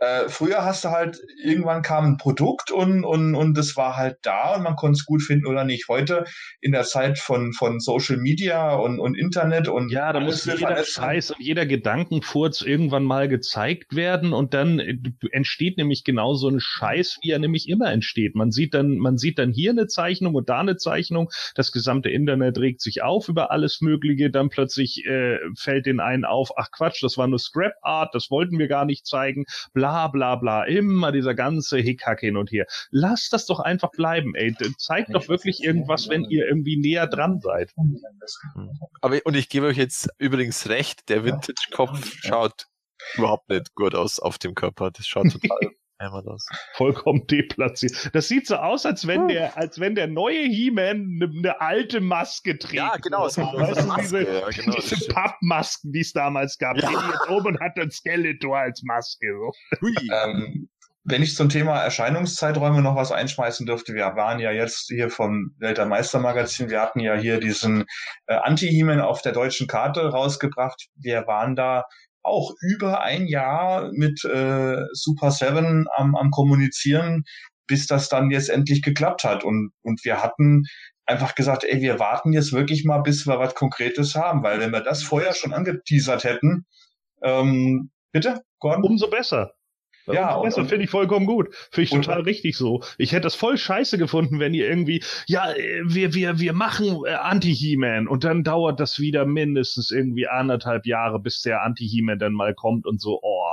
[0.00, 4.16] äh, früher hast du halt, irgendwann kam ein Produkt und, und, und das war halt
[4.22, 5.88] da und man konnte es gut finden oder nicht.
[5.88, 6.24] Heute
[6.62, 10.82] in der Zeit von, von Social Media und, und Internet und Ja, da muss jeder
[10.82, 14.96] Scheiß und jeder Gedankenfurz irgendwann mal gezeigt werden und dann äh,
[15.32, 18.34] entsteht nämlich genau so ein Scheiß, wie er nämlich immer entsteht.
[18.34, 22.08] Man sieht dann, man sieht dann hier eine Zeichnung und da eine Zeichnung, das gesamte
[22.08, 26.70] Internet regt sich auf über alles Mögliche, dann plötzlich äh, fällt den einen auf, ach
[26.70, 29.44] Quatsch, das war nur Scrap Art, das wollten wir gar nicht zeigen,
[29.74, 32.66] bla bla bla bla, immer dieser ganze Hickhack hin und her.
[32.90, 34.54] Lasst das doch einfach bleiben, ey.
[34.78, 37.72] Zeigt doch wirklich irgendwas, wenn ihr irgendwie näher dran seid.
[39.00, 42.66] Aber, und ich gebe euch jetzt übrigens recht, der Vintage-Kopf schaut
[43.14, 44.90] überhaupt nicht gut aus auf dem Körper.
[44.90, 46.46] Das schaut total einmal das.
[46.74, 48.10] Vollkommen deplatziert.
[48.14, 52.00] Das sieht so aus, als wenn der, als wenn der neue He-Man eine ne alte
[52.00, 52.74] Maske trägt.
[52.74, 53.28] Ja, genau.
[53.28, 56.76] So, weißt du, diese, ja, genau, diese Pappmasken, die es damals gab.
[56.78, 56.90] Ja.
[56.90, 59.26] jetzt oben hat ein Skeletor als Maske.
[59.38, 59.80] So.
[60.12, 60.68] Ähm,
[61.04, 65.54] wenn ich zum Thema Erscheinungszeiträume noch was einschmeißen dürfte, wir waren ja jetzt hier vom
[65.58, 67.84] Welter Meister Magazin, wir hatten ja hier diesen
[68.26, 70.88] äh, Anti-He-Man auf der deutschen Karte rausgebracht.
[70.96, 71.84] Wir waren da
[72.22, 77.24] auch über ein Jahr mit äh, Super Seven am, am Kommunizieren,
[77.66, 79.44] bis das dann jetzt endlich geklappt hat.
[79.44, 80.64] Und, und wir hatten
[81.06, 84.72] einfach gesagt, ey, wir warten jetzt wirklich mal, bis wir was Konkretes haben, weil wenn
[84.72, 86.66] wir das vorher schon angeteasert hätten,
[87.22, 88.84] ähm, bitte, Gordon?
[88.84, 89.52] Umso besser.
[90.06, 91.54] Ja, das finde ich vollkommen gut.
[91.70, 92.82] Finde ich total richtig so.
[92.98, 95.52] Ich hätte das voll scheiße gefunden, wenn ihr irgendwie, ja,
[95.84, 101.20] wir, wir, wir machen äh, Anti-He-Man und dann dauert das wieder mindestens irgendwie anderthalb Jahre,
[101.20, 103.46] bis der Anti-He-Man dann mal kommt und so, oh,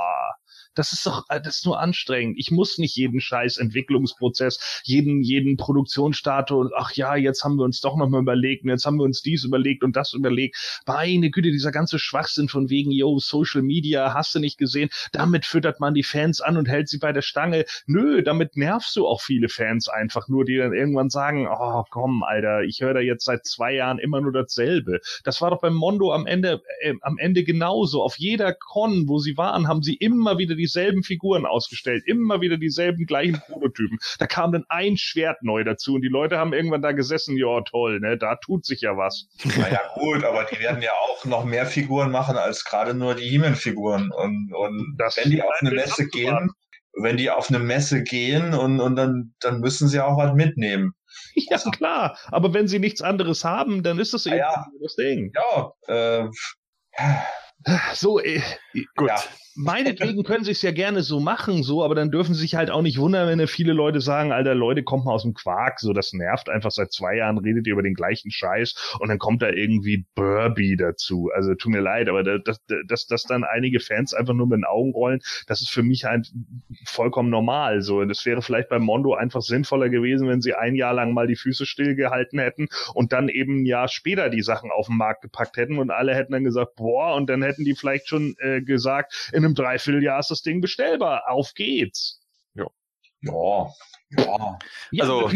[0.74, 2.36] Das ist doch, äh, das ist nur anstrengend.
[2.38, 7.80] Ich muss nicht jeden scheiß Entwicklungsprozess, jeden, jeden Produktionsstatus, ach ja, jetzt haben wir uns
[7.80, 10.82] doch nochmal überlegt und jetzt haben wir uns dies überlegt und das überlegt.
[10.86, 15.46] Meine Güte, dieser ganze Schwachsinn von wegen, yo, Social Media, hast du nicht gesehen, damit
[15.46, 17.64] füttert man die Fans an und hält sie bei der Stange.
[17.86, 22.22] Nö, damit nervst du auch viele Fans einfach nur, die dann irgendwann sagen, oh komm,
[22.22, 25.00] Alter, ich höre da jetzt seit zwei Jahren immer nur dasselbe.
[25.24, 28.02] Das war doch beim Mondo am Ende, äh, am Ende genauso.
[28.02, 32.58] Auf jeder Con, wo sie waren, haben sie immer wieder dieselben Figuren ausgestellt, immer wieder
[32.58, 33.98] dieselben gleichen Prototypen.
[34.18, 37.62] Da kam dann ein Schwert neu dazu und die Leute haben irgendwann da gesessen, ja
[37.62, 39.28] toll, ne, da tut sich ja was.
[39.56, 43.28] Naja gut, aber die werden ja auch noch mehr Figuren machen als gerade nur die
[43.28, 44.10] He-Man-Figuren.
[44.10, 46.50] Und, und das wenn die auf eine Messe gehen,
[47.00, 50.92] wenn die auf eine Messe gehen und, und dann, dann müssen sie auch was mitnehmen.
[51.34, 52.18] Ja, also, klar.
[52.26, 55.32] Aber wenn sie nichts anderes haben, dann ist das eben ja, das Ding.
[55.34, 56.28] Ja, äh,
[57.94, 58.42] so, äh,
[58.96, 59.08] gut.
[59.08, 59.22] Ja
[59.58, 62.70] meinetwegen können sie es ja gerne so machen, so, aber dann dürfen sie sich halt
[62.70, 65.92] auch nicht wundern, wenn viele Leute sagen, alter Leute, kommt mal aus dem Quark, so,
[65.92, 69.42] das nervt einfach seit zwei Jahren, redet ihr über den gleichen Scheiß und dann kommt
[69.42, 71.30] da irgendwie Burby dazu.
[71.34, 74.64] Also tut mir leid, aber dass, dass, dass dann einige Fans einfach nur mit den
[74.64, 76.32] Augen rollen, das ist für mich halt
[76.84, 77.82] vollkommen normal.
[77.82, 81.26] So, das wäre vielleicht bei Mondo einfach sinnvoller gewesen, wenn sie ein Jahr lang mal
[81.26, 85.22] die Füße stillgehalten hätten und dann eben ein Jahr später die Sachen auf den Markt
[85.22, 88.62] gepackt hätten und alle hätten dann gesagt, boah, und dann hätten die vielleicht schon äh,
[88.62, 91.24] gesagt, in einem Dreivierteljahr ist das Ding bestellbar.
[91.28, 92.20] Auf geht's.
[92.54, 92.66] Ja.
[93.22, 93.66] Ja,
[94.10, 94.58] ja.
[95.02, 95.30] Also,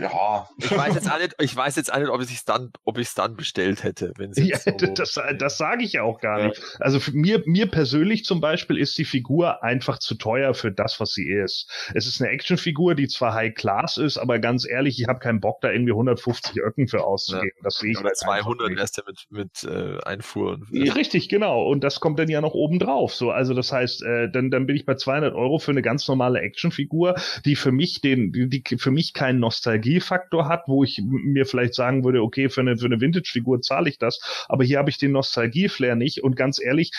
[0.00, 0.48] ja.
[0.58, 2.98] Ich weiß jetzt auch nicht, ich weiß jetzt auch nicht, ob ich es dann, ob
[2.98, 6.20] ich es dann bestellt hätte, wenn sie ja, so Das, das sage ich ja auch
[6.20, 6.46] gar ja.
[6.48, 6.62] nicht.
[6.80, 11.12] Also mir, mir persönlich zum Beispiel ist die Figur einfach zu teuer für das, was
[11.12, 11.70] sie ist.
[11.94, 15.40] Es ist eine Actionfigur, die zwar High Class ist, aber ganz ehrlich, ich habe keinen
[15.40, 17.52] Bock, da irgendwie 150 Öcken für auszugeben.
[17.56, 17.62] Ja.
[17.62, 17.98] Das sehe ich.
[17.98, 20.58] Oder 200 erst ja mit, mit äh, Einfuhr.
[20.72, 21.64] Richtig, genau.
[21.66, 23.14] Und das kommt dann ja noch oben drauf.
[23.14, 26.08] So, also das heißt, äh, dann, dann bin ich bei 200 Euro für eine ganz
[26.08, 27.14] normale Actionfigur,
[27.44, 32.04] die für mich den, die für mich keinen Nostalgiefaktor hat, wo ich mir vielleicht sagen
[32.04, 35.12] würde, okay, für eine, für eine Vintage-Figur zahle ich das, aber hier habe ich den
[35.12, 36.90] Nostalgie-Flair nicht und ganz ehrlich,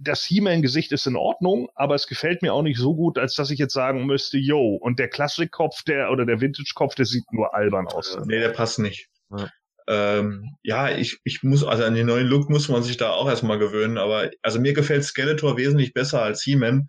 [0.00, 3.50] das He-Man-Gesicht ist in Ordnung, aber es gefällt mir auch nicht so gut, als dass
[3.50, 7.54] ich jetzt sagen müsste, yo, und der Klassik-Kopf, der, oder der Vintage-Kopf, der sieht nur
[7.54, 8.18] albern aus.
[8.26, 9.08] Nee, der passt nicht.
[9.30, 9.48] Ja.
[9.86, 13.28] Ähm, ja, ich, ich muss, also an den neuen Look muss man sich da auch
[13.28, 16.88] erstmal gewöhnen, aber also mir gefällt Skeletor wesentlich besser als He-Man.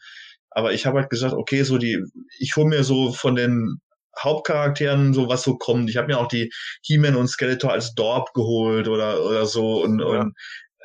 [0.56, 2.02] Aber ich habe halt gesagt, okay, so die,
[2.40, 3.82] ich hole mir so von den
[4.18, 5.90] Hauptcharakteren so was so kommt.
[5.90, 6.50] Ich habe mir auch die
[6.84, 10.06] He-Man und Skeletor als Dorp geholt oder oder so und, ja.
[10.06, 10.34] und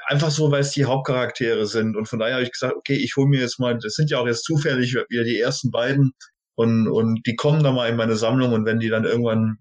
[0.07, 1.97] einfach so, weil es die Hauptcharaktere sind.
[1.97, 4.19] Und von daher habe ich gesagt, okay, ich hole mir jetzt mal, das sind ja
[4.19, 6.13] auch jetzt zufällig wieder die ersten beiden
[6.57, 9.59] und und die kommen dann mal in meine Sammlung und wenn die dann irgendwann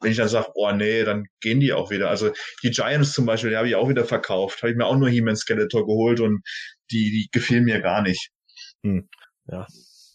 [0.00, 2.10] wenn ich dann sage, oh nee, dann gehen die auch wieder.
[2.10, 2.32] Also
[2.64, 4.60] die Giants zum Beispiel, die habe ich auch wieder verkauft.
[4.62, 6.42] Habe ich mir auch nur He-Man Skeletor geholt und
[6.90, 8.30] die, die gefielen mir gar nicht.
[8.82, 9.08] Hm.
[9.46, 9.66] Ja.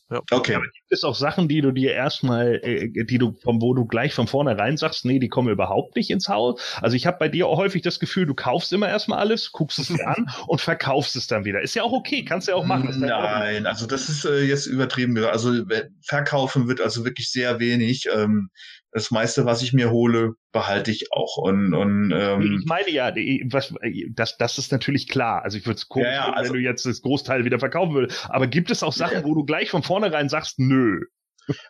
[0.10, 0.22] Ja.
[0.32, 0.56] Okay.
[0.56, 3.86] Aber gibt es auch Sachen, die du dir erstmal, äh, die du von wo du
[3.86, 6.62] gleich von vornherein sagst, nee, die kommen überhaupt nicht ins Haus.
[6.82, 9.80] Also ich habe bei dir auch häufig das Gefühl, du kaufst immer erstmal alles, guckst
[9.80, 11.62] es dir an und verkaufst es dann wieder.
[11.62, 12.98] Ist ja auch okay, kannst du ja auch machen.
[13.00, 15.18] Nein, also das ist äh, jetzt übertrieben.
[15.26, 15.54] Also
[16.02, 18.08] verkaufen wird also wirklich sehr wenig.
[18.14, 18.50] Ähm,
[18.98, 21.38] das meiste, was ich mir hole, behalte ich auch.
[21.38, 23.14] Und, und ähm, ich meine ja,
[23.52, 23.74] was,
[24.10, 25.44] das, das ist natürlich klar.
[25.44, 27.94] Also ich würde es komisch, ja, ja, also, wenn du jetzt das Großteil wieder verkaufen
[27.94, 28.28] würdest.
[28.30, 31.02] Aber gibt es auch Sachen, wo du gleich von vornherein sagst, nö?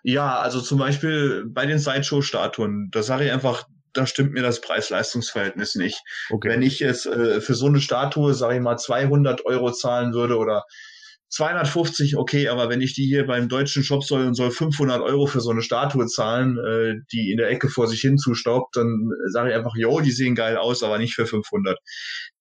[0.04, 4.62] Ja, also zum Beispiel bei den Sideshow-Statuen, da sage ich einfach, da stimmt mir das
[4.62, 6.02] Preis-Leistungs-Verhältnis nicht.
[6.30, 6.50] Okay.
[6.50, 10.38] Wenn ich jetzt äh, für so eine Statue, sage ich mal, 200 Euro zahlen würde
[10.38, 10.64] oder
[11.30, 15.26] 250, okay, aber wenn ich die hier beim deutschen Shop soll und soll 500 Euro
[15.26, 19.10] für so eine Statue zahlen, äh, die in der Ecke vor sich hin zustaubt, dann
[19.32, 21.78] sage ich einfach, jo, die sehen geil aus, aber nicht für 500.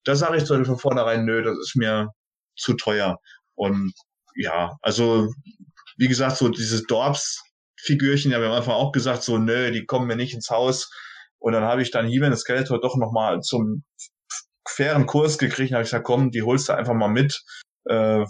[0.05, 2.11] Da sage ich von vornherein, nö, das ist mir
[2.57, 3.19] zu teuer.
[3.55, 3.93] Und
[4.37, 5.33] ja, also
[5.97, 10.07] wie gesagt, so dieses Dorps-Figürchen, ja, wir haben einfach auch gesagt, so, nö, die kommen
[10.07, 10.91] mir nicht ins Haus.
[11.39, 13.85] Und dann habe ich dann hier das Skeletor doch nochmal zum
[14.69, 17.43] fairen Kurs gekriegt, habe ich gesagt, komm, die holst du einfach mal mit.
[17.85, 18.25] Äh,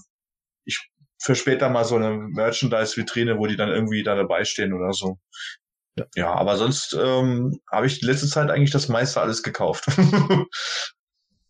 [1.18, 5.18] für später mal so eine Merchandise-Vitrine, wo die dann irgendwie da dabei stehen oder so.
[5.96, 9.86] Ja, ja aber sonst ähm, habe ich die letzte Zeit eigentlich das meiste alles gekauft.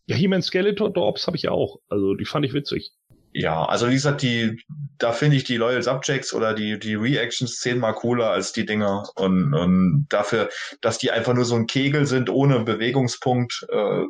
[0.05, 1.79] ja, He-Man Skeletor Dorps habe ich auch.
[1.89, 2.91] Also die fand ich witzig.
[3.33, 4.63] Ja, also wie gesagt, die,
[4.97, 9.03] da finde ich die Loyal Subjects oder die, die Reactions zehnmal cooler als die Dinger.
[9.15, 10.49] Und, und dafür,
[10.81, 14.05] dass die einfach nur so ein Kegel sind ohne Bewegungspunkt, äh,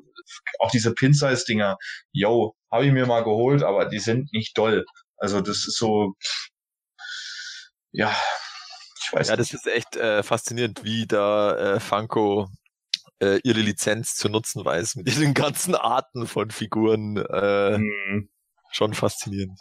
[0.59, 1.77] auch diese Pin-Size-Dinger,
[2.13, 4.85] yo, habe ich mir mal geholt, aber die sind nicht doll.
[5.17, 6.13] Also das ist so,
[7.91, 8.15] ja,
[9.03, 9.53] ich weiß Ja, nicht.
[9.53, 12.47] das ist echt äh, faszinierend, wie da äh, Funko
[13.19, 17.17] äh, ihre Lizenz zu nutzen weiß mit diesen ganzen Arten von Figuren.
[17.17, 18.29] Äh, mhm.
[18.71, 19.57] Schon faszinierend.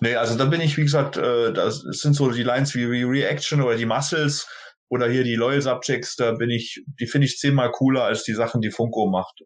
[0.00, 3.08] Nee, also da bin ich, wie gesagt, äh, das sind so die Lines wie Re
[3.08, 4.46] Reaction oder die Muscles
[4.88, 8.34] oder hier die Loyal Subjects, da bin ich, die finde ich zehnmal cooler als die
[8.34, 9.42] Sachen, die Funko macht.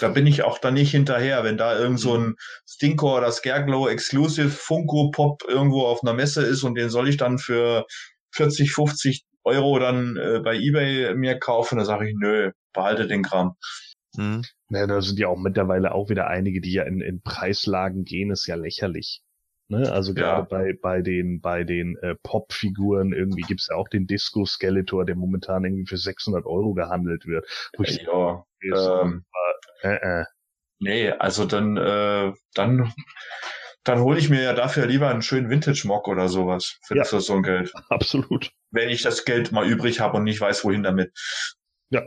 [0.00, 2.34] Da bin ich auch dann nicht hinterher, wenn da irgend so ein
[2.68, 7.16] Stinkor oder Scareglow Exclusive Funko Pop irgendwo auf einer Messe ist und den soll ich
[7.16, 7.86] dann für
[8.32, 13.22] 40, 50 Euro dann äh, bei eBay mir kaufen, da sage ich, nö, behalte den
[13.22, 13.56] Kram.
[14.16, 14.42] Mhm.
[14.70, 18.30] Ja, da sind ja auch mittlerweile auch wieder einige, die ja in, in Preislagen gehen,
[18.30, 19.22] ist ja lächerlich.
[19.68, 19.90] Ne?
[19.90, 20.46] Also gerade ja.
[20.48, 25.16] bei, bei den, bei den äh, Pop-Figuren irgendwie gibt's ja auch den Disco Skeletor, der
[25.16, 27.46] momentan irgendwie für 600 Euro gehandelt wird.
[27.78, 29.24] ja, ähm,
[29.82, 30.24] äh, äh.
[30.78, 32.92] Nee, also dann, äh, dann,
[33.84, 37.34] dann hole ich mir ja dafür lieber einen schönen Vintage-Mock oder sowas für ja, so
[37.34, 37.72] ein Geld.
[37.88, 38.50] Absolut.
[38.70, 41.12] Wenn ich das Geld mal übrig habe und nicht weiß, wohin damit.
[41.90, 42.02] Ja,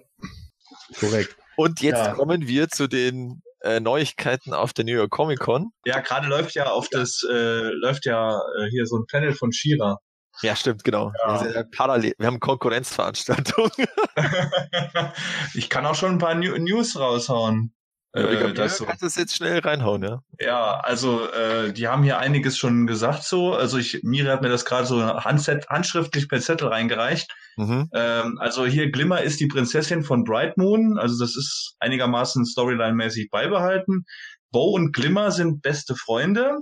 [1.00, 1.36] korrekt.
[1.56, 2.14] Und jetzt ja.
[2.14, 5.72] kommen wir zu den äh, Neuigkeiten auf der New York Comic Con.
[5.86, 9.52] Ja, gerade läuft ja auf das, äh, läuft ja äh, hier so ein Panel von
[9.52, 10.00] Shira.
[10.42, 11.12] Ja, stimmt, genau.
[11.26, 11.44] Ja.
[11.44, 13.72] Wir, parallel, wir haben Konkurrenzveranstaltungen.
[15.54, 17.74] ich kann auch schon ein paar News raushauen.
[18.16, 18.86] Ja, äh, das so.
[18.86, 20.22] kannst es jetzt schnell reinhauen, ja?
[20.40, 23.54] Ja, also äh, die haben hier einiges schon gesagt so.
[23.54, 27.32] Also ich, Miri hat mir das gerade so handset, handschriftlich per Zettel reingereicht.
[27.58, 27.90] Mhm.
[27.94, 30.98] Ähm, also hier Glimmer ist die Prinzessin von Bright Moon.
[30.98, 34.06] Also das ist einigermaßen Storyline-mäßig beibehalten.
[34.52, 36.60] Bo und Glimmer sind beste Freunde.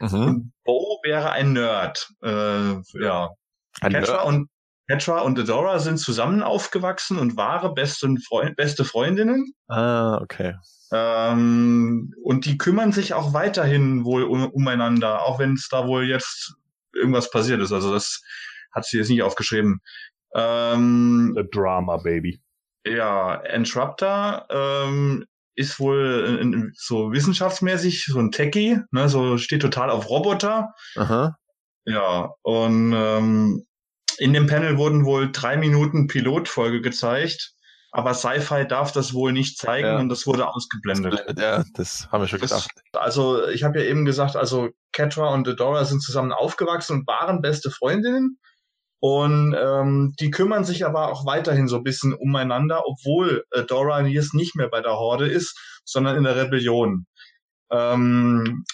[0.00, 0.26] Mhm.
[0.26, 2.08] Und Bo wäre ein Nerd.
[2.22, 3.30] Äh, ja.
[3.80, 4.26] Ein Petra Nerd?
[4.26, 4.48] und
[4.88, 9.52] Petra und Adora sind zusammen aufgewachsen und wahre beste, Freund, beste Freundinnen.
[9.68, 10.54] Ah, okay.
[10.92, 16.08] Ähm, und die kümmern sich auch weiterhin wohl um, umeinander, auch wenn es da wohl
[16.08, 16.54] jetzt
[16.94, 17.72] irgendwas passiert ist.
[17.72, 18.22] Also das
[18.72, 19.80] hat sie jetzt nicht aufgeschrieben.
[20.34, 22.40] Ähm, The Drama, Baby.
[22.86, 25.26] Ja, Entraptor ähm,
[25.58, 30.72] ist wohl in, in, so wissenschaftsmäßig so ein Techie, ne, so steht total auf Roboter.
[30.96, 31.36] Aha.
[31.84, 33.64] Ja, und ähm,
[34.18, 37.54] in dem Panel wurden wohl drei Minuten Pilotfolge gezeigt
[37.90, 39.98] aber Sci-Fi darf das wohl nicht zeigen ja.
[39.98, 41.24] und das wurde ausgeblendet.
[41.38, 42.70] Ja, das haben wir schon gedacht.
[42.92, 47.40] also ich habe ja eben gesagt, also Catra und Adora sind zusammen aufgewachsen und waren
[47.40, 48.38] beste Freundinnen.
[49.00, 54.34] Und ähm, die kümmern sich aber auch weiterhin so ein bisschen umeinander, obwohl Adora jetzt
[54.34, 57.06] nicht mehr bei der Horde ist, sondern in der Rebellion.
[57.70, 58.64] Ähm,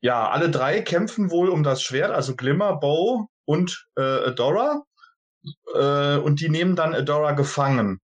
[0.00, 4.82] ja, alle drei kämpfen wohl um das Schwert, also Glimmer, Bow und äh, Adora.
[5.74, 8.00] Äh, und die nehmen dann Adora gefangen.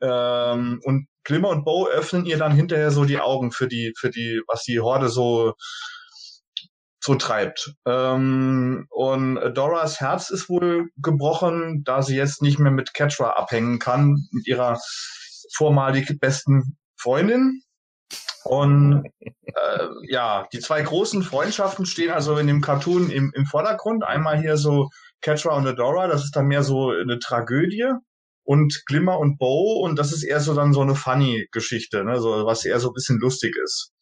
[0.00, 4.10] Ähm, und Glimmer und Bow öffnen ihr dann hinterher so die Augen für die, für
[4.10, 5.54] die, was die Horde so,
[7.00, 7.74] so treibt.
[7.86, 13.78] Ähm, und Doras Herz ist wohl gebrochen, da sie jetzt nicht mehr mit Catra abhängen
[13.78, 14.78] kann, mit ihrer
[15.54, 17.62] vormalig besten Freundin.
[18.44, 24.04] Und äh, ja, die zwei großen Freundschaften stehen also in dem Cartoon im, im Vordergrund.
[24.04, 24.90] Einmal hier so
[25.20, 27.92] Catra und Adora, das ist dann mehr so eine Tragödie
[28.44, 32.20] und Glimmer und Bow und das ist eher so dann so eine funny Geschichte, ne,
[32.20, 33.92] so was eher so ein bisschen lustig ist.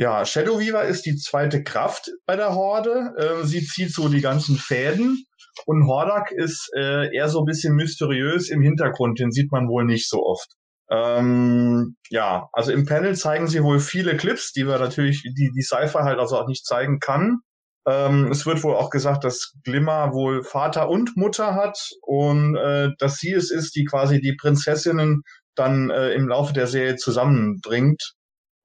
[0.00, 3.12] Ja, Shadow Weaver ist die zweite Kraft bei der Horde.
[3.18, 5.26] Äh, sie zieht so die ganzen Fäden
[5.66, 9.18] und Hordak ist äh, eher so ein bisschen mysteriös im Hintergrund.
[9.18, 10.48] Den sieht man wohl nicht so oft.
[10.90, 15.62] Ähm, ja, also im Panel zeigen sie wohl viele Clips, die wir natürlich, die die
[15.62, 17.40] Cypher halt also auch nicht zeigen kann.
[17.86, 22.88] Ähm, es wird wohl auch gesagt, dass Glimmer wohl Vater und Mutter hat und äh,
[22.98, 25.24] dass sie es ist, die quasi die Prinzessinnen
[25.56, 28.14] dann äh, im Laufe der Serie zusammenbringt.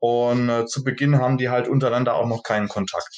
[0.06, 3.10] Und äh, zu Beginn haben die halt untereinander auch noch keinen Kontakt.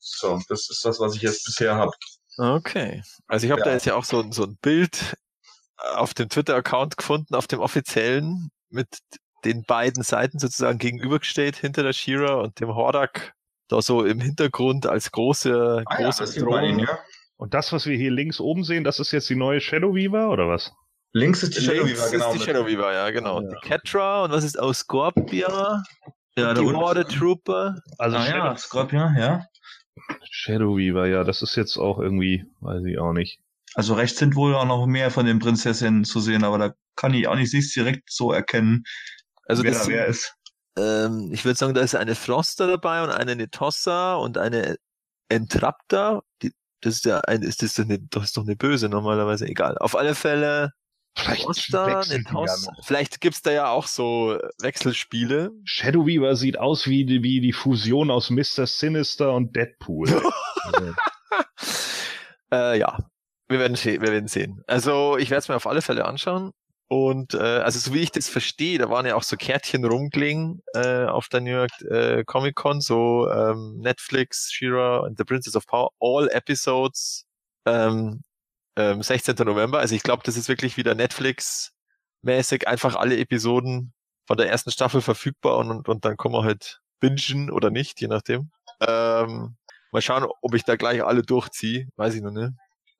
[0.00, 1.92] So, das ist das, was ich jetzt bisher habe.
[2.38, 3.02] Okay.
[3.26, 3.66] Also ich habe ja.
[3.66, 5.16] da jetzt ja auch so, so ein Bild
[5.76, 8.88] auf dem Twitter-Account gefunden, auf dem offiziellen, mit
[9.44, 13.34] den beiden Seiten sozusagen gegenübergestellt, hinter der Shira und dem Hordak
[13.68, 16.84] da so im Hintergrund als große, ah, große ja, Drohne.
[16.84, 16.98] Ja.
[17.36, 20.30] Und das, was wir hier links oben sehen, das ist jetzt die neue Shadow Weaver
[20.30, 20.72] oder was?
[21.14, 22.32] Links ist die Shadow Weaver, genau.
[22.32, 23.40] Ist die Shadow Weaver, ja, genau.
[23.40, 23.48] Ja.
[23.48, 25.82] Die Catra und was ist aus Scorpia?
[26.36, 27.76] Ja, die Horde Trooper.
[27.98, 29.46] Also ah, Shadow ja, Scorpia, ja.
[30.28, 33.38] Shadow Weaver, ja, das ist jetzt auch irgendwie, weiß ich auch nicht.
[33.74, 37.14] Also rechts sind wohl auch noch mehr von den Prinzessinnen zu sehen, aber da kann
[37.14, 38.82] ich auch nicht sich direkt so erkennen,
[39.46, 40.34] also wer das da wer ist
[40.76, 44.76] ähm, ich würde sagen, da ist eine Froster dabei und eine Netossa und eine
[45.28, 46.22] Entrapta.
[46.42, 49.78] Die, das ist ja ein, ist das, eine, das ist doch eine böse normalerweise, egal.
[49.78, 50.72] Auf alle Fälle
[51.16, 51.72] Vielleicht,
[52.10, 52.72] Netossa.
[52.72, 55.52] Ja Vielleicht gibt's da ja auch so Wechselspiele.
[55.64, 58.66] Shadow Weaver sieht aus wie, die, wie die Fusion aus Mr.
[58.66, 60.08] Sinister und Deadpool.
[62.52, 62.98] äh, ja,
[63.48, 64.62] wir werden, wir werden sehen.
[64.66, 66.52] Also ich werde es mir auf alle Fälle anschauen.
[66.88, 70.62] Und äh, also so wie ich das verstehe, da waren ja auch so Kärtchen rumklingen
[70.74, 75.56] äh, auf der New York äh, Comic Con, so ähm, Netflix, Shira and the Princess
[75.56, 77.24] of Power, all episodes
[77.66, 78.22] ähm,
[78.76, 79.36] ähm, 16.
[79.38, 79.78] November.
[79.78, 83.92] Also ich glaube, das ist wirklich wieder Netflix-mäßig, einfach alle Episoden
[84.26, 88.00] von der ersten Staffel verfügbar und, und, und dann kommen wir halt bingen oder nicht,
[88.00, 88.50] je nachdem.
[88.80, 89.56] Ähm,
[89.92, 92.52] mal schauen, ob ich da gleich alle durchziehe, weiß ich noch nicht.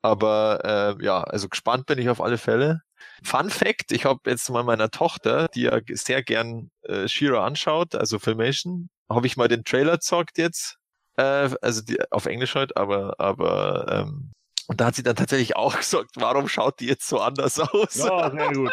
[0.02, 2.82] Aber äh, ja, also gespannt bin ich auf alle Fälle.
[3.22, 7.94] Fun Fact, ich habe jetzt mal meiner Tochter, die ja sehr gern äh, Shira anschaut,
[7.94, 10.76] also Filmation, habe ich mal den Trailer zockt jetzt.
[11.16, 14.32] Äh, also die, auf Englisch halt, aber, aber ähm,
[14.68, 17.94] und da hat sie dann tatsächlich auch gesagt, warum schaut die jetzt so anders aus?
[17.96, 18.72] Ja, sehr gut.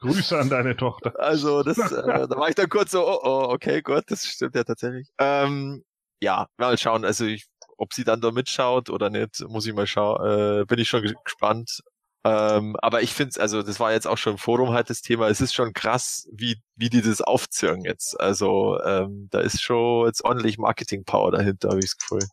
[0.00, 1.12] Grüße an deine Tochter.
[1.18, 4.54] Also das, äh, da war ich dann kurz so, oh, oh, okay, gut, das stimmt
[4.54, 5.08] ja tatsächlich.
[5.18, 5.84] Ähm,
[6.22, 9.86] ja, mal schauen, also ich, ob sie dann da mitschaut oder nicht, muss ich mal
[9.86, 11.80] schauen, äh, bin ich schon gespannt.
[12.24, 15.00] Ähm, aber ich finde es, also das war jetzt auch schon im Forum halt das
[15.00, 18.18] Thema, es ist schon krass, wie, wie die das aufzirken jetzt.
[18.20, 22.28] Also ähm, da ist schon jetzt ordentlich Marketing-Power dahinter, habe ich das Gefühl.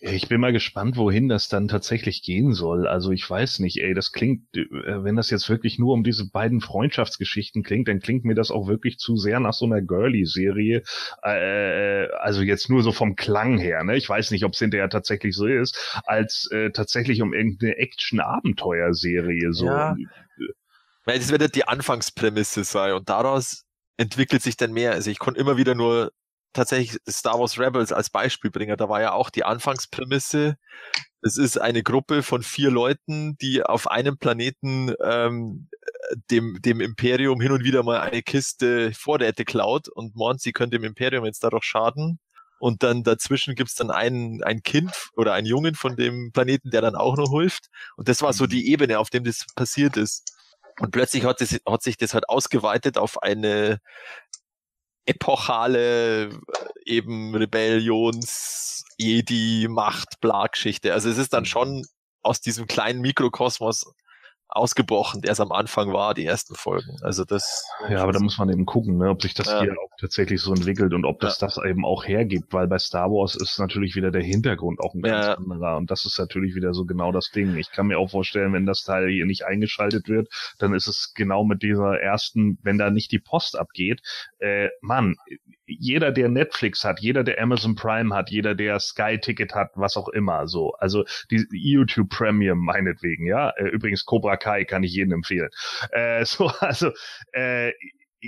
[0.00, 2.86] Ich bin mal gespannt, wohin das dann tatsächlich gehen soll.
[2.86, 6.30] Also ich weiß nicht, ey, das klingt, äh, wenn das jetzt wirklich nur um diese
[6.30, 10.82] beiden Freundschaftsgeschichten klingt, dann klingt mir das auch wirklich zu sehr nach so einer Girly-Serie.
[11.22, 13.96] Äh, also jetzt nur so vom Klang her, ne?
[13.96, 19.52] Ich weiß nicht, ob es hinterher tatsächlich so ist, als äh, tatsächlich um irgendeine Action-Abenteuer-Serie.
[19.52, 19.66] So.
[19.66, 19.96] Ja.
[21.04, 23.64] Weil das wird die Anfangsprämisse sein und daraus
[23.96, 24.92] entwickelt sich dann mehr.
[24.92, 26.12] Also ich konnte immer wieder nur
[26.54, 28.76] tatsächlich Star Wars Rebels als Beispiel bringen.
[28.76, 30.56] Da war ja auch die Anfangsprämisse.
[31.22, 35.68] Es ist eine Gruppe von vier Leuten, die auf einem Planeten ähm,
[36.30, 40.78] dem, dem Imperium hin und wieder mal eine Kiste Vorräte klaut und meint, sie könnte
[40.78, 42.18] dem Imperium jetzt dadurch schaden.
[42.58, 46.80] Und dann dazwischen gibt's dann ein, ein Kind oder einen Jungen von dem Planeten, der
[46.80, 47.66] dann auch noch hilft.
[47.96, 50.34] Und das war so die Ebene, auf dem das passiert ist.
[50.80, 53.78] Und plötzlich hat, das, hat sich das halt ausgeweitet auf eine
[55.06, 56.30] epochale äh,
[56.84, 60.92] eben Rebellions, Jedi, Macht, Bla-Geschichte.
[60.92, 61.86] Also es ist dann schon
[62.22, 63.92] aus diesem kleinen Mikrokosmos
[64.48, 66.96] ausgebrochen, der es am Anfang war, die ersten Folgen.
[67.02, 67.66] Also das.
[67.88, 69.62] Ja, aber da muss man eben gucken, ne, ob sich das ja.
[69.62, 71.46] hier auch tatsächlich so entwickelt und ob das ja.
[71.46, 75.02] das eben auch hergibt, weil bei Star Wars ist natürlich wieder der Hintergrund auch ein
[75.02, 75.34] ganz ja.
[75.34, 77.56] anderer und das ist natürlich wieder so genau das Ding.
[77.56, 81.12] Ich kann mir auch vorstellen, wenn das Teil hier nicht eingeschaltet wird, dann ist es
[81.14, 84.02] genau mit dieser ersten, wenn da nicht die Post abgeht,
[84.38, 85.16] äh, Mann,
[85.66, 89.96] jeder, der Netflix hat, jeder, der Amazon Prime hat, jeder, der Sky Ticket hat, was
[89.96, 90.72] auch immer, so.
[90.74, 93.50] Also die YouTube Premium meinetwegen, ja.
[93.50, 95.50] Äh, übrigens Cobra Kai kann ich jedem empfehlen.
[95.90, 96.90] Äh, so, also
[97.32, 97.72] äh,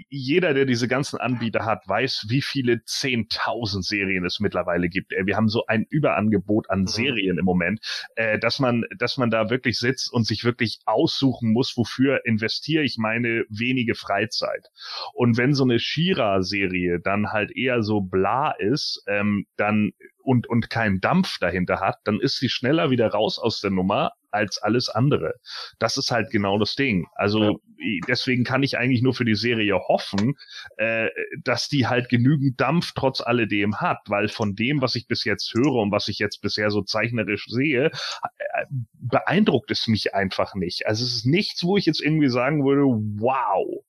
[0.08, 5.12] jeder, der diese ganzen Anbieter hat, weiß, wie viele 10.000 Serien es mittlerweile gibt.
[5.12, 6.86] Wir haben so ein Überangebot an mhm.
[6.86, 7.80] Serien im Moment,
[8.16, 12.84] äh, dass man, dass man da wirklich sitzt und sich wirklich aussuchen muss, wofür investiere
[12.84, 14.68] ich meine wenige Freizeit.
[15.14, 19.92] Und wenn so eine Shira-Serie dann halt eher so bla ist, ähm, dann
[20.26, 24.12] und, und keinen Dampf dahinter hat, dann ist sie schneller wieder raus aus der Nummer
[24.32, 25.34] als alles andere.
[25.78, 27.06] Das ist halt genau das Ding.
[27.14, 27.60] Also
[28.08, 30.34] deswegen kann ich eigentlich nur für die Serie hoffen,
[30.78, 31.08] äh,
[31.44, 35.54] dass die halt genügend Dampf trotz alledem hat, weil von dem, was ich bis jetzt
[35.54, 40.86] höre und was ich jetzt bisher so zeichnerisch sehe, äh, beeindruckt es mich einfach nicht.
[40.86, 43.84] Also es ist nichts, wo ich jetzt irgendwie sagen würde, wow.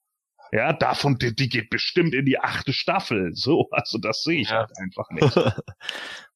[0.50, 3.34] Ja, davon, die, die geht bestimmt in die achte Staffel.
[3.34, 4.60] So, also das sehe ich ja.
[4.60, 5.36] halt einfach nicht.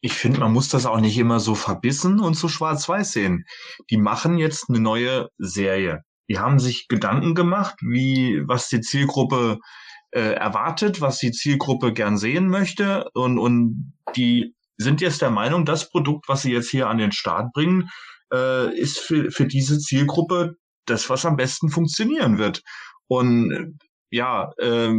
[0.00, 3.44] Ich finde, man muss das auch nicht immer so verbissen und so schwarz-weiß sehen.
[3.90, 6.02] Die machen jetzt eine neue Serie.
[6.28, 9.58] Die haben sich Gedanken gemacht, wie, was die Zielgruppe
[10.12, 15.64] äh, erwartet, was die Zielgruppe gern sehen möchte und, und die sind jetzt der Meinung,
[15.64, 17.90] das Produkt, was sie jetzt hier an den Start bringen,
[18.32, 20.56] äh, ist für, für diese Zielgruppe
[20.86, 22.62] das, was am besten funktionieren wird.
[23.06, 23.78] Und
[24.10, 24.94] ja, äh,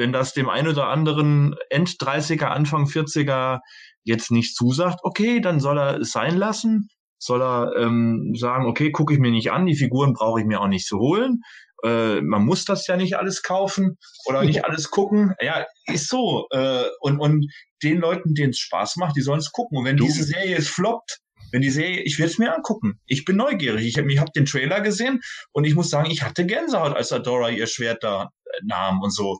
[0.00, 3.60] wenn das dem einen oder anderen End-30er, Anfang 40er
[4.02, 6.88] jetzt nicht zusagt, okay, dann soll er es sein lassen.
[7.18, 10.60] Soll er ähm, sagen, okay, gucke ich mir nicht an, die Figuren brauche ich mir
[10.60, 11.42] auch nicht zu holen.
[11.84, 15.34] Äh, man muss das ja nicht alles kaufen oder nicht alles gucken.
[15.42, 16.46] Ja, ist so.
[16.50, 17.46] Äh, und, und
[17.82, 19.78] den Leuten, denen es Spaß macht, die sollen es gucken.
[19.78, 20.04] Und wenn du.
[20.04, 21.18] diese Serie es floppt,
[21.52, 23.00] wenn die Serie, ich will es mir angucken.
[23.06, 23.86] Ich bin neugierig.
[23.86, 25.20] Ich habe hab den Trailer gesehen
[25.52, 29.14] und ich muss sagen, ich hatte Gänsehaut, als Adora ihr Schwert da äh, nahm und
[29.14, 29.38] so.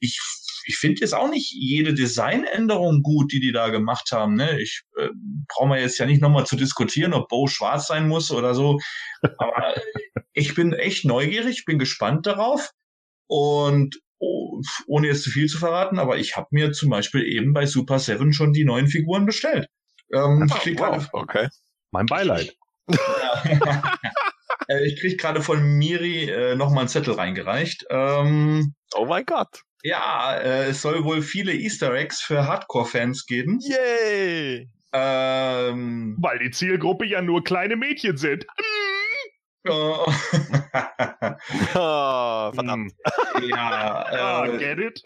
[0.00, 0.18] Ich
[0.64, 4.34] ich finde jetzt auch nicht jede Designänderung gut, die die da gemacht haben.
[4.34, 4.60] Ne?
[4.60, 5.08] Ich äh,
[5.48, 8.78] brauche mal jetzt ja nicht nochmal zu diskutieren, ob Bo schwarz sein muss oder so.
[9.38, 9.74] Aber
[10.32, 12.70] ich bin echt neugierig, bin gespannt darauf.
[13.26, 17.52] Und oh, ohne jetzt zu viel zu verraten, aber ich habe mir zum Beispiel eben
[17.52, 19.68] bei Super Seven schon die neuen Figuren bestellt.
[20.12, 21.48] Ähm, oh, wow, okay.
[21.90, 22.54] Mein Beileid.
[24.68, 27.84] Äh, ich krieg gerade von Miri äh, nochmal einen Zettel reingereicht.
[27.90, 29.62] Ähm, oh mein Gott.
[29.82, 33.58] Ja, äh, es soll wohl viele Easter Eggs für Hardcore-Fans geben.
[33.60, 34.68] Yay!
[34.92, 38.46] Ähm, Weil die Zielgruppe ja nur kleine Mädchen sind.
[39.68, 40.04] oh,
[41.72, 42.92] verdammt.
[43.42, 45.02] ja, äh, Ah, get it?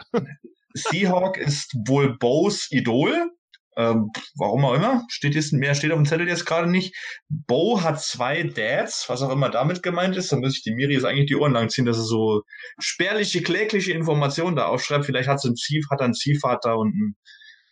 [0.74, 3.30] Seahawk ist wohl Bows Idol.
[3.78, 5.04] Ähm, warum auch immer.
[5.08, 6.94] Steht jetzt, mehr steht auf dem Zettel jetzt gerade nicht.
[7.28, 10.32] Bo hat zwei Dads, was auch immer damit gemeint ist.
[10.32, 12.42] Da muss ich die Miri jetzt eigentlich die Ohren langziehen, dass er so
[12.78, 15.04] spärliche, klägliche Informationen da aufschreibt.
[15.04, 15.56] Vielleicht hat sie einen
[15.90, 17.16] hat er einen Ziehvater und ein,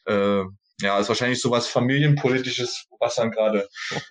[0.07, 0.45] äh,
[0.83, 3.69] ja, ist wahrscheinlich sowas familienpolitisches, was dann gerade.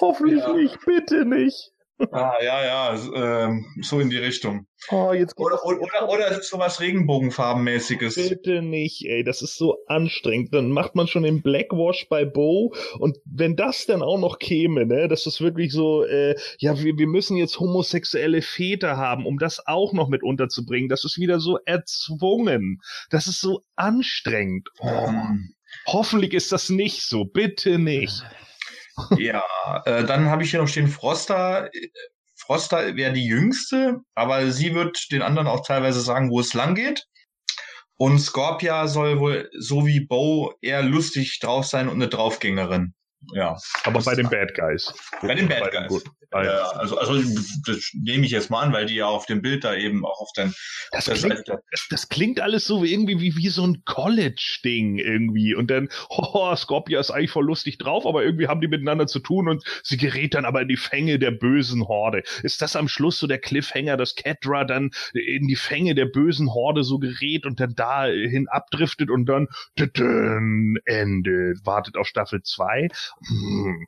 [0.00, 0.52] Hoffentlich Ja.
[0.52, 1.70] nicht, bitte nicht.
[2.12, 4.66] Ah, ja, ja, ähm, so in die Richtung.
[4.90, 8.14] Oh, jetzt Oder, oder, oder, oder sowas Regenbogenfarbenmäßiges.
[8.14, 10.54] Bitte nicht, ey, das ist so anstrengend.
[10.54, 14.86] Dann macht man schon den Blackwash bei Bo und wenn das dann auch noch käme,
[14.86, 19.38] ne, das ist wirklich so, äh, ja, wir, wir müssen jetzt homosexuelle Väter haben, um
[19.38, 20.88] das auch noch mit unterzubringen.
[20.88, 22.80] Das ist wieder so erzwungen.
[23.10, 24.68] Das ist so anstrengend.
[24.80, 25.54] Oh, Ähm,
[25.86, 28.22] hoffentlich ist das nicht so, bitte nicht.
[29.18, 29.42] Ja,
[29.84, 31.70] äh, dann habe ich hier noch stehen Froster.
[32.36, 36.74] Froster wäre die jüngste, aber sie wird den anderen auch teilweise sagen, wo es lang
[36.74, 37.06] geht.
[37.96, 42.94] Und Scorpia soll wohl so wie Bo eher lustig drauf sein und eine Draufgängerin.
[43.34, 44.92] Ja, Aber bei den Bad Guys.
[45.20, 45.88] bei den Bad Guys.
[45.88, 46.04] Gut.
[46.32, 46.62] Ah, ja.
[46.76, 47.14] Also, also
[47.66, 50.20] das nehme ich jetzt mal an, weil die ja auf dem Bild da eben auch
[50.20, 50.54] auf den
[50.92, 51.60] Das der klingt Seite-
[51.90, 55.56] das, klingt alles so wie irgendwie wie, wie so ein College-Ding irgendwie.
[55.56, 59.18] Und dann, oh, Scorpia ist eigentlich voll lustig drauf, aber irgendwie haben die miteinander zu
[59.18, 62.22] tun und sie gerät dann aber in die Fänge der bösen Horde.
[62.44, 66.54] Ist das am Schluss so der Cliffhanger, dass Kedra dann in die Fänge der bösen
[66.54, 72.88] Horde so gerät und dann dahin abdriftet und dann tütün, endet, wartet auf Staffel 2?
[73.26, 73.86] Hm.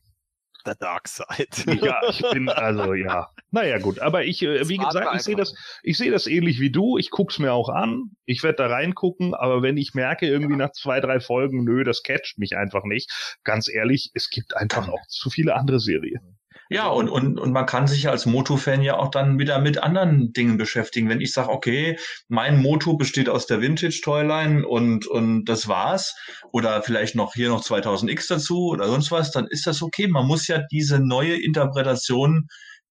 [0.65, 1.27] Der Dark Side.
[1.85, 3.29] Ja, ich bin also ja.
[3.51, 6.71] Naja gut, aber ich, äh, wie gesagt, ich sehe das, ich sehe das ähnlich wie
[6.71, 6.99] du.
[6.99, 8.13] Ich guck's mir auch an.
[8.25, 12.03] Ich werde da reingucken, aber wenn ich merke irgendwie nach zwei, drei Folgen, nö, das
[12.03, 13.39] catcht mich einfach nicht.
[13.45, 16.39] Ganz ehrlich, es gibt einfach auch zu viele andere Serien.
[16.73, 20.33] Ja, und, und, und man kann sich als Moto-Fan ja auch dann wieder mit anderen
[20.33, 21.11] Dingen beschäftigen.
[21.11, 26.17] Wenn ich sage, okay, mein Moto besteht aus der Vintage-Toyline und, und das war's,
[26.51, 30.09] oder vielleicht noch hier noch 2000X dazu oder sonst was, dann ist das okay.
[30.09, 32.47] Man muss ja diese neue Interpretation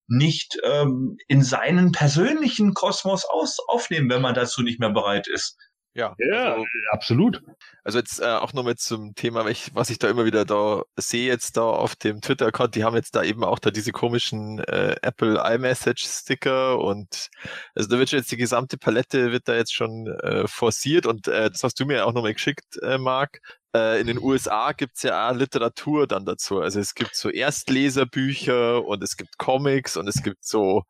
[0.07, 5.57] nicht ähm, in seinen persönlichen Kosmos aus, aufnehmen, wenn man dazu nicht mehr bereit ist.
[5.93, 7.41] Ja, Ja, also, absolut.
[7.83, 10.83] also jetzt äh, auch noch mit zum Thema, welch- was ich da immer wieder da
[10.95, 14.59] sehe jetzt da auf dem Twitter-Account, die haben jetzt da eben auch da diese komischen
[14.59, 17.29] äh, Apple iMessage-Sticker und
[17.75, 21.27] also da wird schon jetzt die gesamte Palette wird da jetzt schon äh, forciert und
[21.27, 23.39] äh, das hast du mir auch nochmal geschickt, äh, Marc.
[23.75, 26.59] Äh, in den USA gibt's ja auch Literatur dann dazu.
[26.61, 30.83] Also es gibt so Erstleserbücher und es gibt Comics und es gibt so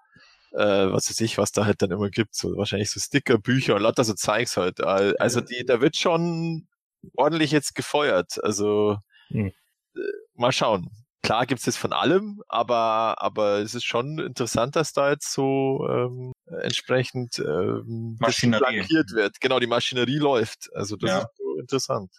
[0.51, 3.81] äh, was weiß ich, was da halt dann immer gibt, so wahrscheinlich so Stickerbücher und
[3.81, 4.81] lauter so Zeugs halt.
[4.83, 6.67] Al- Also die, da wird schon
[7.15, 8.43] ordentlich jetzt gefeuert.
[8.43, 8.97] Also
[9.29, 9.51] Hm.
[9.95, 9.99] äh,
[10.35, 10.89] mal schauen.
[11.23, 15.87] Klar gibt's das von allem, aber aber es ist schon interessant, dass da jetzt so
[15.87, 19.39] ähm, entsprechend ähm, flankiert wird.
[19.39, 20.69] Genau, die Maschinerie läuft.
[20.73, 21.19] Also das Ja.
[21.19, 22.11] ist so interessant.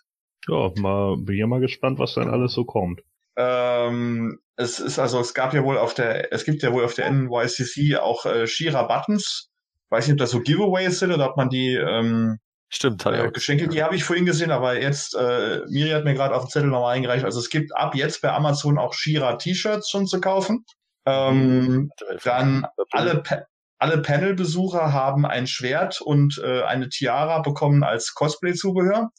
[0.48, 3.02] Ja, mal, bin ja mal gespannt, was dann alles so kommt.
[3.36, 6.94] Ähm, es ist also, es gab ja wohl auf der, es gibt ja wohl auf
[6.94, 9.50] der NYCC auch äh, Shira Buttons.
[9.90, 12.38] Weiß nicht, ob das so Giveaways sind oder ob man die ähm,
[12.68, 13.30] Stimmt, äh.
[13.30, 16.50] Geschenke, die habe ich vorhin gesehen, aber jetzt, äh, Miri hat mir gerade auf den
[16.50, 17.24] Zettel nochmal eingereicht.
[17.24, 20.64] Also es gibt ab jetzt bei Amazon auch Shira T-Shirts schon zu kaufen.
[21.04, 21.90] Ähm,
[22.24, 23.44] dann alle, Pa-
[23.78, 29.10] alle Panel-Besucher haben ein Schwert und äh, eine Tiara bekommen als Cosplay-Zubehör.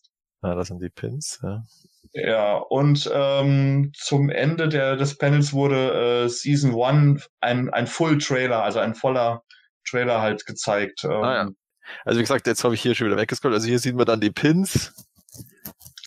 [0.42, 1.40] Ja, das sind die Pins.
[1.44, 1.62] Ja.
[2.14, 8.64] Ja, und ähm, zum Ende der, des Panels wurde äh, Season One ein, ein Full-Trailer,
[8.64, 9.44] also ein voller
[9.88, 11.04] Trailer halt gezeigt.
[11.06, 11.50] Ähm, Ah, ja.
[12.06, 13.56] Also wie gesagt, jetzt habe ich hier schon wieder weggescrollt.
[13.56, 14.94] Also hier sieht man dann die Pins.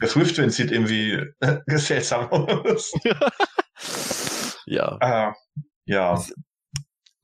[0.01, 1.23] Der Swift-Wind sieht irgendwie
[1.66, 2.93] seltsam aus.
[4.66, 4.97] ja.
[5.01, 5.35] Ah,
[5.85, 6.23] ja.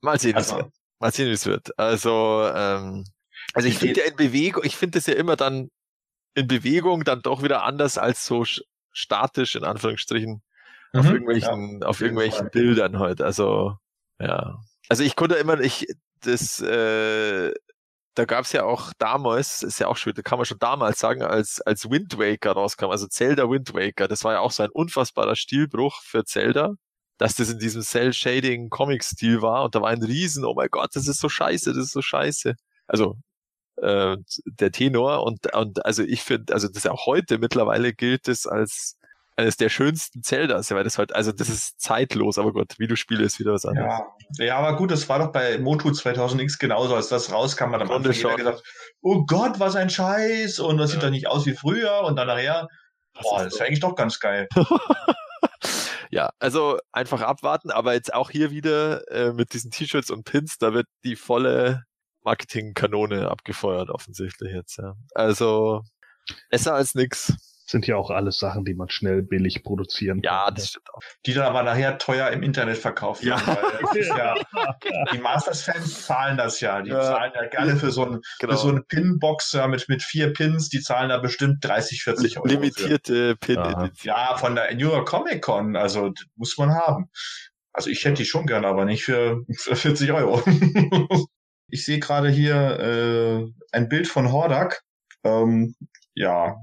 [0.01, 0.71] Mal sehen, Also- wird.
[0.99, 1.77] Mal sehen, wie es wird.
[1.79, 3.05] Also, ähm,
[3.53, 5.69] also ich finde ja in Bewegung, ich finde es ja immer dann
[6.35, 8.45] in Bewegung dann doch wieder anders als so
[8.93, 10.41] statisch in Anführungsstrichen
[10.93, 12.49] auf Mhm, irgendwelchen, auf jeden irgendwelchen.
[12.51, 13.21] Bildern halt.
[13.21, 13.77] Also,
[14.19, 14.59] ja.
[14.89, 15.87] Also ich konnte immer, ich,
[16.21, 17.51] das, äh,
[18.15, 20.99] da gab es ja auch damals, ist ja auch schon, da kann man schon damals
[20.99, 24.63] sagen, als, als Wind Waker rauskam, also Zelda Wind Waker, das war ja auch so
[24.63, 26.73] ein unfassbarer Stilbruch für Zelda,
[27.17, 31.07] dass das in diesem Cell-Shading-Comic-Stil war und da war ein Riesen, oh mein Gott, das
[31.07, 32.55] ist so scheiße, das ist so scheiße.
[32.87, 33.17] Also,
[33.81, 38.27] äh, der Tenor und, und also ich finde, also das ja auch heute mittlerweile gilt
[38.27, 38.97] es als
[39.35, 43.39] eines der schönsten Zeldas, weil das halt, also das ist zeitlos, aber Gott, Videospiele ist
[43.39, 43.99] wieder was anderes.
[44.37, 44.45] Ja.
[44.45, 47.87] ja, aber gut, das war doch bei Motu 2000X genauso, als das rauskam, hat am
[47.87, 48.37] Konnte Anfang jeder schon.
[48.37, 48.63] gesagt,
[49.01, 51.07] oh Gott, was ein Scheiß und das sieht Ja.
[51.07, 52.67] doch nicht aus wie früher und dann nachher,
[53.23, 54.47] boah, ist das ist eigentlich doch ganz geil.
[56.11, 60.59] Ja, also einfach abwarten, aber jetzt auch hier wieder äh, mit diesen T-Shirts und Pins,
[60.59, 61.85] da wird die volle
[62.23, 64.95] Marketingkanone abgefeuert, offensichtlich jetzt, ja.
[65.13, 65.81] Also
[66.49, 67.33] besser als nix.
[67.65, 70.55] Sind ja auch alles Sachen, die man schnell billig produzieren Ja, kann.
[70.55, 70.99] das stimmt auch.
[71.25, 73.37] Die dann aber nachher teuer im Internet verkauft Ja.
[73.47, 73.63] werden.
[73.63, 74.35] Weil das ist ja,
[75.13, 76.81] die Masters-Fans zahlen das ja.
[76.81, 77.01] Die Ja.
[77.01, 78.51] zahlen ja alle für so, ein, Genau.
[78.53, 82.37] für so eine Pin-Box ja, mit, mit vier Pins, die zahlen da bestimmt 30, 40
[82.37, 82.47] Euro.
[82.47, 83.57] Limitierte Pin.
[83.57, 83.89] Aha.
[84.03, 87.09] Ja, von der New York Comic Con, also muss man haben.
[87.71, 90.43] Also ich hätte die schon gern, aber nicht für, für 40 Euro.
[91.73, 94.83] Ich sehe gerade hier äh, ein Bild von Hordak.
[95.23, 95.75] Ähm,
[96.13, 96.55] ja,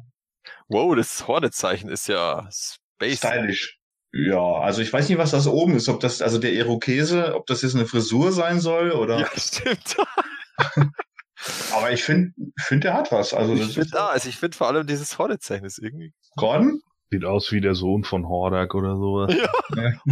[0.69, 3.19] Wow, das Horde-Zeichen ist ja Space.
[3.19, 3.79] stylisch.
[4.13, 7.47] Ja, also ich weiß nicht, was das oben ist, ob das, also der Irokese, ob
[7.47, 9.19] das jetzt eine Frisur sein soll oder.
[9.19, 9.97] Ja, stimmt.
[11.75, 13.35] Aber ich finde, find, der hat was.
[13.35, 16.81] Also Ich finde, ah, also ich finde vor allem dieses Horde-Zeichen ist irgendwie Gordon?
[17.11, 19.35] Sieht aus wie der Sohn von Hordak oder sowas.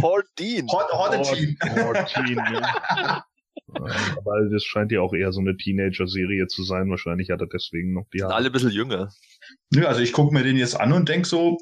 [0.01, 0.67] Hordin.
[0.67, 1.57] Hord, Hordetin.
[3.75, 3.83] Ähm,
[4.17, 6.89] Aber das scheint ja auch eher so eine Teenager-Serie zu sein.
[6.89, 8.35] Wahrscheinlich hat er deswegen noch die Sind Haare.
[8.35, 9.11] alle ein bisschen jünger.
[9.71, 11.57] Nö, also ich gucke mir den jetzt an und denk so,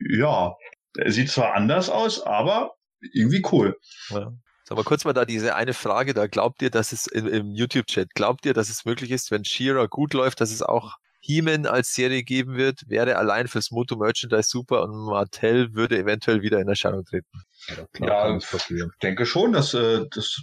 [0.00, 0.54] ja,
[0.96, 2.74] er sieht zwar anders aus, aber
[3.12, 3.76] irgendwie cool.
[4.10, 4.32] Ja.
[4.64, 7.54] Sag mal kurz mal da diese eine Frage, da glaubt ihr, dass es im, im
[7.54, 11.66] YouTube-Chat, glaubt ihr, dass es möglich ist, wenn Shira gut läuft, dass es auch He-Man
[11.66, 16.60] als Serie geben wird, wäre allein fürs Moto Merchandise super und Martell würde eventuell wieder
[16.60, 17.26] in Erscheinung treten.
[17.68, 18.38] Ja, klar,
[18.70, 18.86] Ja.
[18.86, 20.42] Ich denke schon, dass äh, das,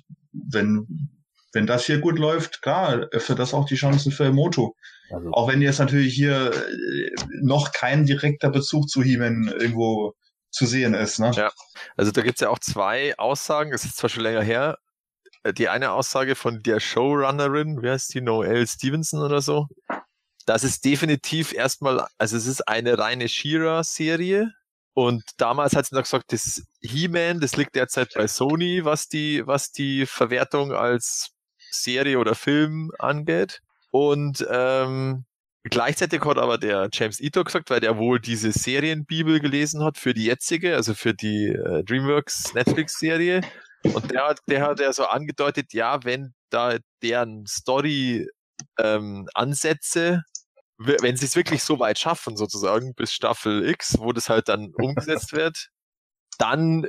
[0.50, 1.10] wenn,
[1.54, 4.76] wenn das hier gut läuft, klar, öffnet das auch die Chancen für Moto.
[5.10, 10.14] Also, Auch wenn jetzt natürlich hier äh, noch kein direkter Bezug zu He-Man irgendwo
[10.52, 11.20] zu sehen ist.
[11.20, 11.32] Ne?
[11.36, 11.52] Ja.
[11.98, 14.78] Also da gibt's ja auch zwei Aussagen, es ist zwar schon länger her,
[15.46, 19.68] Äh, die eine Aussage von der Showrunnerin, wer heißt die, Noelle Stevenson oder so,
[20.46, 24.52] das ist definitiv erstmal, also es ist eine reine She-Ra-Serie
[24.96, 29.46] und damals hat sie noch gesagt, das He-Man, das liegt derzeit bei Sony, was die,
[29.46, 31.30] was die Verwertung als
[31.70, 33.62] Serie oder Film angeht
[33.92, 35.26] und ähm,
[35.68, 40.14] Gleichzeitig hat aber der James Ito gesagt, weil der wohl diese Serienbibel gelesen hat für
[40.14, 43.42] die jetzige, also für die äh, DreamWorks Netflix-Serie.
[43.82, 48.28] Und der hat, der hat ja so angedeutet, ja, wenn da deren Story
[48.78, 50.22] ähm, Ansätze,
[50.78, 54.74] wenn sie es wirklich so weit schaffen, sozusagen, bis Staffel X, wo das halt dann
[54.76, 55.70] umgesetzt wird,
[56.38, 56.88] dann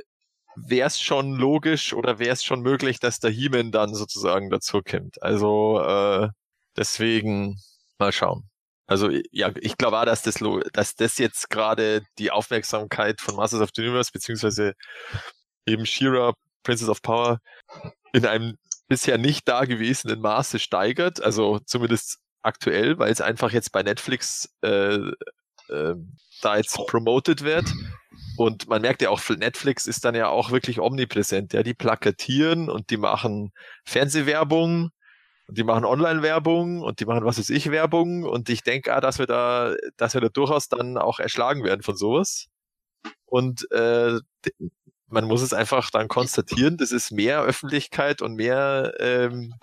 [0.55, 4.81] wäre es schon logisch oder wäre es schon möglich, dass der He-Man dann sozusagen dazu
[4.81, 5.21] kommt.
[5.21, 6.29] Also äh,
[6.75, 7.61] deswegen
[7.99, 8.49] mal schauen.
[8.87, 10.39] Also ja, ich glaube auch, dass das,
[10.73, 14.73] dass das jetzt gerade die Aufmerksamkeit von Masters of the Universe beziehungsweise
[15.65, 16.33] eben She-Ra,
[16.63, 17.39] Princess of Power
[18.13, 18.57] in einem
[18.87, 21.21] bisher nicht dagewesenen Maße steigert.
[21.21, 24.97] Also zumindest aktuell, weil es einfach jetzt bei Netflix äh,
[25.69, 25.95] äh,
[26.41, 27.71] da jetzt promoted wird.
[28.37, 31.53] Und man merkt ja auch, Netflix ist dann ja auch wirklich omnipräsent.
[31.53, 33.51] Ja, die plakatieren und die machen
[33.83, 34.91] Fernsehwerbung
[35.47, 39.01] und die machen Online-Werbung und die machen was weiß ich Werbung und ich denke, ah,
[39.01, 42.47] dass wir da, dass wir da durchaus dann auch erschlagen werden von sowas.
[43.25, 44.19] Und äh,
[45.07, 49.53] man muss es einfach dann konstatieren, das ist mehr Öffentlichkeit und mehr ähm,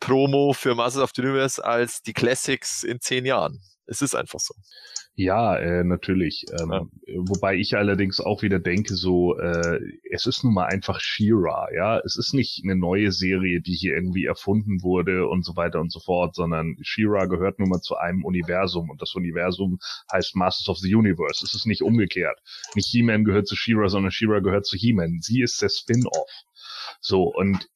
[0.00, 3.60] Promo für Masters of the Universe als die Classics in zehn Jahren.
[3.86, 4.54] Es ist einfach so.
[5.18, 6.44] Ja, äh, natürlich.
[6.60, 6.86] Ähm, Ja.
[7.28, 12.00] Wobei ich allerdings auch wieder denke, so, äh, es ist nun mal einfach She-Ra, ja.
[12.04, 15.90] Es ist nicht eine neue Serie, die hier irgendwie erfunden wurde und so weiter und
[15.90, 19.78] so fort, sondern She-Ra gehört nun mal zu einem Universum und das Universum
[20.12, 21.42] heißt Masters of the Universe.
[21.44, 22.38] Es ist nicht umgekehrt.
[22.74, 25.20] Nicht He-Man gehört zu She-Ra, sondern She-Ra gehört zu He-Man.
[25.22, 26.30] Sie ist der Spin-off.
[27.00, 27.68] So, und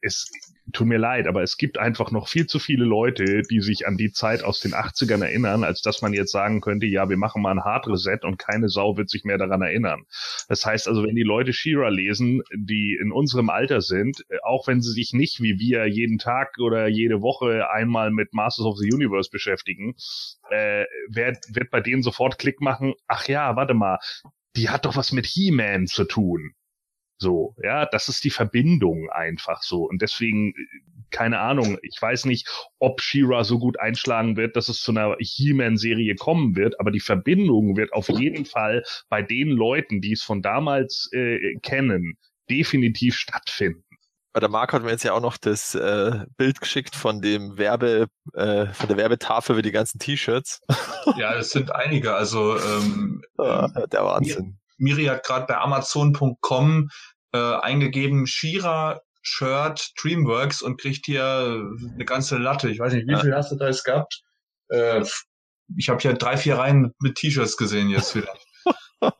[0.00, 0.30] es
[0.72, 3.96] tut mir leid, aber es gibt einfach noch viel zu viele Leute, die sich an
[3.96, 7.42] die Zeit aus den 80ern erinnern, als dass man jetzt sagen könnte, ja, wir machen
[7.42, 10.04] mal ein Hard Reset und keine Sau wird sich mehr daran erinnern.
[10.48, 14.66] Das heißt also, wenn die Leute Shira lesen, die in unserem Alter sind, äh, auch
[14.66, 18.78] wenn sie sich nicht wie wir jeden Tag oder jede Woche einmal mit Masters of
[18.78, 19.94] the Universe beschäftigen,
[20.50, 23.98] äh, wird, wird bei denen sofort Klick machen, ach ja, warte mal,
[24.56, 26.54] die hat doch was mit He-Man zu tun.
[27.18, 29.84] So, ja, das ist die Verbindung einfach so.
[29.84, 30.54] Und deswegen, äh,
[31.10, 32.48] keine Ahnung, ich weiß nicht,
[32.78, 37.00] ob She-Ra so gut einschlagen wird, dass es zu einer He-Man-Serie kommen wird, aber die
[37.00, 42.18] Verbindung wird auf jeden Fall bei den Leuten, die es von damals äh, kennen,
[42.50, 43.84] definitiv stattfinden.
[44.34, 48.08] der Marc hat mir jetzt ja auch noch das äh, Bild geschickt von dem Werbe,
[48.34, 50.60] äh, von der Werbetafel für die ganzen T-Shirts.
[51.16, 52.14] Ja, es sind einige.
[52.14, 54.58] Also ähm, ah, der Wahnsinn.
[54.78, 56.88] Miri hat gerade bei Amazon.com
[57.32, 62.70] äh, eingegeben Shira Shirt Dreamworks und kriegt hier eine ganze Latte.
[62.70, 64.22] Ich weiß nicht, wie viel hast du da jetzt gehabt?
[64.68, 65.04] Äh,
[65.76, 68.32] ich habe hier drei, vier Reihen mit T-Shirts gesehen jetzt wieder.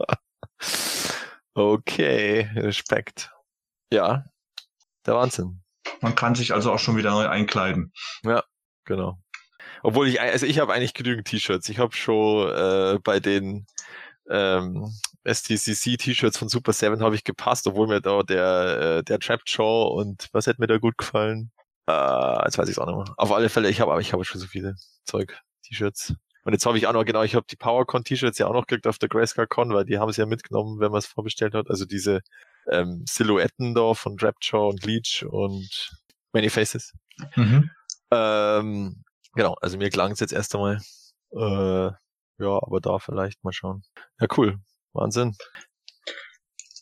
[1.55, 3.33] okay, Respekt.
[3.93, 4.25] Ja,
[5.07, 5.63] der Wahnsinn.
[6.01, 7.93] Man kann sich also auch schon wieder neu einkleiden.
[8.23, 8.45] Ja,
[8.85, 9.19] genau.
[9.83, 11.69] Obwohl ich, also ich habe eigentlich genügend T-Shirts.
[11.69, 13.67] Ich habe schon äh, bei den
[14.31, 14.93] ähm,
[15.27, 19.89] STCC-T-Shirts von Super 7 habe ich gepasst, obwohl mir da der, äh, der Trapped Jaw
[19.95, 21.51] und was hätte mir da gut gefallen?
[21.89, 23.15] Äh, jetzt weiß ich es auch nicht mehr.
[23.17, 26.15] Auf alle Fälle, ich habe aber ich habe schon so viele Zeug, T-Shirts.
[26.45, 28.87] Und jetzt habe ich auch noch, genau, ich habe die PowerCon-T-Shirts ja auch noch gekriegt
[28.87, 31.69] auf der Grayscale Con, weil die haben es ja mitgenommen, wenn man es vorbestellt hat.
[31.69, 32.21] Also diese
[32.71, 35.99] ähm, Silhouetten da von Drapjaw und Leech und
[36.33, 36.93] Many Faces.
[37.35, 37.71] Mhm.
[38.13, 39.03] Ähm,
[39.35, 40.81] genau, also mir klang es jetzt erst einmal.
[41.33, 41.91] Äh,
[42.39, 43.83] ja, aber da vielleicht mal schauen.
[44.21, 44.61] Ja, cool.
[44.97, 45.37] Wahnsinn.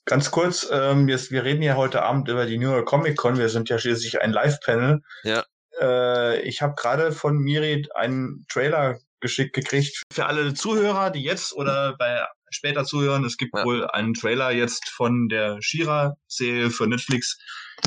[0.06, 3.38] Ganz kurz, ähm, wir, wir reden ja heute Abend über die New York Comic Con.
[3.38, 5.00] Wir sind ja schließlich ein Live-Panel.
[5.22, 5.44] Ja.
[5.80, 10.02] Äh, ich habe gerade von Miri einen Trailer geschickt gekriegt.
[10.12, 13.64] Für alle Zuhörer, die jetzt oder bei später zuhören, es gibt ja.
[13.64, 17.38] wohl einen Trailer jetzt von der Shira-Serie für Netflix,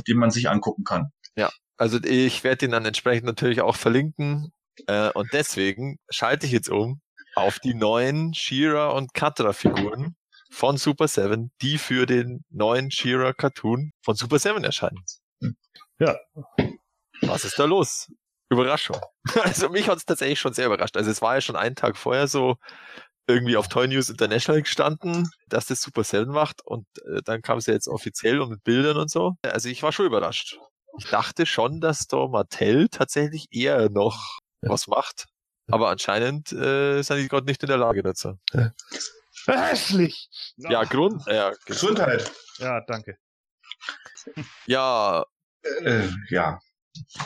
[0.07, 1.11] den man sich angucken kann.
[1.35, 4.51] Ja, also ich werde ihn dann entsprechend natürlich auch verlinken.
[4.87, 6.99] Äh, und deswegen schalte ich jetzt um
[7.38, 10.15] auf die neuen Shira und Katra-Figuren
[10.49, 15.03] von Super 7, die für den neuen Shira Cartoon von Super 7 erscheinen.
[15.99, 16.18] Ja.
[17.22, 18.11] Was ist da los?
[18.49, 18.99] Überraschung.
[19.43, 20.97] Also mich hat es tatsächlich schon sehr überrascht.
[20.97, 22.55] Also es war ja schon einen Tag vorher so
[23.27, 27.57] irgendwie auf Toy News International gestanden, dass das Super 7 macht und äh, dann kam
[27.57, 29.34] es ja jetzt offiziell und mit Bildern und so.
[29.43, 30.57] Also ich war schon überrascht.
[30.97, 34.69] Ich dachte schon, dass da Mattel tatsächlich eher noch ja.
[34.69, 35.26] was macht.
[35.69, 38.38] Aber anscheinend äh, sind die gerade nicht in der Lage dazu.
[38.53, 38.72] Ja.
[39.45, 40.30] Hässlich!
[40.57, 41.23] Ja, Grund.
[41.27, 42.31] Ja, Gesundheit.
[42.57, 43.18] Ja, danke.
[44.65, 45.26] Ja.
[45.84, 46.60] Äh, ja.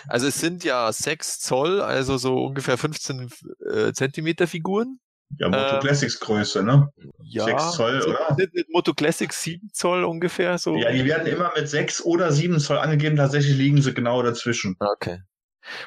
[0.08, 3.30] Also es sind ja 6 Zoll, also so ungefähr 15
[3.74, 5.00] äh, Zentimeter Figuren.
[5.40, 6.90] Ja, Moto ähm, Classics Größe, ne?
[7.24, 8.36] Ja, 6 Zoll, oder?
[8.38, 10.76] Sind mit Moto Classics 7 Zoll ungefähr so?
[10.76, 14.76] Ja, die werden immer mit 6 oder 7 Zoll angegeben, tatsächlich liegen sie genau dazwischen.
[14.80, 15.20] Okay.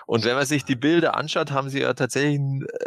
[0.07, 2.41] Und wenn man sich die Bilder anschaut, haben sie ja tatsächlich,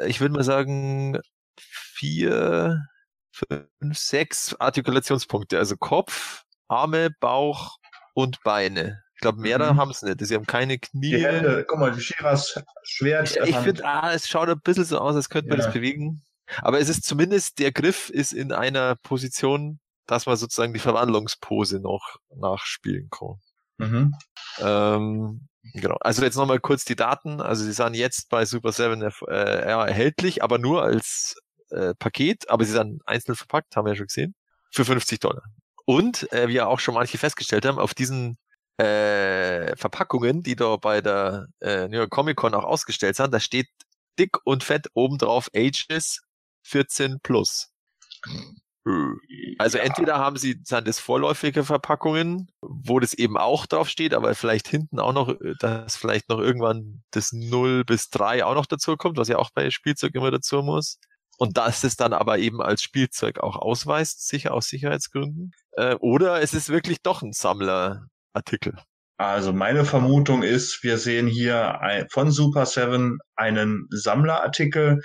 [0.06, 1.20] ich würde mal sagen,
[1.60, 2.86] vier,
[3.32, 5.58] fünf, sechs Artikulationspunkte.
[5.58, 7.78] Also Kopf, Arme, Bauch
[8.14, 9.04] und Beine.
[9.16, 9.78] Ich glaube, mehr mhm.
[9.78, 10.26] haben sie nicht.
[10.26, 11.10] Sie haben keine Knie.
[11.10, 13.32] Die Hände, guck mal, die Shiras Schwert.
[13.32, 15.66] Ich, ich finde, ah, es schaut ein bisschen so aus, als könnte man ja.
[15.66, 16.22] das bewegen.
[16.62, 21.80] Aber es ist zumindest, der Griff ist in einer Position, dass man sozusagen die Verwandlungspose
[21.80, 23.42] noch nachspielen kann.
[23.78, 24.16] Mhm.
[24.60, 25.98] Ähm, genau.
[26.02, 27.42] Also jetzt nochmal kurz die Daten.
[27.42, 31.36] Also sie sind jetzt bei Super 7 äh, erhältlich, aber nur als
[31.70, 34.36] äh, Paket, aber sie sind einzeln verpackt, haben wir ja schon gesehen,
[34.72, 35.44] für 50 Dollar.
[35.86, 38.38] Und äh, wie ja auch schon manche festgestellt haben, auf diesen
[38.78, 43.40] äh, Verpackungen, die da bei der äh, New York Comic Con auch ausgestellt sind, da
[43.40, 43.68] steht
[44.20, 46.22] dick und fett obendrauf Ages
[46.64, 47.70] 14 plus.
[49.58, 49.84] Also ja.
[49.84, 54.68] entweder haben sie sind das vorläufige Verpackungen, wo das eben auch drauf steht, aber vielleicht
[54.68, 58.96] hinten auch noch, äh, dass vielleicht noch irgendwann das 0 bis 3 auch noch dazu
[58.96, 61.00] kommt, was ja auch bei Spielzeug immer dazu muss.
[61.40, 65.52] Und dass es dann aber eben als Spielzeug auch ausweist, sicher aus Sicherheitsgründen.
[65.74, 68.74] Äh, oder es ist wirklich doch ein Sammlerartikel.
[69.18, 75.02] Also meine Vermutung ist, wir sehen hier ein, von Super 7 einen Sammlerartikel,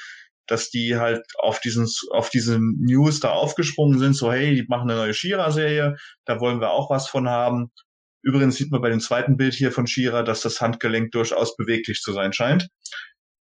[0.52, 4.90] dass die halt auf diesen, auf diesen News da aufgesprungen sind, so hey, die machen
[4.90, 5.96] eine neue Shira-Serie,
[6.26, 7.72] da wollen wir auch was von haben.
[8.20, 12.02] Übrigens sieht man bei dem zweiten Bild hier von Shira, dass das Handgelenk durchaus beweglich
[12.02, 12.68] zu sein scheint.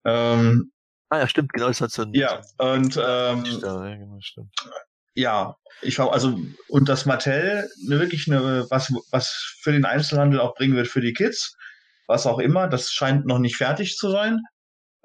[0.06, 0.72] Ähm,
[1.10, 2.14] ah ja, stimmt, genau, das hat so ein...
[2.14, 4.56] Ja, und ähm, ja, genau, stimmt.
[5.14, 6.36] ja, ich war also
[6.68, 11.02] und das Mattel ne, wirklich eine was was für den Einzelhandel auch bringen wird für
[11.02, 11.56] die Kids,
[12.07, 14.41] was auch immer, das scheint noch nicht fertig zu sein.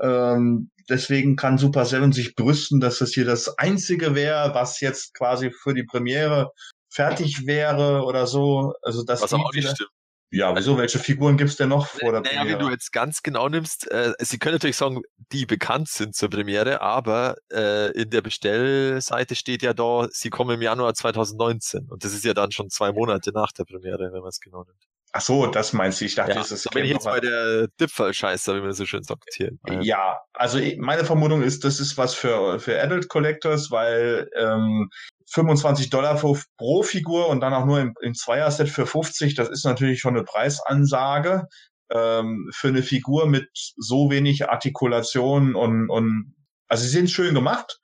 [0.00, 5.14] Ähm, deswegen kann Super Seven sich brüsten, dass das hier das einzige wäre, was jetzt
[5.14, 6.50] quasi für die Premiere
[6.90, 8.74] fertig wäre oder so.
[8.82, 9.90] Also das was auch nicht stimmt.
[10.34, 10.78] Ja, wieso?
[10.78, 12.58] Welche Figuren gibt's denn noch vor der naja, Premiere?
[12.58, 16.30] Wenn du jetzt ganz genau nimmst, äh, sie können natürlich sagen, die bekannt sind zur
[16.30, 22.02] Premiere, aber äh, in der Bestellseite steht ja da, sie kommen im Januar 2019 und
[22.02, 24.82] das ist ja dann schon zwei Monate nach der Premiere, wenn man es genau nimmt.
[25.14, 26.06] Ach so, das meinst du.
[26.06, 26.64] Ich dachte, ja, das ist.
[26.64, 29.52] Da bin ich jetzt bei der Dipfel-Scheiße, wie man so schön sagt hier.
[29.82, 34.88] Ja, also meine Vermutung ist, das ist was für, für Adult Collectors, weil ähm,
[35.32, 39.50] 25 Dollar pro, pro Figur und dann auch nur im, im Zweier-Set für 50, das
[39.50, 41.46] ist natürlich schon eine Preisansage
[41.90, 46.34] ähm, für eine Figur mit so wenig Artikulation und, und
[46.68, 47.80] also sie sind schön gemacht,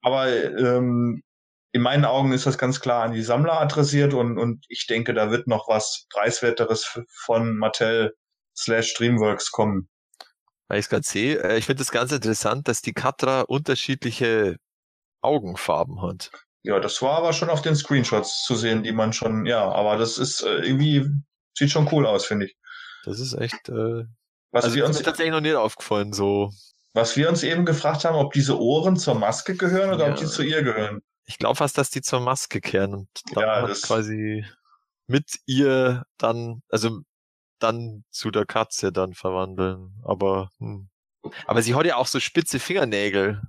[0.00, 1.22] aber ähm,
[1.72, 5.14] in meinen Augen ist das ganz klar an die Sammler adressiert und, und ich denke,
[5.14, 8.14] da wird noch was preiswerteres von Mattel
[8.56, 9.88] slash Dreamworks kommen.
[10.68, 14.56] Weil ich es gerade sehe, äh, ich finde es ganz interessant, dass die Katra unterschiedliche
[15.20, 16.30] Augenfarben hat.
[16.62, 19.96] Ja, das war aber schon auf den Screenshots zu sehen, die man schon, ja, aber
[19.96, 21.06] das ist äh, irgendwie,
[21.56, 22.56] sieht schon cool aus, finde ich.
[23.04, 24.04] Das ist echt, äh,
[24.50, 26.50] Was also wir uns, tatsächlich noch nicht aufgefallen, so.
[26.92, 30.12] was wir uns eben gefragt haben, ob diese Ohren zur Maske gehören oder Ja.
[30.12, 31.00] ob die zu ihr gehören.
[31.30, 34.44] Ich glaube fast, dass die zur Maske kehren und dann Ja, das- quasi
[35.06, 37.02] mit ihr dann, also
[37.60, 39.94] dann zu der Katze dann verwandeln.
[40.04, 40.88] Aber, hm.
[41.46, 43.40] aber sie hat ja auch so spitze Fingernägel.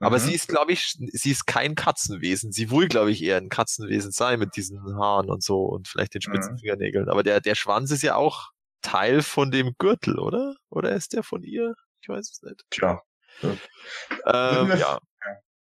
[0.00, 0.22] Aber Mhm.
[0.22, 2.50] sie ist, glaube ich, sie ist kein Katzenwesen.
[2.50, 6.14] Sie will, glaube ich, eher ein Katzenwesen sein mit diesen Haaren und so und vielleicht
[6.14, 6.58] den spitzen Mhm.
[6.58, 7.08] Fingernägeln.
[7.08, 8.50] Aber der, der Schwanz ist ja auch
[8.82, 10.54] Teil von dem Gürtel, oder?
[10.70, 11.74] Oder ist der von ihr?
[12.00, 12.64] Ich weiß es nicht.
[12.70, 13.00] Tja,
[13.42, 14.98] Ähm, wir- ja,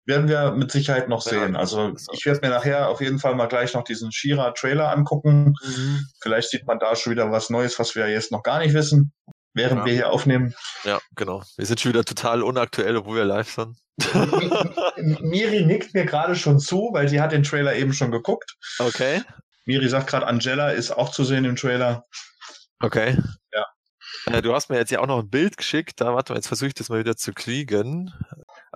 [0.09, 1.55] werden wir mit Sicherheit noch sehen.
[1.55, 5.55] Also ich werde mir nachher auf jeden Fall mal gleich noch diesen Shira-Trailer angucken.
[6.23, 9.13] Vielleicht sieht man da schon wieder was Neues, was wir jetzt noch gar nicht wissen,
[9.55, 9.85] während Ja.
[9.85, 10.55] wir hier aufnehmen.
[10.85, 11.43] ja, genau.
[11.57, 13.77] Wir sind schon wieder total unaktuell, obwohl wir live sind.
[14.97, 18.57] Miri nickt mir gerade schon zu, weil sie hat den Trailer eben schon geguckt.
[18.79, 19.23] Okay.
[19.67, 22.05] Miri sagt gerade, Angela ist auch zu sehen im Trailer.
[22.81, 23.19] Okay.
[23.53, 23.67] Ja.
[24.27, 26.01] Äh, du hast mir jetzt ja auch noch ein Bild geschickt.
[26.01, 28.13] Da warte mal, jetzt versuche ich das mal wieder zu kriegen.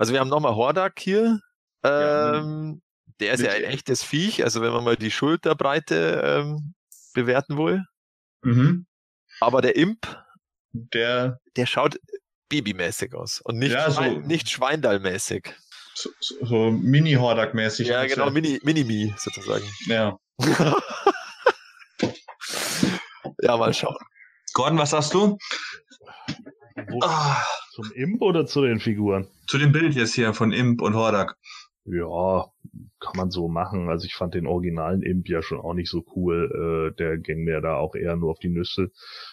[0.03, 1.39] Also wir haben nochmal Hordak hier.
[1.85, 2.83] Ja, Ähm,
[3.21, 4.43] der ist ja ein echtes Viech.
[4.43, 6.75] Also wenn man mal die Schulterbreite ähm,
[7.15, 7.85] bewerten will.
[8.43, 8.87] Mhm.
[9.39, 10.05] Aber der Imp,
[10.73, 12.01] Der der schaut
[12.49, 15.55] babymäßig aus und nicht, Ja, so- nicht Schweindallmäßig.
[15.95, 17.87] so, so- so Mini-Hordak-mäßig.
[17.87, 18.31] Ja, genau, er.
[18.33, 19.65] Mini, Mini-Mi sozusagen.
[19.87, 20.19] Ja.
[23.41, 23.95] ja, mal schauen.
[24.53, 25.39] Gordon, was sagst du?
[26.89, 27.43] Wo, Ah,
[27.73, 29.29] Zum Imp oder zu den Figuren?
[29.47, 31.37] zu dem Bild jetzt hier von Imp und Hordak.
[31.85, 32.47] Ja,
[33.01, 33.89] kann man so machen.
[33.89, 36.93] Also ich fand den originalen Imp ja schon auch nicht so cool.
[36.93, 38.93] Äh, der ging mir da auch eher nur auf die Nüsse.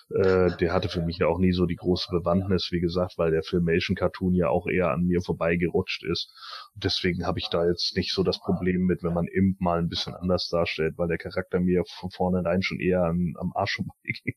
[0.09, 3.29] Äh, der hatte für mich ja auch nie so die große Bewandtnis, wie gesagt, weil
[3.29, 6.33] der Filmation-Cartoon ja auch eher an mir vorbeigerutscht ist.
[6.73, 9.77] Und deswegen habe ich da jetzt nicht so das Problem mit, wenn man Imp mal
[9.77, 13.75] ein bisschen anders darstellt, weil der Charakter mir von vornherein schon eher an, am Arsch
[13.77, 14.33] vorbeiging.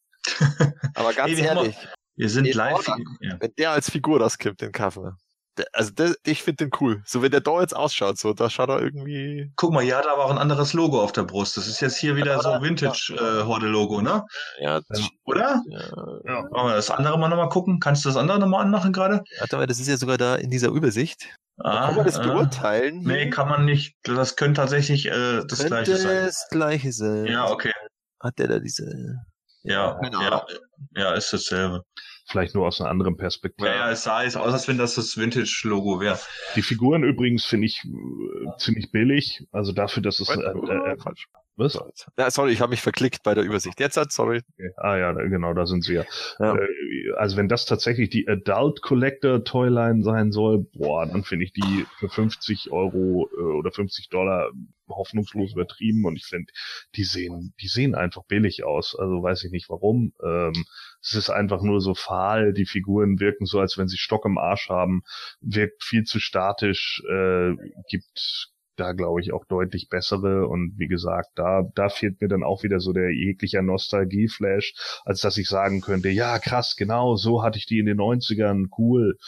[0.94, 1.76] Aber ganz ehrlich,
[2.16, 2.74] Wir sind Den live.
[2.86, 2.98] Hordak.
[3.20, 3.36] Ja.
[3.40, 5.12] wenn der als Figur das gibt, den Kaffee.
[5.59, 7.02] Der, also der, ich finde den cool.
[7.05, 9.52] So wenn der da jetzt ausschaut, so da schaut er irgendwie.
[9.56, 11.59] Guck mal, hier hat er aber auch ein anderes Logo auf der Brust.
[11.59, 14.24] Das ist jetzt hier wieder so ein Vintage-Horde-Logo, ne?
[14.60, 15.06] Ja, Ja.
[15.24, 15.62] Oder?
[15.68, 15.80] ja.
[16.24, 16.43] Ja.
[16.51, 17.80] Wollen wir das andere mal nochmal gucken?
[17.80, 19.22] Kannst du das andere nochmal anmachen gerade?
[19.40, 21.26] Warte mal, das ist ja sogar da in dieser Übersicht.
[21.59, 22.22] Ah, Kann man das ah.
[22.22, 23.01] beurteilen?
[23.02, 23.94] Nee, kann man nicht.
[24.05, 26.24] Das könnte tatsächlich äh, das Könnte gleiche sein.
[26.26, 27.26] das gleiche sein.
[27.26, 27.72] Ja, okay.
[28.20, 29.18] Hat der da diese.
[29.64, 30.47] Ja, ja.
[30.96, 31.84] Ja, ist dasselbe.
[32.26, 33.68] Vielleicht nur aus einer anderen Perspektive.
[33.68, 36.18] Ja, ja, es sah jetzt aus, als wenn das das Vintage-Logo wäre.
[36.54, 39.44] Die Figuren übrigens finde ich äh, ziemlich billig.
[39.50, 40.28] Also dafür, dass es...
[40.28, 41.26] Äh, äh, falsch.
[41.56, 41.78] was?
[42.16, 43.80] Ja, sorry, ich habe mich verklickt bei der Übersicht.
[43.80, 44.42] Jetzt hat, sorry.
[44.54, 44.70] Okay.
[44.76, 46.04] Ah ja, genau, da sind sie ja.
[46.38, 46.54] Ja.
[46.56, 51.52] Äh, also wenn das tatsächlich die Adult Collector Toyline sein soll, boah, dann finde ich
[51.52, 54.50] die für 50 Euro äh, oder 50 Dollar
[54.88, 56.52] hoffnungslos übertrieben und ich finde,
[56.94, 58.96] die sehen, die sehen einfach billig aus.
[58.98, 60.12] Also weiß ich nicht warum.
[60.24, 60.52] Ähm,
[61.02, 64.38] es ist einfach nur so fahl, die Figuren wirken so, als wenn sie Stock im
[64.38, 65.02] Arsch haben,
[65.40, 67.54] wirkt viel zu statisch, äh,
[67.88, 72.42] gibt da glaube ich auch deutlich bessere und wie gesagt, da da fehlt mir dann
[72.42, 74.74] auch wieder so der jeglicher Nostalgieflash,
[75.04, 78.68] als dass ich sagen könnte, ja krass, genau, so hatte ich die in den 90ern,
[78.78, 79.18] cool.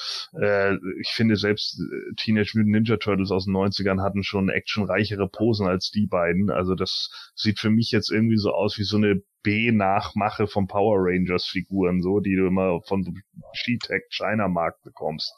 [0.40, 5.28] Äh, ich finde selbst äh, Teenage Mutant Ninja Turtles aus den 90ern hatten schon actionreichere
[5.28, 8.96] Posen als die beiden, also das sieht für mich jetzt irgendwie so aus wie so
[8.96, 13.22] eine B-Nachmache von Power Rangers Figuren, so, die du immer von
[13.52, 15.32] She-Tech China Markt bekommst.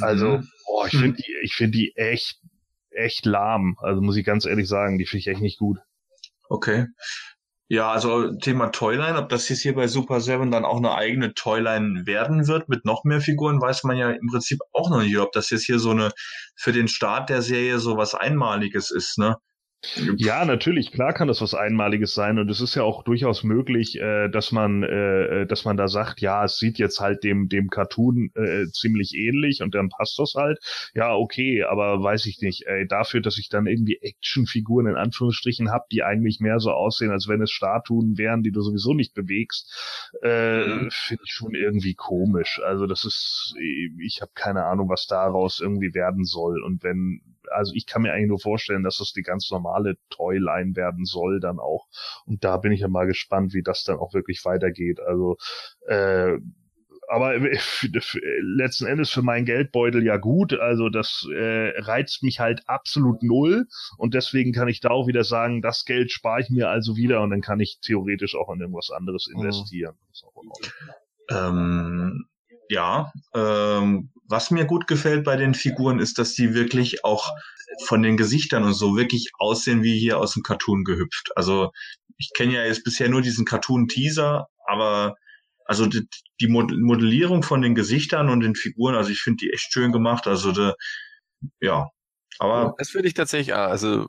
[0.00, 2.40] Also, boah, ich finde die, ich finde die echt,
[2.90, 3.76] echt lahm.
[3.80, 5.78] Also muss ich ganz ehrlich sagen, die finde ich echt nicht gut.
[6.48, 6.86] Okay.
[7.66, 11.32] Ja, also Thema Toyline, ob das jetzt hier bei Super Seven dann auch eine eigene
[11.32, 15.16] Toyline werden wird mit noch mehr Figuren, weiß man ja im Prinzip auch noch nicht,
[15.18, 16.12] ob das jetzt hier so eine
[16.56, 19.38] für den Start der Serie so was Einmaliges ist, ne?
[20.16, 23.98] Ja, natürlich, klar kann das was Einmaliges sein und es ist ja auch durchaus möglich,
[24.00, 27.68] äh, dass man, äh, dass man da sagt, ja, es sieht jetzt halt dem dem
[27.70, 30.58] Cartoon äh, ziemlich ähnlich und dann passt das halt.
[30.94, 32.66] Ja, okay, aber weiß ich nicht.
[32.66, 37.10] Ey, dafür, dass ich dann irgendwie Actionfiguren in Anführungsstrichen hab, die eigentlich mehr so aussehen,
[37.10, 40.88] als wenn es Statuen wären, die du sowieso nicht bewegst, äh, Mhm.
[40.90, 42.60] finde ich schon irgendwie komisch.
[42.64, 43.54] Also das ist,
[44.00, 47.20] ich habe keine Ahnung, was daraus irgendwie werden soll und wenn
[47.50, 51.40] also ich kann mir eigentlich nur vorstellen, dass das die ganz normale Toyline werden soll
[51.40, 51.86] dann auch.
[52.26, 55.00] Und da bin ich ja mal gespannt, wie das dann auch wirklich weitergeht.
[55.00, 55.36] Also
[55.86, 56.38] äh,
[57.08, 57.38] aber
[58.40, 60.54] letzten Endes für meinen Geldbeutel ja gut.
[60.54, 63.66] Also das äh, reizt mich halt absolut null
[63.98, 67.22] und deswegen kann ich da auch wieder sagen, das Geld spare ich mir also wieder
[67.22, 69.40] und dann kann ich theoretisch auch in irgendwas anderes mhm.
[69.40, 69.96] investieren.
[71.30, 72.24] Ähm,
[72.68, 77.30] ja, ähm, was mir gut gefällt bei den Figuren ist, dass die wirklich auch
[77.86, 81.30] von den Gesichtern und so wirklich aussehen wie hier aus dem Cartoon gehüpft.
[81.36, 81.70] Also
[82.16, 85.16] ich kenne ja jetzt bisher nur diesen Cartoon-Teaser, aber
[85.66, 86.06] also die,
[86.40, 90.26] die Modellierung von den Gesichtern und den Figuren, also ich finde die echt schön gemacht.
[90.26, 90.74] Also de,
[91.60, 91.88] ja,
[92.38, 94.06] aber das finde ich tatsächlich, also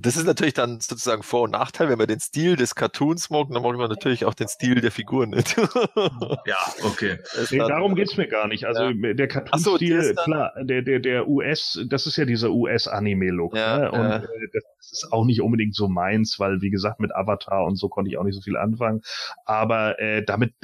[0.00, 3.48] das ist natürlich dann sozusagen Vor- und Nachteil, wenn man den Stil des Cartoons mag,
[3.50, 5.56] dann mag man natürlich auch den Stil der Figuren nicht.
[6.46, 7.18] ja, okay.
[7.50, 8.64] Nee, darum geht's mir gar nicht.
[8.64, 9.14] Also ja.
[9.14, 13.56] der Cartoon-Stil, so, klar, der, der, der US, das ist ja dieser US-Anime-Look.
[13.56, 13.90] Ja, ne?
[13.90, 14.16] Und ja.
[14.18, 17.88] Äh, das ist auch nicht unbedingt so meins, weil, wie gesagt, mit Avatar und so
[17.88, 19.00] konnte ich auch nicht so viel anfangen.
[19.46, 20.54] Aber äh, damit,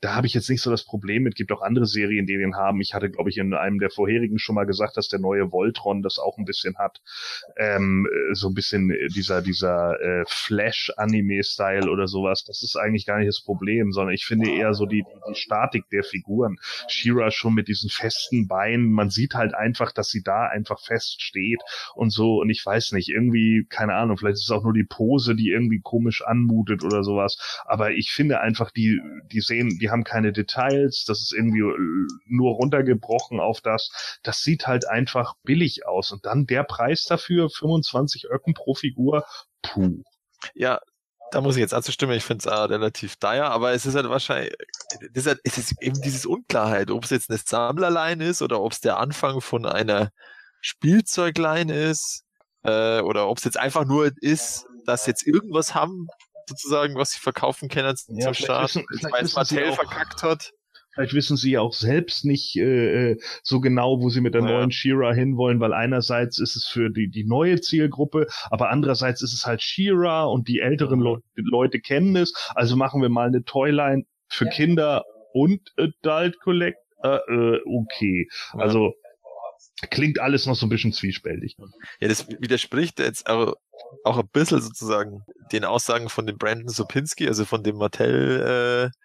[0.00, 1.36] da habe ich jetzt nicht so das Problem mit.
[1.36, 2.80] Gibt auch andere Serien, die den haben.
[2.80, 6.02] Ich hatte, glaube ich, in einem der vorherigen schon mal gesagt, dass der neue Voltron
[6.02, 7.00] das auch ein bisschen hat.
[7.56, 13.18] Ähm, so ein bisschen bisschen dieser, dieser äh, Flash-Anime-Style oder sowas, das ist eigentlich gar
[13.18, 16.56] nicht das Problem, sondern ich finde eher so die, die Statik der Figuren.
[16.88, 21.22] Shira schon mit diesen festen Beinen, man sieht halt einfach, dass sie da einfach fest
[21.22, 21.60] steht
[21.94, 24.84] und so, und ich weiß nicht, irgendwie, keine Ahnung, vielleicht ist es auch nur die
[24.84, 29.00] Pose, die irgendwie komisch anmutet oder sowas, aber ich finde einfach, die,
[29.30, 31.62] die sehen, die haben keine Details, das ist irgendwie
[32.26, 37.50] nur runtergebrochen auf das, das sieht halt einfach billig aus und dann der Preis dafür,
[37.50, 39.24] 25 Öcken pro Figur,
[39.62, 40.02] puh.
[40.54, 40.80] Ja,
[41.30, 44.08] da muss ich jetzt anzustimmen, ich finde es auch relativ teuer, aber es ist halt
[44.08, 44.52] wahrscheinlich,
[45.00, 48.60] es ist, halt, es ist eben dieses Unklarheit, ob es jetzt eine Sammlerline ist oder
[48.60, 50.10] ob es der Anfang von einer
[50.60, 52.24] Spielzeugline ist
[52.64, 56.08] äh, oder ob es jetzt einfach nur ist, dass jetzt irgendwas haben,
[56.48, 60.52] sozusagen, was sie verkaufen können zum ja, Start, weil es Mattel verkackt hat.
[60.92, 64.42] Vielleicht wissen sie ja auch selbst nicht äh, äh, so genau, wo sie mit der
[64.42, 64.48] ja.
[64.48, 69.32] neuen Shira hinwollen, weil einerseits ist es für die, die neue Zielgruppe, aber andererseits ist
[69.32, 72.34] es halt Shira und die älteren Le Leute kennen es.
[72.54, 74.50] Also machen wir mal eine Toyline für ja.
[74.50, 76.78] Kinder und Adult Collect.
[77.02, 78.28] Äh, äh, okay.
[78.54, 78.60] Ja.
[78.60, 78.94] Also
[79.90, 81.56] klingt alles noch so ein bisschen zwiespältig.
[82.00, 83.54] Ja, das widerspricht jetzt auch,
[84.04, 85.22] auch ein bisschen sozusagen
[85.52, 88.96] den Aussagen von dem Brandon Sopinski, also von dem Mattel äh,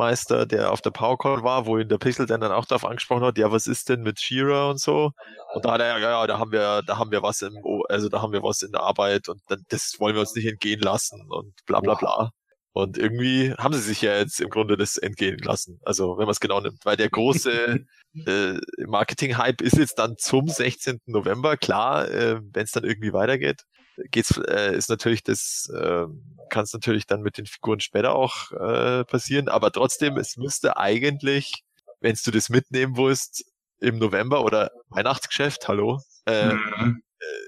[0.00, 3.22] Meister, der auf der PowerCon war, wo ihn der Pixel dann, dann auch darauf angesprochen
[3.22, 5.12] hat, ja, was ist denn mit Shira und so?
[5.54, 7.54] Und da hat er, ja, ja, da haben wir, da haben wir was im,
[7.88, 10.46] also da haben wir was in der Arbeit und dann, das wollen wir uns nicht
[10.46, 12.30] entgehen lassen und bla bla bla.
[12.72, 15.80] Und irgendwie haben sie sich ja jetzt im Grunde das entgehen lassen.
[15.84, 17.84] Also wenn man es genau nimmt, weil der große
[18.26, 21.00] äh, Marketing-Hype ist jetzt dann zum 16.
[21.06, 23.64] November, klar, äh, wenn es dann irgendwie weitergeht
[24.10, 26.06] geht's, äh, ist natürlich das, äh,
[26.50, 30.76] kann es natürlich dann mit den Figuren später auch äh, passieren, aber trotzdem, es müsste
[30.76, 31.64] eigentlich,
[32.00, 33.44] wenn du das mitnehmen willst,
[33.78, 37.02] im November oder Weihnachtsgeschäft, hallo, äh, mhm.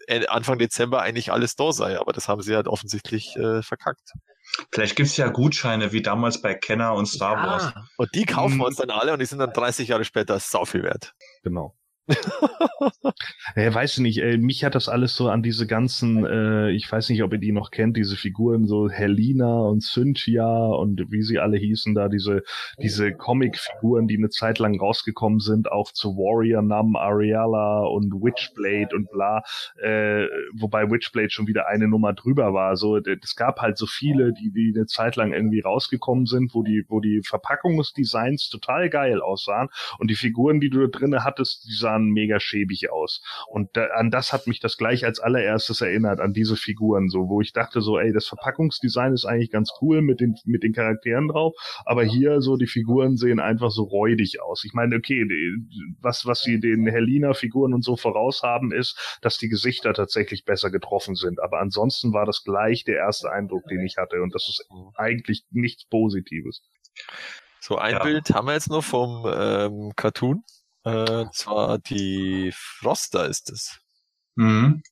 [0.06, 4.12] äh, Anfang Dezember eigentlich alles da sei, aber das haben sie halt offensichtlich äh, verkackt.
[4.72, 7.46] Vielleicht gibt's ja Gutscheine wie damals bei Kenner und Star ja.
[7.46, 7.72] Wars.
[7.96, 10.64] Und die kaufen wir uns dann alle und die sind dann 30 Jahre später sau
[10.64, 11.14] viel wert.
[11.42, 11.74] Genau
[13.54, 17.08] äh, weiß nicht, äh, mich hat das alles so an diese ganzen, äh, ich weiß
[17.10, 21.38] nicht, ob ihr die noch kennt, diese Figuren, so Helena und Cynthia und wie sie
[21.38, 22.42] alle hießen da, diese,
[22.78, 28.96] diese Comic-Figuren, die eine Zeit lang rausgekommen sind, auch zu Warrior Nam, Ariella und Witchblade
[28.96, 29.42] und bla,
[29.80, 32.76] äh, wobei Witchblade schon wieder eine Nummer drüber war.
[32.76, 36.64] So, es gab halt so viele, die, die eine Zeit lang irgendwie rausgekommen sind, wo
[36.64, 39.68] die, wo die Verpackungsdesigns total geil aussahen
[39.98, 43.22] und die Figuren, die du da drinnen hattest, die sahen mega schäbig aus.
[43.48, 47.28] Und da, an das hat mich das gleich als allererstes erinnert, an diese Figuren, so,
[47.28, 50.72] wo ich dachte so, ey, das Verpackungsdesign ist eigentlich ganz cool mit den, mit den
[50.72, 51.54] Charakteren drauf,
[51.84, 54.64] aber hier so, die Figuren sehen einfach so räudig aus.
[54.64, 59.38] Ich meine, okay, die, was, was sie den Helena-Figuren und so voraus haben, ist, dass
[59.38, 61.40] die Gesichter tatsächlich besser getroffen sind.
[61.42, 64.22] Aber ansonsten war das gleich der erste Eindruck, den ich hatte.
[64.22, 64.66] Und das ist
[64.96, 66.62] eigentlich nichts Positives.
[67.60, 68.02] So, ein ja.
[68.02, 70.42] Bild haben wir jetzt noch vom ähm, Cartoon.
[70.84, 73.78] Äh, zwar die Froster ist es.
[74.34, 74.82] Mhm.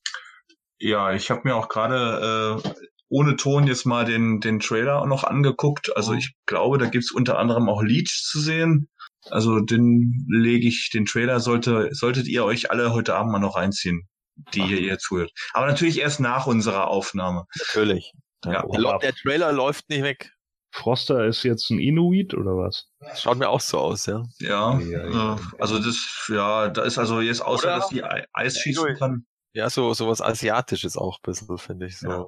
[0.79, 2.71] Ja, ich habe mir auch gerade äh,
[3.09, 5.95] ohne Ton jetzt mal den, den Trailer noch angeguckt.
[5.97, 6.19] Also mhm.
[6.19, 8.89] ich glaube, da gibt's unter anderem auch Leech zu sehen.
[9.29, 13.57] Also den lege ich, den Trailer sollte, solltet ihr euch alle heute Abend mal noch
[13.57, 14.09] reinziehen,
[14.55, 15.33] die hier ihr zuhört.
[15.53, 17.45] Aber natürlich erst nach unserer Aufnahme.
[17.59, 18.13] Natürlich.
[18.47, 18.63] Ja.
[18.63, 20.33] Der, der Trailer läuft nicht weg.
[20.73, 22.89] Froster ist jetzt ein Inuit oder was?
[23.17, 24.23] Schaut mir auch so aus, ja.
[24.39, 25.39] Ja, ja, ja.
[25.59, 27.77] Also das, ja, da ist also jetzt außer, oder?
[27.77, 29.27] dass die Eis schießen kann.
[29.53, 32.09] Ja, so, so was Asiatisches auch ein bisschen, finde ich so.
[32.09, 32.27] Ja.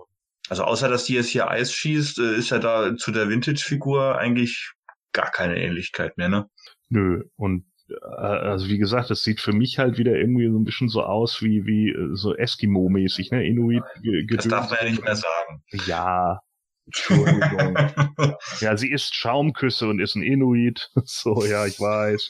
[0.48, 4.18] Also außer, dass die jetzt hier Eis schießt, äh, ist ja da zu der Vintage-Figur
[4.18, 4.72] eigentlich
[5.12, 6.50] gar keine Ähnlichkeit mehr, ne?
[6.88, 7.22] Nö.
[7.36, 10.88] Und äh, also wie gesagt, das sieht für mich halt wieder irgendwie so ein bisschen
[10.88, 13.46] so aus wie wie äh, so Eskimo-mäßig, ne?
[13.46, 13.84] Inuit.
[14.30, 15.62] Das darf man ja nicht mehr sagen.
[15.86, 16.40] Ja.
[18.60, 20.90] ja, sie isst Schaumküsse und ist ein Inuit.
[21.04, 22.28] So, ja, ich weiß.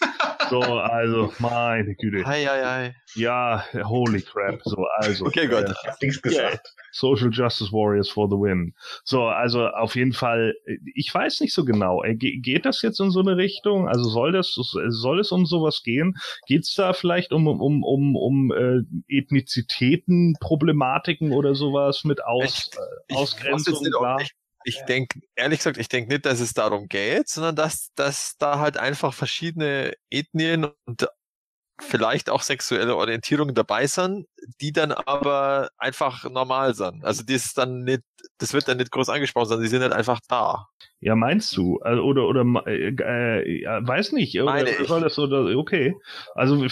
[0.51, 2.25] So, also, meine Güte.
[2.27, 2.91] Hi, hi, hi.
[3.15, 4.61] Ja, holy crap.
[4.65, 5.27] So, also.
[5.27, 5.65] Okay, gut.
[5.71, 6.75] Ich hab nichts gesagt.
[6.93, 8.75] Social Justice Warriors for the win.
[9.05, 10.55] So, also auf jeden Fall,
[10.95, 12.03] ich weiß nicht so genau.
[12.03, 13.89] Äh, ge geht das jetzt in so eine Richtung?
[13.89, 16.15] Also soll das, soll es um sowas gehen?
[16.47, 22.71] Geht es da vielleicht um, um, um, um äh, Ethnizitäten, Problematiken oder sowas mit Aus,
[22.73, 23.75] Ich- äh, ich Ausgrenzung?
[23.77, 24.29] weiß
[24.65, 28.37] ich, ich denke, ehrlich gesagt, ich denke nicht, dass es darum geht, sondern dass, dass
[28.39, 31.07] da halt einfach verschiedene Ethnien und
[31.81, 34.27] vielleicht auch sexuelle Orientierungen dabei sind,
[34.61, 37.05] die dann aber einfach normal sind.
[37.05, 38.03] Also das ist dann nicht,
[38.39, 40.67] das wird dann nicht groß angesprochen, sondern die sind halt einfach da.
[41.01, 41.79] Ja, meinst du?
[41.81, 44.37] Also, Oder oder äh, äh, weiß nicht.
[44.41, 44.87] Oder Meine ich.
[44.87, 45.97] soll das oder okay.
[46.35, 46.65] Also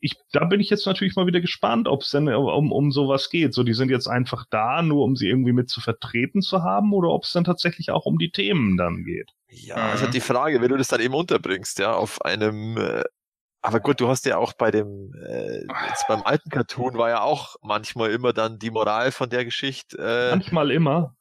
[0.00, 3.30] ich, da bin ich jetzt natürlich mal wieder gespannt, ob es denn um um sowas
[3.30, 3.54] geht.
[3.54, 6.92] So, die sind jetzt einfach da, nur um sie irgendwie mit zu vertreten zu haben,
[6.92, 9.30] oder ob es dann tatsächlich auch um die Themen dann geht.
[9.50, 10.10] Ja, also Mhm.
[10.10, 13.02] die Frage, wenn du das dann eben unterbringst, ja, auf einem, äh,
[13.60, 17.22] aber gut, du hast ja auch bei dem, äh, jetzt beim alten Cartoon war ja
[17.22, 21.14] auch manchmal immer dann die Moral von der Geschichte, äh, Manchmal immer.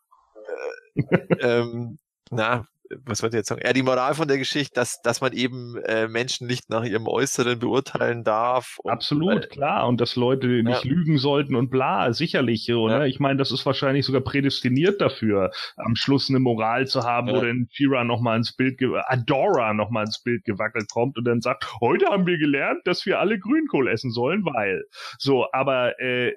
[1.39, 1.99] ähm,
[2.30, 2.65] na,
[3.05, 3.61] was wollte ich jetzt sagen?
[3.64, 7.07] Ja, die Moral von der Geschichte, dass, dass man eben äh, Menschen nicht nach ihrem
[7.07, 8.77] Äußeren beurteilen darf.
[8.84, 9.88] Und, Absolut, äh, klar.
[9.88, 12.68] Und dass Leute nicht lügen sollten und bla, sicherlich.
[12.68, 12.77] Ja.
[12.77, 13.07] ne?
[13.07, 17.35] Ich meine, das ist wahrscheinlich sogar prädestiniert dafür, am Schluss eine Moral zu haben, wo
[17.35, 17.41] Ja.
[17.45, 22.07] dann Shira nochmal ins Bild, Adora nochmal ins Bild gewackelt kommt und dann sagt, heute
[22.07, 24.84] haben wir gelernt, dass wir alle Grünkohl essen sollen, weil.
[25.18, 26.34] So, aber äh,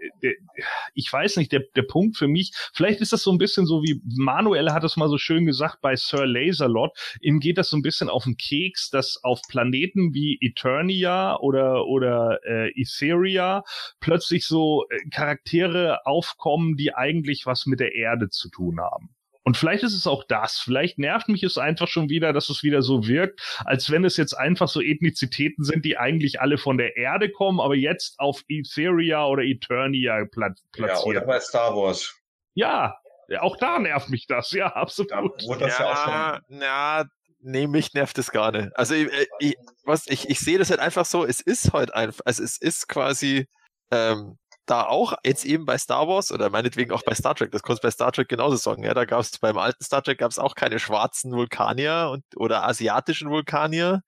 [0.95, 3.83] ich weiß nicht, der, der Punkt für mich, vielleicht ist das so ein bisschen so
[3.83, 7.77] wie Manuel hat es mal so schön gesagt bei Sir Laserlot, ihm geht das so
[7.77, 13.63] ein bisschen auf den Keks, dass auf Planeten wie Eternia oder oder äh, Etheria
[14.01, 19.11] plötzlich so äh, Charaktere aufkommen, die eigentlich was mit der Erde zu tun haben.
[19.43, 20.59] Und vielleicht ist es auch das.
[20.59, 24.17] Vielleicht nervt mich es einfach schon wieder, dass es wieder so wirkt, als wenn es
[24.19, 28.43] jetzt einfach so Ethnizitäten sind, die eigentlich alle von der Erde kommen, aber jetzt auf
[28.49, 31.07] Etheria oder Eternia pla Ja, platziert.
[31.07, 32.15] oder bei Star Wars.
[32.55, 32.95] Ja,
[33.39, 34.51] auch da nervt mich das.
[34.53, 35.43] Ja, Da absolut.
[35.45, 36.13] wurde das ja, auch schon.
[36.13, 37.05] ja, na,
[37.41, 38.69] nee, mich nervt das gar nicht.
[38.77, 41.95] Also ich, äh, ich, was, ich, ich sehe das halt einfach so, es ist halt
[41.95, 43.47] einfach, also es ist quasi
[43.91, 47.63] ähm, da auch jetzt eben bei Star Wars oder meinetwegen auch bei Star Trek, das
[47.63, 50.19] kannst du bei Star Trek genauso sagen, ja, da gab es beim alten Star Trek
[50.19, 54.03] gab es auch keine schwarzen Vulkanier und oder asiatischen Vulkanier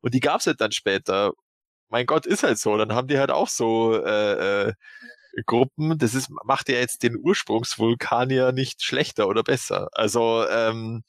[0.00, 1.32] und die gab es halt dann später.
[1.90, 4.72] Mein Gott, ist halt so, dann haben die halt auch so äh, äh,
[5.46, 9.88] Gruppen, das ist, macht ja jetzt den Ursprungsvulkanier nicht schlechter oder besser.
[9.92, 11.02] Also, ähm,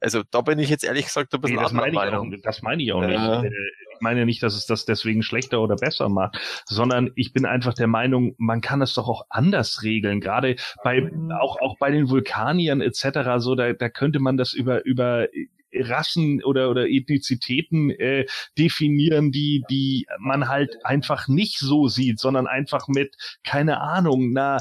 [0.00, 2.40] also da bin ich jetzt ehrlich gesagt ein bisschen Nee, das meine ich auch, Meinung.
[2.42, 3.42] das meine ich auch Ja.
[3.42, 3.52] nicht.
[3.52, 3.56] Äh,
[3.94, 6.36] Ich meine nicht, dass es das deswegen schlechter oder besser macht,
[6.66, 10.20] sondern ich bin einfach der Meinung, man kann es doch auch anders regeln.
[10.20, 11.10] Gerade bei,
[11.40, 13.38] auch, auch bei den Vulkaniern etc.
[13.38, 15.28] So, da, da könnte man das über, über
[15.74, 18.26] Rassen oder, oder Ethnizitäten äh,
[18.58, 24.58] definieren, die, die man halt einfach nicht so sieht, sondern einfach mit, keine Ahnung, einer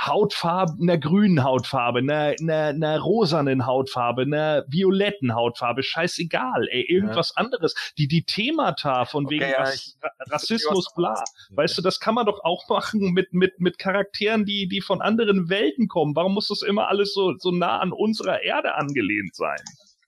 [0.00, 7.36] Hautfarbe, einer grünen Hautfarbe, einer, einer, einer rosanen Hautfarbe, einer violetten Hautfarbe, scheißegal, ey, irgendwas
[7.36, 7.74] anderes.
[7.96, 11.22] Die, die Themata von Okay, wegen ja, Rass, ich- Ra- Rassismus, bla.
[11.50, 15.00] Weißt du, das kann man doch auch machen mit, mit, mit Charakteren, die, die von
[15.00, 16.16] anderen Welten kommen.
[16.16, 19.60] Warum muss das immer alles so, so nah an unserer Erde angelehnt sein?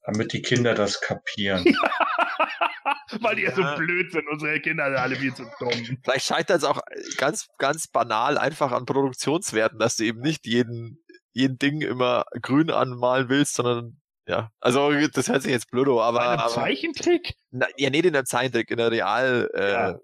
[0.06, 1.64] Damit die Kinder das kapieren.
[3.20, 3.74] Weil die ja so Ja.
[3.76, 5.98] blöd sind, unsere Kinder sind alle viel zu dumm.
[6.02, 6.80] Vielleicht scheitert es auch
[7.16, 12.70] ganz, ganz banal einfach an Produktionswerten, dass du eben nicht jeden, jeden Ding immer grün
[12.70, 17.34] anmalen willst, sondern ja, also das hört sich jetzt blöd an, aber, Bei einem Zeichentrick?
[17.50, 19.90] na, ja, nicht in der Zeichentrick, in der Real, äh, Ja.
[19.90, 19.98] ja.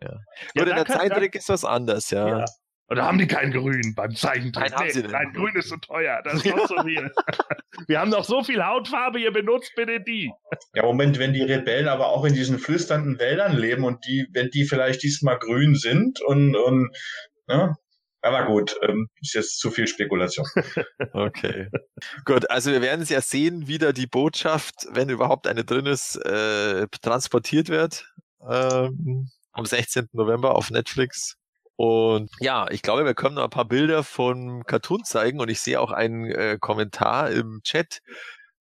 [0.00, 0.10] Ja,
[0.54, 2.38] Gut, in da der kann- Zeichentrick ist was anders, ja.
[2.40, 2.44] Ja.
[2.88, 4.70] Oder haben die kein Grün beim Zeichentrick?
[4.70, 5.12] Nein, haben sie nicht.
[5.12, 6.20] nein, Grün ist so teuer.
[6.22, 7.10] Das kostet so viel.
[7.86, 10.30] Wir haben noch so viel Hautfarbe, ihr benutzt bitte die.
[10.74, 14.50] Ja, Moment, wenn die Rebellen aber auch in diesen flüsternden Wäldern leben und die, wenn
[14.50, 16.90] die vielleicht diesmal grün sind und, und
[17.46, 17.74] ne?
[18.20, 20.46] Aber gut, ähm, ist jetzt zu viel Spekulation.
[21.12, 21.68] Okay.
[22.24, 25.86] Gut, also wir werden es ja sehen, wie da die Botschaft, wenn überhaupt eine drin
[25.86, 28.06] ist, äh, transportiert wird.
[28.48, 30.08] Ähm, am 16.
[30.12, 31.36] November auf Netflix.
[31.76, 35.60] Und ja, ich glaube, wir können noch ein paar Bilder von Cartoon zeigen und ich
[35.60, 38.00] sehe auch einen äh, Kommentar im Chat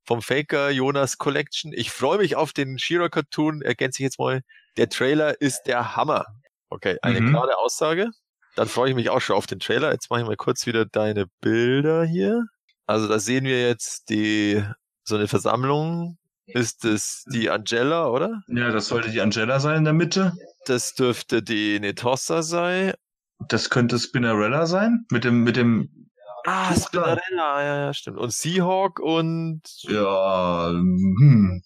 [0.06, 1.72] vom Faker Jonas Collection.
[1.73, 4.41] Ich freue mich auf den Shira Cartoon, ergänze ich jetzt mal.
[4.77, 6.26] Der Trailer ist der Hammer.
[6.69, 7.30] Okay, eine Mhm.
[7.30, 8.10] klare Aussage.
[8.56, 9.91] Dann freue ich mich auch schon auf den Trailer.
[9.91, 12.45] Jetzt mache ich mal kurz wieder deine Bilder hier.
[12.88, 14.64] Also da sehen wir jetzt die
[15.03, 16.18] so eine Versammlung.
[16.45, 18.41] Ist es die Angela, oder?
[18.48, 20.34] Ja, das sollte die Angela sein in der Mitte.
[20.65, 22.94] Das dürfte die Netossa sein.
[23.39, 25.05] Das könnte Spinnerella sein.
[25.11, 26.10] Mit dem, mit dem.
[26.45, 26.73] Ah.
[26.76, 28.18] Spinnerella, ja, ja, stimmt.
[28.18, 31.61] Und Seahawk und Ja, hm,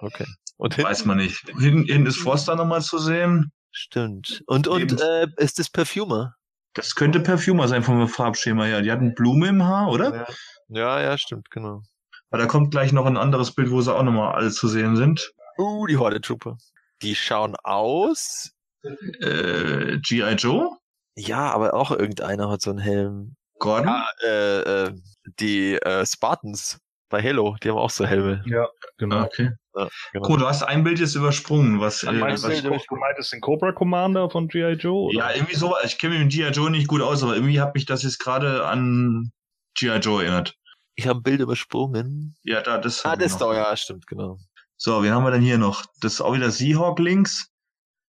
[0.00, 0.26] okay.
[0.56, 1.48] Und hinten, weiß man nicht.
[1.58, 3.52] Hinten, hinten ist Foster nochmal zu sehen.
[3.70, 4.42] stimmt.
[4.46, 6.34] Und und äh, ist das Perfumer?
[6.74, 8.82] Das könnte Perfumer sein vom Farbschema her.
[8.82, 10.26] Die hatten Blume im Haar, oder?
[10.68, 11.82] Ja, ja, stimmt, genau.
[12.30, 14.96] Aber da kommt gleich noch ein anderes Bild, wo sie auch nochmal alle zu sehen
[14.96, 15.32] sind.
[15.56, 16.56] Uh, die Horde Trooper.
[17.02, 18.50] Die schauen aus.
[18.82, 20.34] Äh, G.I.
[20.34, 20.76] Joe?
[21.16, 23.36] Ja, aber auch irgendeiner hat so einen Helm.
[23.58, 23.88] Gordon?
[23.88, 24.92] Ah, äh, äh,
[25.38, 26.78] die äh, Spartans
[27.08, 28.42] bei Halo, die haben auch so Helme.
[28.46, 28.68] Ja,
[28.98, 29.22] genau.
[29.24, 29.50] Okay.
[29.76, 30.28] Ja, genau.
[30.28, 33.40] Cool, du hast ein Bild jetzt übersprungen, was, äh, meinst was du, du meintest den
[33.40, 34.72] Cobra Commander von G.I.
[34.72, 35.08] Joe?
[35.08, 35.18] Oder?
[35.18, 36.50] Ja, irgendwie so, ich kenne mich mit G.I.
[36.50, 39.30] Joe nicht gut aus, aber irgendwie hat mich das jetzt gerade an
[39.74, 39.98] G.I.
[39.98, 40.54] Joe erinnert.
[40.96, 42.36] Ich habe ein Bild übersprungen.
[42.42, 43.04] Ja, da, das.
[43.04, 44.38] Ah, das da, ja, stimmt, genau.
[44.76, 45.84] So, wen haben wir denn hier noch?
[46.00, 47.48] Das ist auch wieder Seahawk links.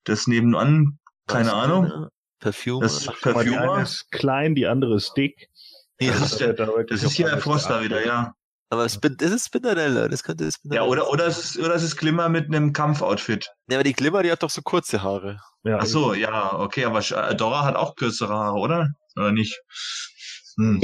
[0.03, 1.85] Das nebenan, keine Was, Ahnung.
[1.85, 2.07] äh,
[2.39, 2.81] Perfume.
[2.85, 5.49] Das die eine ist klein, die andere ist dick.
[5.99, 7.83] Nee, das ist der- Das ist hier der geachtet.
[7.83, 8.33] wieder, ja.
[8.69, 11.95] aber das ist Spinnerella, das könnte Ja, Spinnerella oder, oder es ist, oder es ist
[11.95, 13.49] Glimmer mit einem Kampfoutfit.
[13.69, 15.39] Ja, aber die Glimmer, die hat doch so kurze Haare.
[15.63, 18.89] Ja, Ach so, ja, okay, aber äh, Dora hat auch kürzere Haare, oder?
[19.15, 19.57] Oder nicht?
[20.57, 20.81] Hm.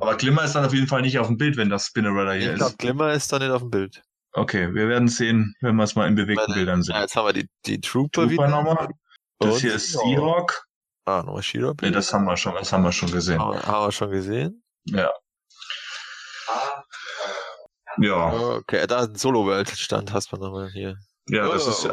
[0.00, 2.50] Aber Glimmer ist dann auf jeden Fall nicht auf dem Bild, wenn das Spinnerella hier
[2.52, 2.78] ich glaube, ist.
[2.78, 4.02] Glimmer ist da nicht auf dem Bild.
[4.32, 6.94] Okay, wir werden sehen, wenn wir es mal in bewegten Weil, Bildern sehen.
[6.94, 8.48] Ja, jetzt haben wir die, die Trooper, Trooper wieder.
[8.48, 8.88] nochmal.
[9.40, 10.64] Das Und hier ist Seahawk.
[11.10, 11.22] Seahawk.
[11.22, 11.74] Ah, nochmal Shira.
[11.82, 13.40] Nee, das haben wir schon, das haben wir schon gesehen.
[13.40, 14.62] haben, wir- haben wir schon gesehen.
[14.84, 15.10] Ja.
[17.98, 20.96] Ja, Okay, da ein Solo-World-Stand hast du nochmal hier.
[21.28, 21.70] ja, das Oh.
[21.70, 21.88] ist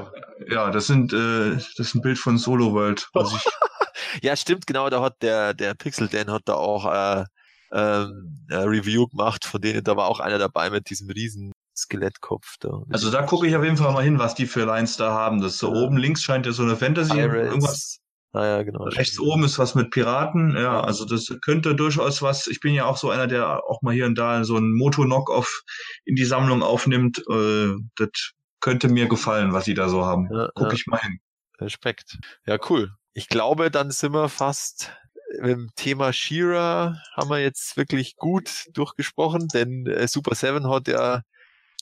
[0.52, 3.08] ja, das sind, äh, das ist ein Bild von Solo World.
[3.14, 3.32] Was
[4.22, 7.26] Ja, stimmt, genau, da hat der, der Pixel Dan hat da auch äh,
[7.74, 12.56] ähm, äh, Review gemacht, von denen da war auch einer dabei mit diesem riesen Skelettkopf
[12.60, 12.82] da.
[12.92, 15.42] also da gucke ich auf jeden Fall mal hin, was die für Lines da haben.
[15.42, 15.82] Das so Ja.
[15.82, 17.98] oben links scheint ja so eine Fantasy, irgendwas
[18.32, 18.34] Pirates.
[18.34, 18.84] Naja, genau.
[18.84, 22.86] Rechts oben ist was mit Piraten, ja, also das könnte durchaus was, ich bin ja
[22.86, 25.64] auch so einer, der auch mal hier und da so ein Moto-Knock-Off
[26.06, 28.10] in die Sammlung aufnimmt, äh, das
[28.60, 30.30] könnte mir gefallen, was sie da so haben.
[30.32, 30.74] Ja, Guck ja.
[30.74, 31.20] ich mal hin.
[31.60, 32.18] Respekt.
[32.46, 32.92] Ja, cool.
[33.14, 34.92] Ich glaube, dann sind wir fast
[35.40, 41.22] dem Thema Shira haben wir jetzt wirklich gut durchgesprochen, denn äh, Super Seven hat ja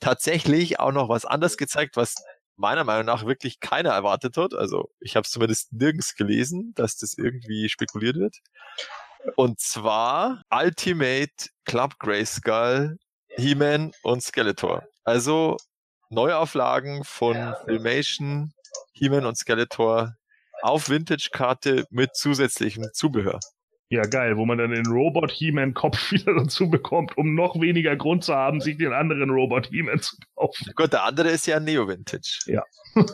[0.01, 2.15] tatsächlich auch noch was anderes gezeigt, was
[2.57, 4.53] meiner Meinung nach wirklich keiner erwartet hat.
[4.53, 8.37] Also ich habe es zumindest nirgends gelesen, dass das irgendwie spekuliert wird.
[9.35, 12.97] Und zwar Ultimate Club Grayskull,
[13.29, 14.83] He-Man und Skeletor.
[15.03, 15.57] Also
[16.09, 18.53] Neuauflagen von Filmation,
[18.93, 20.15] He-Man und Skeletor
[20.61, 23.39] auf Vintage-Karte mit zusätzlichem Zubehör.
[23.89, 28.23] Ja, geil, wo man dann den Robot He-Man-Kopf wieder dazu bekommt, um noch weniger Grund
[28.23, 30.71] zu haben, sich den anderen Robot He-Man zu kaufen.
[30.75, 32.63] Gut, der andere ist ja Neo-Vintage.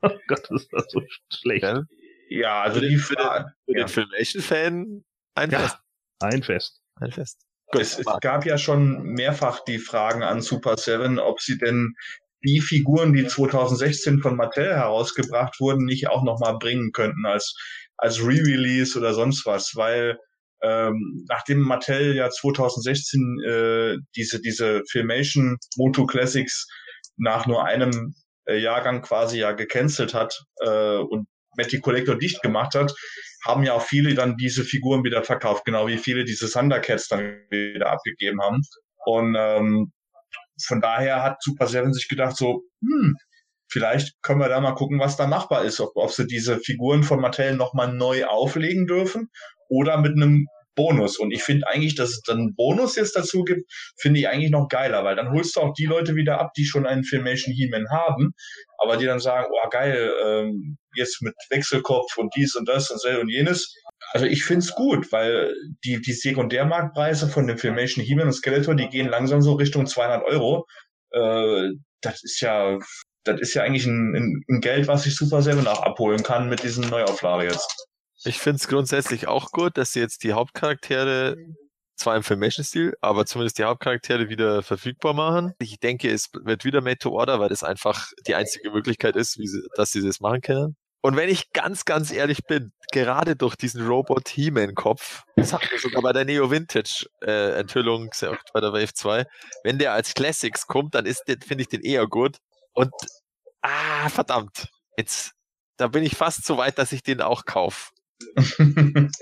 [0.00, 1.62] Oh Gott, ist das so schlecht.
[1.62, 1.84] Gell?
[2.28, 3.52] Ja, also die für den- Ja.
[3.66, 5.58] den Filmation-Fan ein Ja.
[5.58, 5.78] Fest.
[6.20, 6.80] Ein Fest.
[7.00, 7.40] Ein Fest.
[7.72, 11.94] Gut, es, es gab ja schon mehrfach die Fragen an Super Seven, ob sie denn
[12.44, 17.56] die Figuren, die 2016 von Mattel herausgebracht wurden, nicht auch nochmal bringen könnten als,
[17.98, 20.18] als Re-Release oder sonst was, weil
[20.62, 26.66] ähm, nachdem Mattel ja 2016 äh, diese, diese Filmation Moto Classics
[27.16, 28.14] nach nur einem
[28.46, 32.94] äh, Jahrgang quasi ja gecancelt hat äh, und Matty Collector dicht gemacht hat,
[33.44, 37.40] haben ja auch viele dann diese Figuren wieder verkauft, genau wie viele diese Thundercats dann
[37.50, 38.62] wieder abgegeben haben.
[39.04, 39.92] Und ähm,
[40.64, 43.16] von daher hat Super Seven sich gedacht so, hm,
[43.68, 47.02] vielleicht können wir da mal gucken, was da machbar ist, ob, ob sie diese Figuren
[47.02, 49.30] von Mattel nochmal neu auflegen dürfen
[49.68, 50.46] oder mit einem
[50.78, 51.18] Bonus.
[51.18, 53.68] Und ich finde eigentlich, dass es dann einen Bonus jetzt dazu gibt,
[53.98, 56.64] finde ich eigentlich noch geiler, weil dann holst du auch die Leute wieder ab, die
[56.64, 58.32] schon einen Filmation He-Man haben,
[58.78, 63.00] aber die dann sagen, oh geil, ähm, jetzt mit Wechselkopf und dies und das und
[63.00, 63.74] so und jenes.
[64.12, 65.52] Also ich find's gut, weil
[65.84, 70.24] die, die Sekundärmarktpreise von dem Filmation He-Man und Skeletor, die gehen langsam so Richtung 200
[70.24, 70.64] Euro.
[71.10, 71.70] Äh,
[72.00, 72.78] das ist ja,
[73.24, 76.48] das ist ja eigentlich ein, ein, ein Geld, was sich Super Seven auch abholen kann
[76.48, 77.86] mit diesen Neuauflage jetzt.
[78.24, 81.36] Ich finde es grundsätzlich auch gut, dass sie jetzt die Hauptcharaktere
[81.98, 85.52] zwar im Filmation-Stil, aber zumindest die Hauptcharaktere wieder verfügbar machen.
[85.58, 89.38] Ich denke, es wird wieder Made to Order, weil das einfach die einzige Möglichkeit ist,
[89.38, 90.76] wie sie, dass sie das machen können.
[91.00, 95.78] Und wenn ich ganz, ganz ehrlich bin, gerade durch diesen Robot He-Man-Kopf, das hatten wir
[95.78, 99.24] sogar bei der Neo Vintage äh, bei der Wave 2,
[99.62, 102.38] wenn der als Classics kommt, dann ist finde ich den eher gut.
[102.78, 102.92] Und
[103.60, 105.32] ah, verdammt, jetzt,
[105.78, 107.90] da bin ich fast so weit, dass ich den auch kaufe.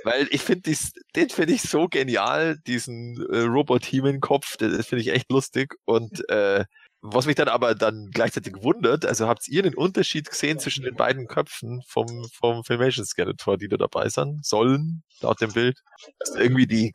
[0.05, 0.75] Weil ich finde
[1.15, 5.75] den finde ich so genial, diesen äh, Robot-Team-Kopf, das finde ich echt lustig.
[5.87, 6.67] Und äh,
[7.01, 10.97] was mich dann aber dann gleichzeitig wundert, also habt ihr den Unterschied gesehen zwischen den
[10.97, 15.81] beiden Köpfen vom, vom Filmation Skeletor, die da dabei sind, sollen, laut dem Bild?
[16.21, 16.93] Ist irgendwie die,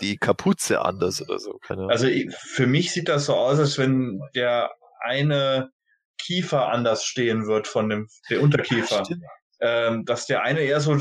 [0.00, 1.90] die Kapuze anders oder so, keine Ahnung.
[1.90, 2.08] Also
[2.38, 4.70] für mich sieht das so aus, als wenn der
[5.00, 5.70] eine
[6.20, 9.06] Kiefer anders stehen wird von dem, der Unterkiefer.
[9.62, 10.96] Ähm, dass der eine eher so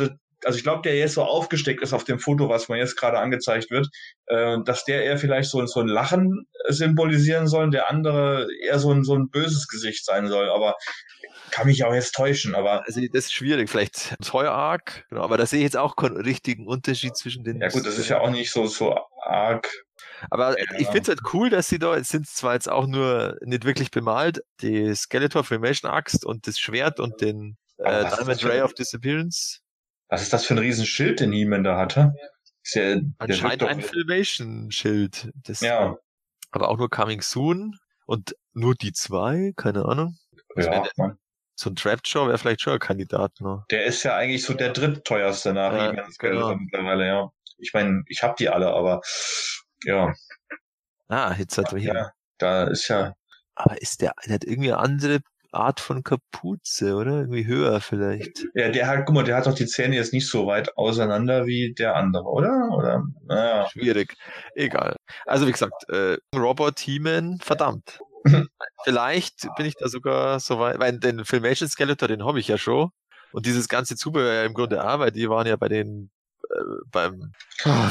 [0.45, 3.19] also ich glaube, der jetzt so aufgesteckt ist auf dem Foto, was mir jetzt gerade
[3.19, 3.89] angezeigt wird,
[4.27, 8.91] äh, dass der eher vielleicht so, so ein Lachen symbolisieren soll, der andere eher so
[8.91, 10.49] ein, so ein böses Gesicht sein soll.
[10.49, 10.75] Aber
[11.51, 12.85] kann mich auch jetzt täuschen, aber.
[12.85, 16.17] Also das ist schwierig, vielleicht Toy Arc, genau, aber da sehe ich jetzt auch keinen
[16.17, 17.59] richtigen Unterschied zwischen den.
[17.59, 19.67] Ja gut, das ist ja auch nicht so, so arg.
[20.29, 20.65] Aber ja.
[20.77, 23.65] ich finde es halt cool, dass sie da, es sind zwar jetzt auch nur nicht
[23.65, 28.73] wirklich bemalt, die Skeletor Formation Axt und das Schwert und den äh, Diamond Ray of
[28.73, 29.61] Disappearance
[30.09, 32.13] was ist das für ein Riesenschild, den He-Man da hatte?
[32.63, 35.31] Ist ja, Anscheinend ein Filmation-Schild.
[35.61, 35.95] Ja.
[36.51, 40.17] Aber auch nur Coming Soon und nur die zwei, keine Ahnung.
[40.55, 41.17] Ja, der,
[41.55, 43.65] so ein Trapjaw wäre vielleicht schon ein Kandidat noch.
[43.69, 46.55] Der ist ja eigentlich so der drittteuerste nach ja, He-Man genau.
[46.55, 47.31] mittlerweile, ja.
[47.59, 49.01] Ich meine, ich hab die alle, aber
[49.83, 50.13] ja.
[51.07, 51.93] Ah, jetzt hat er hier.
[51.93, 53.13] Ja, da ist ja.
[53.55, 55.19] Aber ist der, der hat irgendwie eine andere
[55.51, 57.21] Art von Kapuze, oder?
[57.21, 58.45] Irgendwie höher vielleicht.
[58.53, 61.47] Ja, der hat, guck mal, der hat doch die Zähne jetzt nicht so weit auseinander
[61.47, 62.69] wie der andere, oder?
[62.71, 63.03] Oder?
[63.25, 63.67] Naja.
[63.69, 64.15] Schwierig.
[64.55, 64.95] Egal.
[65.25, 67.99] Also wie gesagt, äh, Robert Heeman, verdammt.
[68.83, 72.57] vielleicht bin ich da sogar so weit, weil den Filmation Skeletor, den habe ich ja
[72.57, 72.91] schon.
[73.31, 76.11] Und dieses ganze Zubehör ja im Grunde weil die waren ja bei den
[76.91, 77.33] beim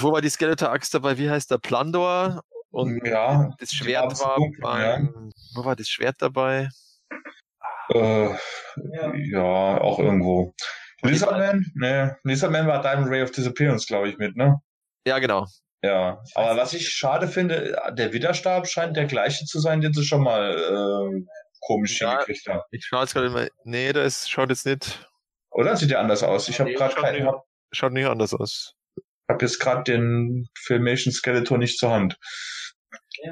[0.01, 1.19] wo war die Skeletor-Axt dabei?
[1.19, 1.59] Wie heißt der?
[1.59, 2.43] Plandor?
[2.71, 5.31] Und ja, das Schwert war beim, ja.
[5.55, 6.69] wo war das Schwert dabei?
[7.91, 8.29] Äh,
[9.15, 9.81] ja.
[9.81, 10.55] auch irgendwo.
[11.03, 11.65] Lizardman?
[11.75, 14.61] Ne, Lizardman war Diamond Ray of Disappearance, glaube ich, mit, ne?
[15.07, 15.47] Ja, genau.
[15.83, 20.05] Ja, aber was ich schade finde, der Widerstab scheint der gleiche zu sein, den sie
[20.05, 21.25] schon mal äh,
[21.61, 22.63] komisch ja, hingekriegt haben.
[22.73, 25.09] Ich schaue jetzt gerade mal, nee, das schaut jetzt nicht.
[25.51, 26.49] Oder sieht der anders aus?
[26.49, 27.25] Ich habe nee, gerade keinen.
[27.25, 27.35] Nicht,
[27.73, 28.75] schaut nicht anders aus.
[28.97, 29.05] Ich
[29.35, 32.19] habe jetzt gerade den Filmation Skeletor nicht zur Hand.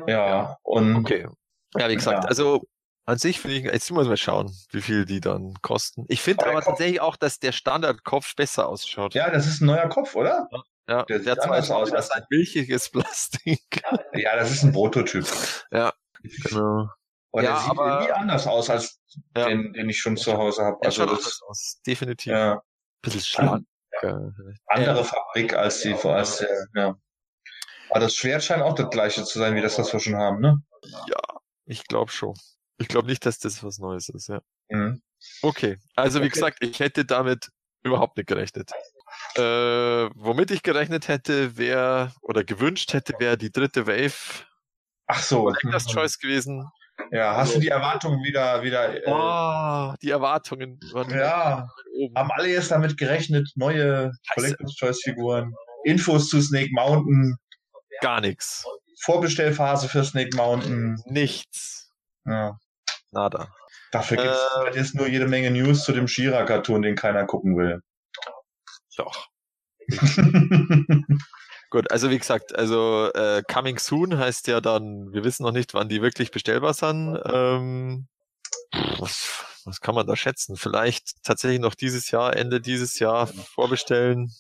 [0.06, 0.96] Ja, und.
[0.96, 1.26] Okay.
[1.74, 2.28] Ja, wie gesagt, ja.
[2.28, 2.66] also
[3.06, 6.04] an sich finde ich, jetzt muss man schauen, wie viel die dann kosten.
[6.08, 9.14] Ich finde aber, aber tatsächlich auch, dass der Standardkopf besser ausschaut.
[9.14, 10.48] Ja, das ist ein neuer Kopf, oder?
[10.88, 11.90] Ja, der, der sieht anders aus.
[11.90, 13.82] Das ist ein milchiges Plastik.
[14.12, 15.24] Ja, das ist ein Prototyp.
[15.70, 15.92] Ja,
[16.22, 16.88] genau.
[17.30, 19.00] Und ja, der sieht aber, irgendwie anders aus als
[19.36, 19.48] ja.
[19.48, 20.78] den, den ich schon zu Hause habe.
[20.82, 22.32] Also das, aus, definitiv.
[22.32, 22.62] Ja.
[23.02, 23.66] Bisschen schlank.
[24.66, 26.98] Andere Fabrik als die, als der, ja.
[27.90, 30.40] Aber das Schwert scheint auch das gleiche zu sein, wie das, was wir schon haben,
[30.40, 30.62] ne?
[31.08, 32.34] Ja, ich glaube schon.
[32.78, 34.40] Ich glaube nicht, dass das was Neues ist, ja.
[34.68, 35.02] Mhm.
[35.42, 36.34] Okay, also wie okay.
[36.34, 37.50] gesagt, ich hätte damit
[37.82, 38.70] überhaupt nicht gerechnet.
[39.36, 39.40] Äh,
[40.14, 44.44] womit ich gerechnet hätte, wäre, oder gewünscht hätte, wäre die dritte Wave.
[45.06, 45.44] Ach so.
[45.44, 45.90] Collector's mhm.
[45.90, 46.68] Choice gewesen.
[47.10, 48.94] Ja, hast also, du die Erwartungen wieder, wieder.
[48.94, 52.14] Äh, oh, die Erwartungen waren ja, oben.
[52.16, 55.54] Haben alle jetzt damit gerechnet, neue Collector's Choice Figuren,
[55.84, 57.36] Infos zu Snake Mountain.
[58.00, 58.64] Gar nichts.
[59.02, 61.00] Vorbestellphase für Snake Mountain.
[61.06, 61.90] Nichts.
[62.24, 62.58] Ja.
[63.12, 63.48] Nada.
[63.92, 67.24] Dafür gibt es äh, halt jetzt nur jede Menge News zu dem Shira-Cartoon, den keiner
[67.24, 67.80] gucken will.
[68.96, 69.28] Doch.
[71.70, 75.74] Gut, also wie gesagt, also äh, Coming Soon heißt ja dann, wir wissen noch nicht,
[75.74, 77.20] wann die wirklich bestellbar sind.
[77.32, 78.06] Ähm,
[78.98, 80.56] was, was kann man da schätzen?
[80.56, 84.32] Vielleicht tatsächlich noch dieses Jahr, Ende dieses Jahr vorbestellen.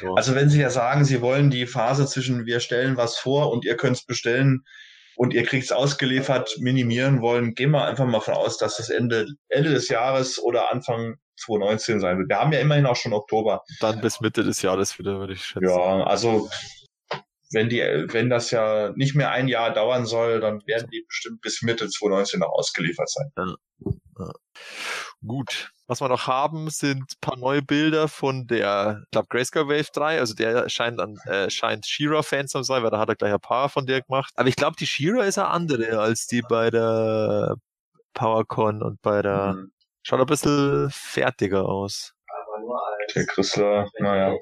[0.00, 0.14] So.
[0.14, 3.64] Also wenn Sie ja sagen, Sie wollen die Phase zwischen wir stellen was vor und
[3.64, 4.64] ihr könnt es bestellen,
[5.18, 8.88] und ihr kriegt es ausgeliefert, minimieren wollen, gehen wir einfach mal von aus, dass das
[8.88, 12.28] Ende, Ende des Jahres oder Anfang 2019 sein wird.
[12.28, 13.62] Wir haben ja immerhin auch schon Oktober.
[13.80, 15.68] Dann bis Mitte des Jahres wieder, würde ich schätzen.
[15.68, 16.48] Ja, also
[17.50, 21.40] wenn die, wenn das ja nicht mehr ein Jahr dauern soll, dann werden die bestimmt
[21.40, 23.30] bis Mitte 2019 noch ausgeliefert sein.
[23.36, 23.54] Ja.
[24.18, 24.32] Ja.
[25.26, 25.70] Gut.
[25.86, 29.88] Was wir noch haben, sind ein paar neue Bilder von der, ich glaube, Grayscale Wave
[29.92, 30.20] 3.
[30.20, 33.40] Also der scheint an, äh, scheint Shira-Fan zu sein, weil da hat er gleich ein
[33.40, 34.32] paar von der gemacht.
[34.36, 37.56] Aber ich glaube, die Shira ist eine andere als die bei der
[38.12, 39.72] PowerCon und bei der, mhm.
[40.08, 42.14] Schaut ein bisschen fertiger aus.
[43.14, 44.34] Der Chrysler, naja.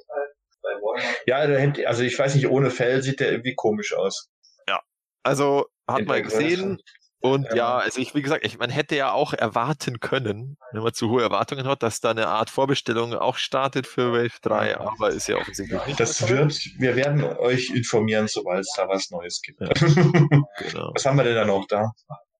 [1.27, 4.29] Ja, der hätte, also ich weiß nicht, ohne Fell sieht der irgendwie komisch aus.
[4.69, 4.81] Ja.
[5.23, 6.81] Also hat man gesehen,
[7.21, 7.57] und ja.
[7.57, 11.11] ja, also ich, wie gesagt, ich, man hätte ja auch erwarten können, wenn man zu
[11.11, 15.27] hohe Erwartungen hat, dass da eine Art Vorbestellung auch startet für Wave 3, aber ist
[15.27, 15.99] ja offensichtlich nicht.
[15.99, 19.61] Das wird, wir werden euch informieren, sobald es da was Neues gibt.
[19.61, 19.69] Ja.
[20.59, 20.93] genau.
[20.95, 21.91] Was haben wir denn da noch da?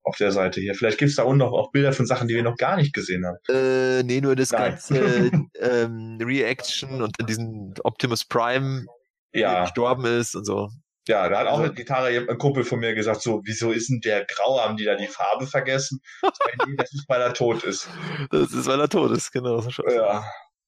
[0.07, 0.75] Auf der Seite hier.
[0.75, 3.27] Vielleicht gibt's da unten noch auch Bilder von Sachen, die wir noch gar nicht gesehen
[3.27, 3.37] haben.
[3.49, 4.71] Äh, nee, nur das Nein.
[4.71, 4.95] ganze
[5.61, 8.87] ähm, Reaction und diesen Optimus Prime
[9.35, 10.71] der Ja, gestorben ist und so.
[11.09, 13.89] ja, da hat auch Also- die Gitarre ein Kumpel von mir gesagt, so, wieso ist
[13.91, 14.61] denn der grau?
[14.61, 16.01] Haben die da die Farbe vergessen?
[16.77, 17.89] Das ist, weil er tot ist.
[18.31, 19.61] Das ist, weil er tot ist, genau.
[19.93, 20.25] Ja.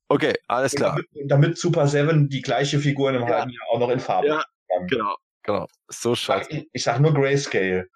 [0.08, 0.96] Okay, alles klar.
[0.96, 3.36] Damit, damit Super Seven die gleiche Figur in einem Ja.
[3.38, 4.44] halben Jahr auch noch in Farbe Ja.
[4.88, 5.66] Genau, genau.
[5.88, 7.86] So schaut Ich, ich sag nur Grayscale.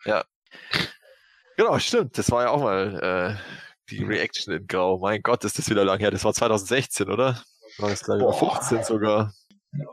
[1.57, 2.19] Genau, stimmt.
[2.19, 3.35] Das war ja auch mal äh,
[3.91, 4.99] die Reaction in Grau.
[4.99, 6.11] Mein Gott, ist das wieder lang her.
[6.11, 7.43] Das war 2016, oder?
[7.79, 8.33] War das gleich Boah.
[8.33, 9.33] 15 sogar.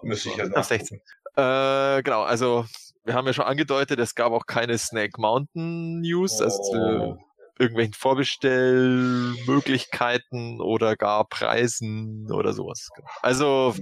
[0.01, 0.97] Müsste ich Ja, 16.
[1.35, 2.65] Äh, genau, also
[3.05, 7.17] wir haben ja schon angedeutet, es gab auch keine Snake Mountain News, also zu Oh.
[7.57, 12.89] irgendwelchen Vorbestellmöglichkeiten oder gar Preisen oder sowas.
[12.95, 13.07] Genau.
[13.21, 13.73] Also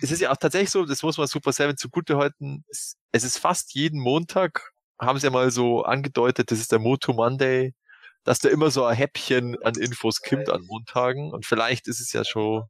[0.00, 3.38] es ist ja auch tatsächlich so, das muss man Super 7 zugute halten, es ist
[3.38, 7.74] fast jeden Montag, haben sie ja mal so angedeutet, das ist der Moto Monday,
[8.24, 12.12] dass da immer so ein Häppchen an Infos kommt an Montagen und vielleicht ist es
[12.12, 12.64] ja schon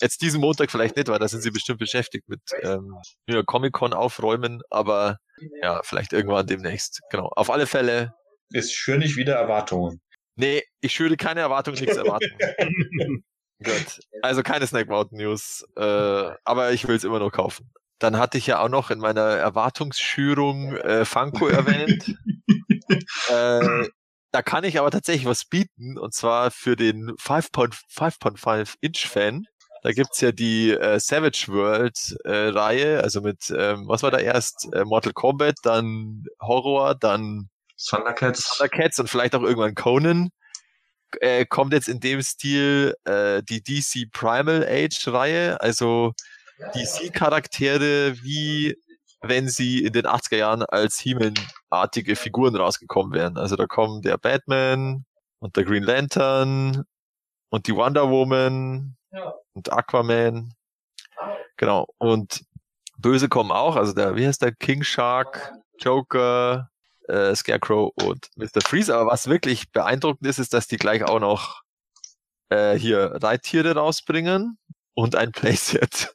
[0.00, 2.96] jetzt diesen Montag vielleicht nicht, weil da sind sie bestimmt beschäftigt mit ähm,
[3.26, 5.18] New York Comic Con aufräumen, aber
[5.62, 7.00] ja, vielleicht irgendwann demnächst.
[7.10, 7.28] Genau.
[7.36, 8.14] Auf alle Fälle,
[8.52, 10.00] Ist schön nicht wieder Erwartungen.
[10.36, 12.30] nee, ich schüre keine Erwartung, nichts erwarten.
[13.62, 14.00] Gut.
[14.22, 15.82] Also keine Snack Mountain News, äh,
[16.44, 17.70] aber ich will es immer noch kaufen.
[18.00, 22.16] Dann hatte ich ja auch noch in meiner Erwartungsschürung äh, Funko erwähnt.
[23.28, 23.88] äh,
[24.32, 29.46] da kann ich aber tatsächlich was bieten, und zwar für den 5.5 Inch Fan.
[29.82, 34.18] Da gibt's ja die äh, Savage World äh, Reihe, also mit, ähm, was war da
[34.18, 34.68] erst?
[34.72, 38.56] Äh, Mortal Kombat, dann Horror, dann Thundercats.
[38.56, 40.30] Thundercats und vielleicht auch irgendwann Conan.
[41.20, 46.12] Äh, kommt jetzt in dem Stil äh, die DC Primal Age Reihe, also
[46.74, 48.76] DC-Charaktere, wie
[49.22, 53.36] wenn sie in den 80er Jahren als He-Man-artige Figuren rausgekommen wären.
[53.36, 55.04] Also da kommen der Batman
[55.40, 56.84] und der Green Lantern
[57.50, 58.96] und die Wonder Woman
[59.52, 60.54] und Aquaman.
[61.56, 61.86] Genau.
[61.98, 62.44] Und
[62.96, 64.52] Böse kommen auch, also der, wie heißt der?
[64.52, 66.70] King Shark, Joker,
[67.08, 68.60] äh, Scarecrow und Mr.
[68.64, 68.94] Freeze.
[68.94, 71.62] Aber was wirklich beeindruckend ist, ist, dass die gleich auch noch
[72.50, 74.58] äh, hier Reittiere rausbringen
[74.94, 76.14] und ein Playset.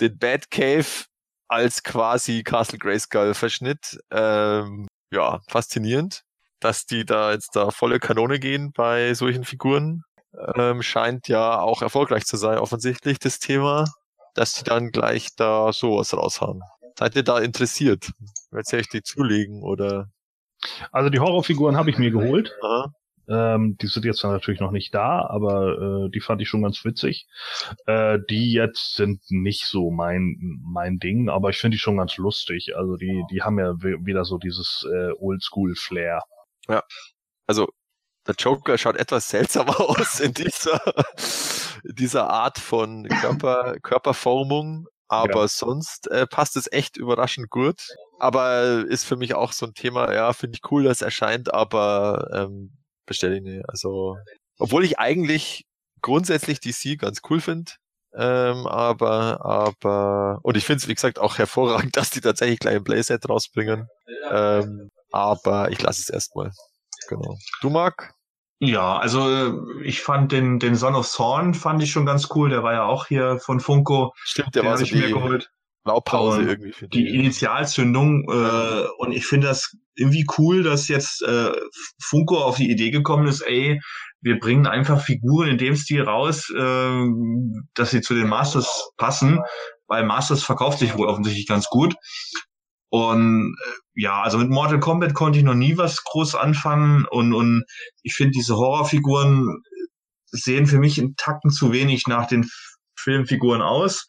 [0.00, 1.06] Den Batcave
[1.48, 3.98] als quasi Castle Grayskull Verschnitt.
[4.10, 6.22] Ähm, ja, faszinierend,
[6.60, 10.04] dass die da jetzt da volle Kanone gehen bei solchen Figuren.
[10.54, 13.84] Ähm, scheint ja auch erfolgreich zu sein, offensichtlich, das Thema,
[14.34, 16.62] dass die dann gleich da sowas raushauen.
[16.96, 18.12] Seid ihr da interessiert?
[18.52, 20.08] Jetzt ich die zulegen oder?
[20.92, 22.52] Also die Horrorfiguren habe ich mir geholt.
[22.62, 22.92] Aha.
[23.30, 26.84] Ähm, die sind jetzt natürlich noch nicht da, aber äh, die fand ich schon ganz
[26.84, 27.26] witzig.
[27.86, 32.16] Äh, die jetzt sind nicht so mein mein Ding, aber ich finde die schon ganz
[32.16, 32.76] lustig.
[32.76, 36.22] Also die die haben ja wi- wieder so dieses äh, Oldschool Flair.
[37.46, 37.68] Also
[38.26, 40.80] der Joker schaut etwas seltsamer aus in dieser
[41.84, 45.48] in dieser Art von Körper Körperformung, aber Ja.
[45.48, 47.86] sonst äh, passt es echt überraschend gut.
[48.18, 50.12] Aber ist für mich auch so ein Thema.
[50.12, 52.76] Ja, finde ich cool, dass es erscheint, aber ähm,
[53.10, 53.68] bestelle ich nicht.
[53.68, 54.16] Also
[54.58, 55.64] obwohl ich eigentlich
[56.00, 57.72] grundsätzlich DC ganz cool finde.
[58.14, 62.76] Ähm, aber, aber, und ich finde es, wie gesagt, auch hervorragend, dass die tatsächlich gleich
[62.76, 63.88] ein Playset rausbringen.
[64.30, 66.52] Ähm, aber ich lasse es erstmal.
[67.08, 67.36] Genau.
[67.60, 68.14] Du, Marc?
[68.62, 72.50] Ja, also ich fand den, den Son of Thorn fand ich schon ganz cool.
[72.50, 74.12] Der war ja auch hier von Funko.
[74.16, 75.50] Stimmt, der Den war habe so ich mir die geholt.
[75.84, 78.24] Blaupause Und irgendwie für Die Initialzündung.
[78.28, 81.52] Äh, und ich finde das irgendwie cool, dass jetzt äh,
[82.00, 83.80] Funko auf die Idee gekommen ist, ey,
[84.22, 87.06] wir bringen einfach Figuren in dem Stil raus, äh,
[87.74, 89.40] dass sie zu den Masters passen,
[89.86, 91.94] weil Masters verkauft sich wohl offensichtlich ganz gut.
[92.90, 97.32] Und äh, ja, also mit Mortal Kombat konnte ich noch nie was groß anfangen und,
[97.32, 97.64] und
[98.02, 99.62] ich finde diese Horrorfiguren
[100.32, 102.48] sehen für mich in Tacken zu wenig nach den
[102.96, 104.06] Filmfiguren aus.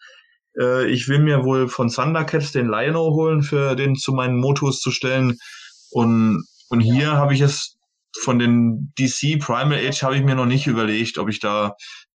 [0.60, 4.80] Äh, ich will mir wohl von Thundercats den Lionel holen, für den zu meinen Motos
[4.80, 5.38] zu stellen.
[5.92, 7.78] Und, und hier habe ich es
[8.20, 11.76] von den DC Primal Age habe ich mir noch nicht überlegt, ob ich da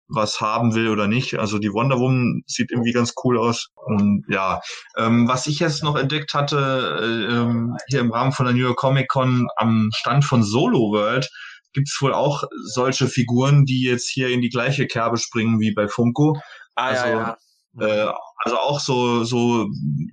[0.09, 1.39] was haben will oder nicht.
[1.39, 3.69] Also die Wonder Woman sieht irgendwie ganz cool aus.
[3.75, 4.61] Und ja,
[4.99, 8.61] ähm, was ich jetzt noch entdeckt hatte, äh, ähm, hier im Rahmen von der New
[8.61, 11.29] York Comic Con am Stand von Solo World,
[11.73, 15.89] gibt's wohl auch solche Figuren, die jetzt hier in die gleiche Kerbe springen wie bei
[15.89, 16.39] Funko.
[16.75, 17.39] Ah, also, ja, ja.
[17.81, 18.07] Äh,
[18.39, 19.69] also auch so, so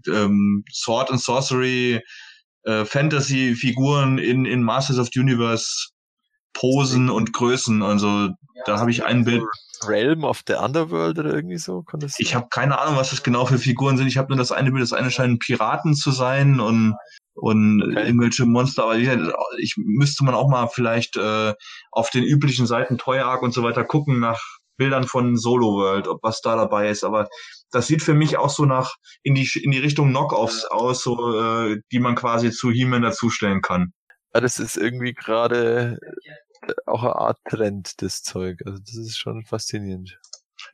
[0.07, 2.01] ähm, Sword and Sorcery
[2.63, 5.89] äh, Fantasy-Figuren in, in Masters of the Universe
[6.53, 7.81] Posen und Größen.
[7.81, 8.29] Also
[8.65, 9.43] da habe ich ein Bild.
[9.87, 11.83] Realm of the Underworld oder irgendwie so?
[11.93, 14.05] Das Ich habe keine Ahnung, was das genau für Figuren sind.
[14.05, 14.83] Ich habe nur das eine Bild.
[14.83, 16.95] Das eine scheinen Piraten zu sein und
[17.33, 18.05] und okay.
[18.05, 18.83] irgendwelche Monster.
[18.83, 21.53] Aber ich müsste man auch mal vielleicht äh,
[21.91, 24.39] auf den üblichen Seiten Toy und so weiter gucken nach
[24.77, 27.03] Bildern von Solo World, ob was da dabei ist.
[27.03, 27.27] Aber
[27.71, 31.39] das sieht für mich auch so nach in die in die Richtung Knockoffs aus, so
[31.39, 33.93] äh, die man quasi zu He-Man dazustellen kann.
[34.33, 35.97] Ja, das ist irgendwie gerade
[36.61, 38.59] äh, auch eine Art Trend, das Zeug.
[38.65, 40.19] Also das ist schon faszinierend.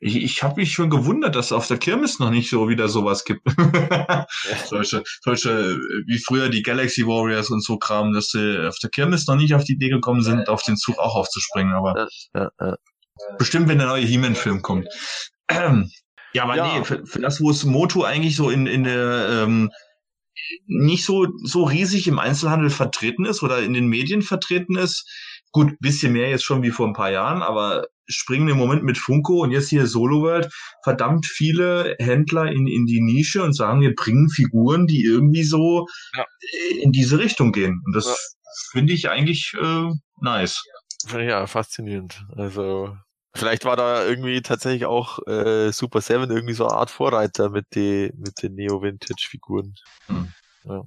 [0.00, 2.88] Ich, ich habe mich schon gewundert, dass es auf der Kirmes noch nicht so wieder
[2.88, 3.42] sowas gibt.
[4.66, 5.76] solche, solche,
[6.06, 9.54] wie früher die Galaxy Warriors und so Kram, dass sie auf der Kirmes noch nicht
[9.54, 11.74] auf die Idee gekommen sind, auf den Zug auch aufzuspringen.
[11.74, 12.76] Aber ja, ja, ja.
[13.38, 14.88] Bestimmt, wenn der neue He-Man-Film kommt.
[15.50, 19.70] ja, aber nee, für, für das, wo es Moto eigentlich so in, in der ähm,
[20.66, 25.08] nicht so, so riesig im Einzelhandel vertreten ist oder in den Medien vertreten ist.
[25.50, 28.98] Gut, bisschen mehr jetzt schon wie vor ein paar Jahren, aber springen im Moment mit
[28.98, 30.50] Funko und jetzt hier Solo World
[30.82, 35.86] verdammt viele Händler in, in die Nische und sagen, wir bringen Figuren, die irgendwie so
[36.16, 36.24] ja.
[36.82, 37.82] in diese Richtung gehen.
[37.84, 38.14] Und das ja.
[38.72, 39.90] finde ich eigentlich äh,
[40.20, 40.62] nice.
[41.12, 42.24] Ja, faszinierend.
[42.36, 42.96] Also
[43.34, 47.66] vielleicht war da irgendwie tatsächlich auch äh, Super Seven irgendwie so eine Art Vorreiter mit,
[47.74, 49.74] die, mit den Neo-Vintage-Figuren.
[50.06, 50.32] Hm.
[50.64, 50.82] Ja.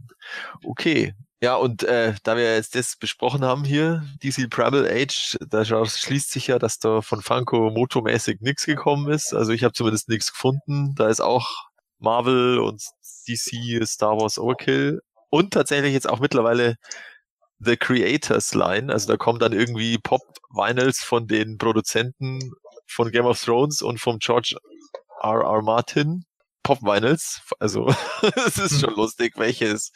[0.63, 1.13] Okay,
[1.43, 6.29] ja, und äh, da wir jetzt das besprochen haben hier, DC Primal Age, da schließt
[6.29, 9.33] sich ja, dass da von Funko motomäßig nichts gekommen ist.
[9.33, 10.93] Also ich habe zumindest nichts gefunden.
[10.95, 11.49] Da ist auch
[11.97, 12.83] Marvel und
[13.27, 15.01] DC Star Wars Overkill
[15.31, 16.75] und tatsächlich jetzt auch mittlerweile
[17.63, 18.91] The Creators Line.
[18.91, 22.53] Also da kommen dann irgendwie Pop-Vinyls von den Produzenten
[22.87, 24.55] von Game of Thrones und vom George
[25.21, 25.41] R.
[25.41, 25.61] R.
[25.61, 26.25] Martin
[26.63, 27.41] Pop-Vinyls.
[27.59, 27.87] Also
[28.45, 29.91] es ist schon lustig, welches,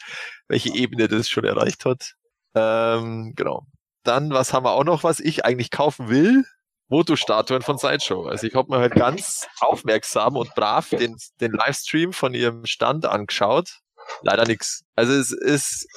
[0.48, 2.14] welche Ebene das schon erreicht hat.
[2.54, 3.66] Ähm, genau.
[4.02, 6.44] Dann, was haben wir auch noch, was ich eigentlich kaufen will?
[6.88, 8.26] Moto-Statuen von Sideshow.
[8.26, 13.06] Also ich habe mir halt ganz aufmerksam und brav den, den Livestream von ihrem Stand
[13.06, 13.80] angeschaut.
[14.22, 14.84] Leider nix.
[14.94, 15.88] Also es ist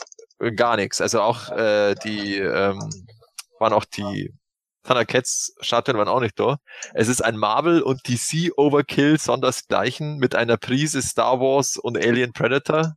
[0.56, 1.02] gar nichts.
[1.02, 2.80] Also auch äh, die ähm,
[3.60, 4.34] waren auch die
[4.84, 6.58] Thundercats Statuen waren auch nicht da.
[6.94, 12.34] Es ist ein Marvel und DC Overkill sondersgleichen mit einer Prise Star Wars und Alien
[12.34, 12.96] Predator.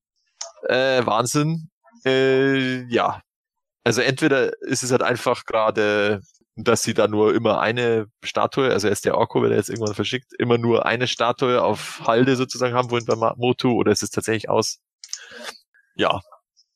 [0.69, 1.71] Äh, Wahnsinn.
[2.05, 3.23] Äh, ja.
[3.85, 6.21] Also entweder ist es halt einfach gerade,
[6.57, 9.71] dass sie da nur immer eine Statue, also er ist der Orko, wenn er jetzt
[9.71, 14.03] irgendwann verschickt, immer nur eine Statue auf Halde sozusagen haben wollen bei Motu, oder ist
[14.03, 14.79] es tatsächlich aus,
[15.97, 16.21] ja,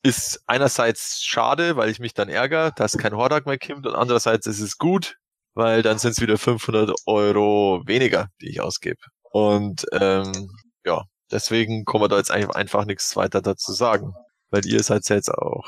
[0.02, 4.46] ist einerseits schade, weil ich mich dann ärgere, dass kein Hordak mehr kommt und andererseits
[4.46, 5.16] ist es gut,
[5.54, 9.00] weil dann sind es wieder 500 Euro weniger, die ich ausgebe.
[9.30, 10.50] Und ähm,
[10.84, 14.12] ja, deswegen kann man da jetzt einfach, einfach nichts weiter dazu sagen,
[14.50, 15.64] weil ihr seid ja jetzt auch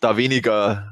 [0.00, 0.88] da weniger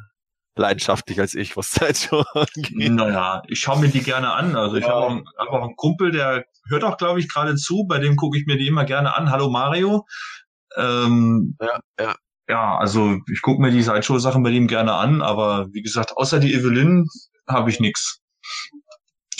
[0.56, 2.92] leidenschaftlich als ich, was Zeit schon angeht.
[2.92, 4.56] Naja, ich schaue mir die gerne an.
[4.56, 4.90] Also ich ja.
[4.90, 7.86] habe auch, hab auch einen Kumpel, der hört auch, glaube ich, gerade zu.
[7.86, 9.30] Bei dem gucke ich mir die immer gerne an.
[9.30, 10.06] Hallo Mario.
[10.76, 12.16] Ähm, ja, ja
[12.48, 16.39] ja, also ich gucke mir die Sideshow-Sachen bei ihm gerne an, aber wie gesagt, außer
[16.39, 17.06] die Evelyn
[17.48, 18.20] habe ich nix.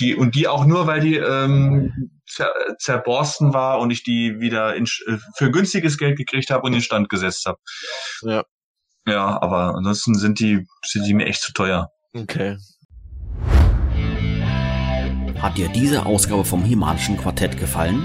[0.01, 4.75] Die, und die auch nur, weil die ähm, zer, zerborsten war und ich die wieder
[4.75, 7.59] in, äh, für günstiges Geld gekriegt habe und in Stand gesetzt habe.
[8.23, 8.45] Ja.
[9.09, 11.91] Ja, aber ansonsten sind die, sind die mir echt zu teuer.
[12.13, 12.57] Okay.
[15.41, 18.03] Hat dir diese Ausgabe vom Himalischen Quartett gefallen?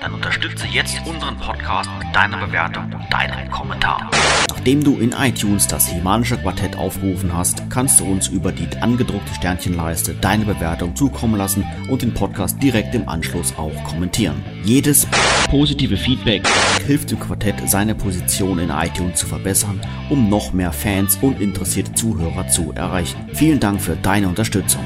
[0.00, 4.10] Dann unterstütze jetzt unseren Podcast mit deiner Bewertung und deinem Kommentar.
[4.48, 9.34] Nachdem du in iTunes das Himanische Quartett aufgerufen hast, kannst du uns über die angedruckte
[9.34, 14.42] Sternchenleiste deine Bewertung zukommen lassen und den Podcast direkt im Anschluss auch kommentieren.
[14.64, 15.06] Jedes
[15.50, 16.48] positive Feedback
[16.86, 21.92] hilft dem Quartett, seine Position in iTunes zu verbessern, um noch mehr Fans und interessierte
[21.92, 23.28] Zuhörer zu erreichen.
[23.34, 24.84] Vielen Dank für deine Unterstützung.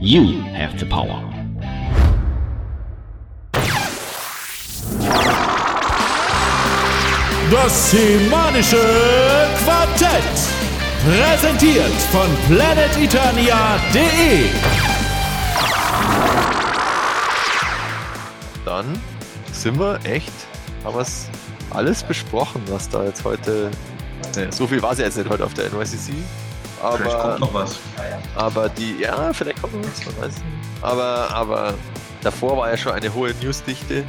[0.00, 1.41] You have the power.
[7.52, 8.80] Das Semanische
[9.62, 10.08] Quartett.
[11.04, 14.48] Präsentiert von planeteternia.de.
[18.64, 18.98] Dann
[19.52, 20.32] sind wir echt,
[20.82, 21.28] haben wir es
[21.68, 23.70] alles besprochen, was da jetzt heute.
[24.34, 26.14] Ne, so viel war es ja jetzt nicht heute auf der NYCC.
[26.82, 27.78] Aber, vielleicht kommt noch was.
[28.34, 30.46] Aber die, ja, vielleicht kommt noch was, man weiß nicht.
[30.80, 31.74] Aber, aber
[32.22, 34.04] davor war ja schon eine hohe Newsdichte.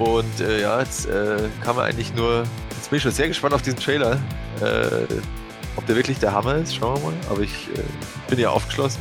[0.00, 2.42] Und äh, ja, jetzt äh, kann man eigentlich nur
[2.88, 4.12] Jetzt bin ich schon sehr gespannt auf diesen Trailer.
[4.62, 5.04] Äh,
[5.76, 7.18] ob der wirklich der Hammer ist, schauen wir mal.
[7.28, 7.82] Aber ich äh,
[8.30, 8.98] bin ja aufgeschlossen.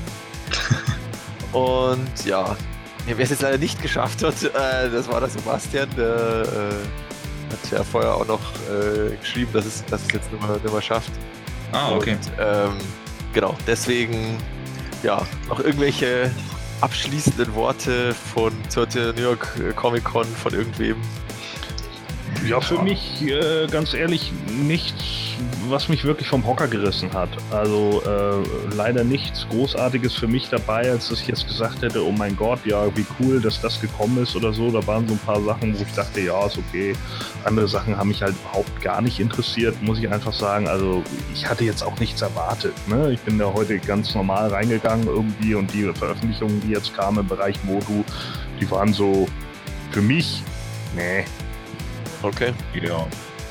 [1.53, 2.57] Und ja,
[3.05, 7.71] wer es jetzt leider nicht geschafft hat, äh, das war der Sebastian, der äh, hat
[7.71, 10.81] ja vorher auch noch äh, geschrieben, dass es, dass es jetzt nicht mehr, nicht mehr
[10.81, 11.11] schafft.
[11.71, 12.17] Ah, okay.
[12.17, 12.73] Und, ähm,
[13.31, 14.37] genau, deswegen
[15.01, 16.29] ja, noch irgendwelche
[16.81, 18.85] abschließenden Worte von zur
[19.15, 20.97] New York Comic Con von irgendwem.
[22.45, 25.03] Ja, für mich äh, ganz ehrlich nichts,
[25.67, 27.29] was mich wirklich vom Hocker gerissen hat.
[27.51, 32.11] Also äh, leider nichts Großartiges für mich dabei, als dass ich jetzt gesagt hätte, oh
[32.11, 34.71] mein Gott, ja, wie cool, dass das gekommen ist oder so.
[34.71, 36.95] Da waren so ein paar Sachen, wo ich dachte, ja, ist okay.
[37.43, 40.67] Andere Sachen haben mich halt überhaupt gar nicht interessiert, muss ich einfach sagen.
[40.67, 42.73] Also ich hatte jetzt auch nichts erwartet.
[42.87, 43.11] Ne?
[43.11, 47.27] Ich bin da heute ganz normal reingegangen irgendwie und die Veröffentlichungen, die jetzt kamen im
[47.27, 48.05] Bereich Modu,
[48.61, 49.27] die waren so
[49.91, 50.43] für mich,
[50.95, 51.25] nee,
[52.23, 52.53] Okay.
[52.73, 53.05] Ja.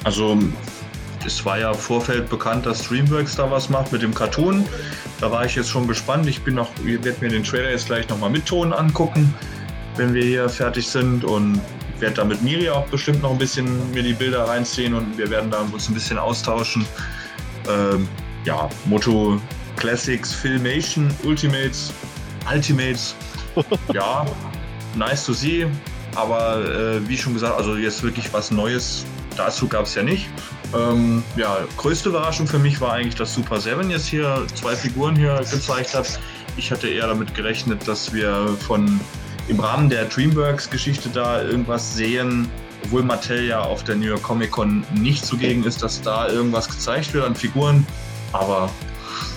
[0.04, 0.38] Also
[1.24, 4.64] es war ja im Vorfeld bekannt, dass DreamWorks da was macht mit dem Cartoon.
[5.20, 6.26] Da war ich jetzt schon gespannt.
[6.28, 9.34] Ich bin noch, ich werde mir den Trailer jetzt gleich nochmal mit Ton angucken,
[9.96, 11.60] wenn wir hier fertig sind und
[11.98, 15.30] werde da mit Miri auch bestimmt noch ein bisschen mir die Bilder reinziehen und wir
[15.30, 16.86] werden da uns ein bisschen austauschen.
[17.68, 18.06] Ähm,
[18.44, 19.40] ja, Motto
[19.76, 21.92] Classics, Filmation, Ultimates,
[22.52, 23.14] Ultimates.
[23.92, 24.24] ja,
[24.94, 25.66] nice to see.
[26.16, 29.04] Aber äh, wie schon gesagt, also jetzt wirklich was Neues
[29.36, 30.28] dazu gab es ja nicht.
[30.74, 35.14] Ähm, ja, größte Überraschung für mich war eigentlich, dass Super Seven jetzt hier zwei Figuren
[35.14, 36.18] hier gezeigt hat.
[36.56, 38.98] Ich hatte eher damit gerechnet, dass wir von
[39.48, 42.48] im Rahmen der DreamWorks-Geschichte da irgendwas sehen,
[42.84, 46.68] obwohl Mattel ja auf der New York Comic Con nicht zugegen ist, dass da irgendwas
[46.68, 47.86] gezeigt wird an Figuren.
[48.32, 48.70] Aber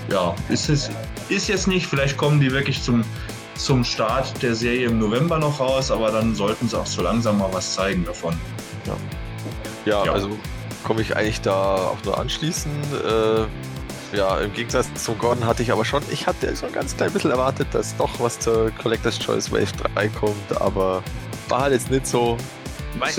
[0.09, 0.89] ja, ist es
[1.27, 1.85] ist jetzt nicht.
[1.85, 3.03] Vielleicht kommen die wirklich zum
[3.59, 7.37] zum Start der Serie im November noch raus, aber dann sollten sie auch so langsam
[7.37, 8.35] mal was zeigen davon.
[8.85, 8.95] Ja,
[9.85, 10.11] ja, ja.
[10.13, 10.29] also
[10.83, 12.71] komme ich eigentlich da auch nur anschließen.
[13.05, 16.95] Äh, ja, im Gegensatz zum Gordon hatte ich aber schon, ich hatte so ein ganz
[16.97, 21.03] klein bisschen erwartet, dass doch was zur Collector's Choice Wave 3 kommt, aber
[21.47, 22.37] war halt jetzt nicht so.
[22.97, 23.15] Mein, ich,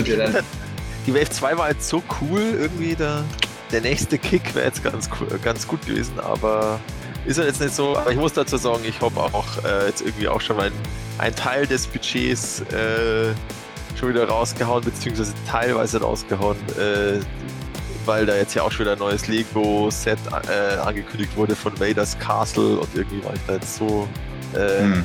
[1.07, 3.25] die Wave 2 war jetzt so cool, irgendwie der,
[3.70, 5.09] der nächste Kick wäre jetzt ganz,
[5.43, 6.81] ganz gut gewesen, aber
[7.26, 10.02] ist ja jetzt nicht so, aber ich muss dazu sagen, ich habe auch äh, jetzt
[10.02, 10.70] irgendwie auch schon mal
[11.18, 13.32] einen Teil des Budgets äh,
[13.99, 17.20] schon wieder rausgehauen, beziehungsweise teilweise rausgehauen, äh,
[18.07, 20.18] weil da jetzt ja auch schon wieder ein neues Lego-Set
[20.49, 24.08] äh, angekündigt wurde von Vader's Castle und irgendwie war ich da jetzt so
[24.55, 25.05] äh, hm.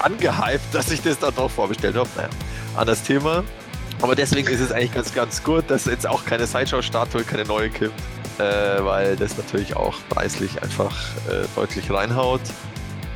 [0.00, 2.08] angehypt, dass ich das dann doch vorbestellt habe.
[2.16, 2.28] Naja,
[2.76, 3.44] anderes Thema.
[4.00, 7.70] Aber deswegen ist es eigentlich ganz, ganz gut, dass jetzt auch keine Sideshow-Statue, keine neue
[7.70, 7.92] kommt
[8.38, 10.96] äh, weil das natürlich auch preislich einfach
[11.28, 12.40] äh, deutlich reinhaut.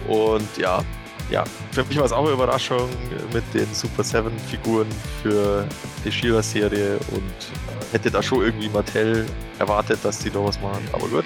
[0.08, 0.82] Und ja,
[1.30, 2.88] ja, für mich war es auch eine Überraschung
[3.32, 4.86] mit den Super 7 Figuren
[5.22, 5.66] für
[6.04, 7.32] die Shira-Serie und
[7.92, 9.26] hätte da schon irgendwie Mattel
[9.58, 11.24] erwartet, dass die da was machen, aber gut.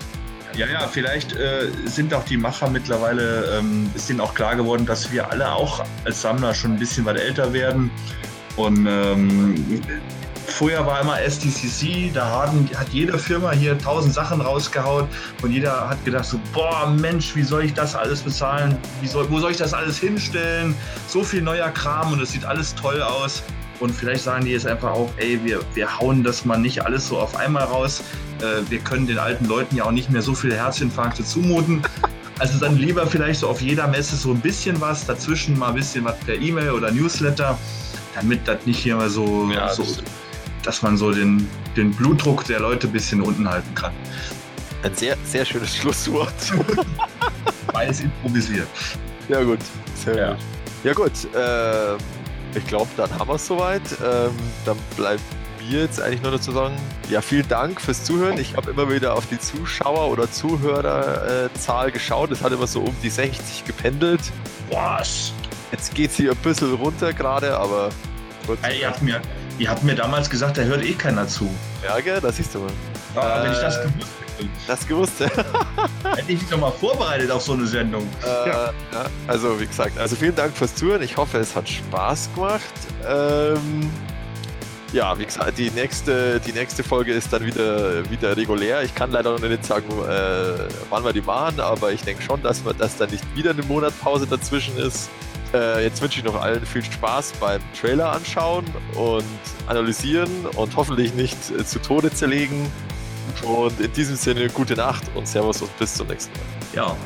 [0.54, 4.86] Ja, ja, vielleicht äh, sind auch die Macher mittlerweile, ähm, ist denen auch klar geworden,
[4.86, 7.90] dass wir alle auch als Sammler schon ein bisschen weit älter werden.
[8.56, 9.82] Und ähm,
[10.48, 15.06] Vorher war immer SDCC, da haben, hat jede Firma hier tausend Sachen rausgehauen
[15.42, 18.78] und jeder hat gedacht so, boah Mensch, wie soll ich das alles bezahlen?
[19.04, 20.74] Soll, wo soll ich das alles hinstellen?
[21.08, 23.42] So viel neuer Kram und es sieht alles toll aus.
[23.80, 27.08] Und vielleicht sagen die jetzt einfach auch, ey, wir, wir hauen das mal nicht alles
[27.08, 28.02] so auf einmal raus.
[28.40, 31.82] Äh, wir können den alten Leuten ja auch nicht mehr so viele Herzinfarkte zumuten.
[32.38, 35.74] Also dann lieber vielleicht so auf jeder Messe so ein bisschen was, dazwischen mal ein
[35.74, 37.58] bisschen was per E-Mail oder Newsletter,
[38.14, 39.86] damit das nicht hier mal so, ja, so
[40.66, 43.92] dass man so den, den Blutdruck der Leute ein bisschen unten halten kann.
[44.82, 46.34] Ein sehr, sehr schönes Schlusswort.
[47.72, 48.68] Beides improvisiert.
[49.28, 49.60] Ja, gut.
[49.94, 50.30] Sehr ja.
[50.32, 50.40] gut.
[50.84, 51.34] Ja, gut.
[51.34, 51.94] Äh,
[52.58, 53.82] ich glaube, dann haben wir es soweit.
[54.04, 54.32] Ähm,
[54.64, 55.22] dann bleibt
[55.60, 56.74] mir jetzt eigentlich nur noch zu sagen,
[57.10, 58.38] ja, vielen Dank fürs Zuhören.
[58.38, 62.30] Ich habe immer wieder auf die Zuschauer- oder Zuhörerzahl geschaut.
[62.32, 64.20] Es hat immer so um die 60 gependelt.
[64.70, 65.32] Was?
[65.70, 67.90] Jetzt geht es hier ein bisschen runter gerade, aber.
[68.62, 69.20] Ey, ihr habt mir,
[69.58, 71.48] Ihr habt mir damals gesagt, da hört eh keiner zu.
[71.82, 72.70] Ja, gell, das siehst du mal.
[73.14, 74.50] Ah, äh, wenn ich das gewusst hätte.
[74.66, 75.20] Das gewusst,
[76.16, 78.06] Hätte ich mich doch mal vorbereitet auf so eine Sendung.
[78.22, 78.72] Äh, ja.
[78.92, 79.06] ja.
[79.26, 81.02] Also, wie gesagt, also vielen Dank fürs Zuhören.
[81.02, 82.64] Ich hoffe, es hat Spaß gemacht.
[83.08, 83.90] Ähm,
[84.92, 88.82] ja, wie gesagt, die nächste, die nächste Folge ist dann wieder, wieder regulär.
[88.82, 92.42] Ich kann leider noch nicht sagen, äh, wann wir die machen, aber ich denke schon,
[92.42, 95.08] dass, wir, dass da nicht wieder eine Monatpause dazwischen ist.
[95.54, 99.24] Äh, jetzt wünsche ich noch allen viel Spaß beim Trailer anschauen und
[99.66, 102.70] analysieren und hoffentlich nicht äh, zu Tode zerlegen.
[103.42, 106.46] Und in diesem Sinne gute Nacht und Servus und bis zum nächsten Mal.
[106.74, 106.96] Ja,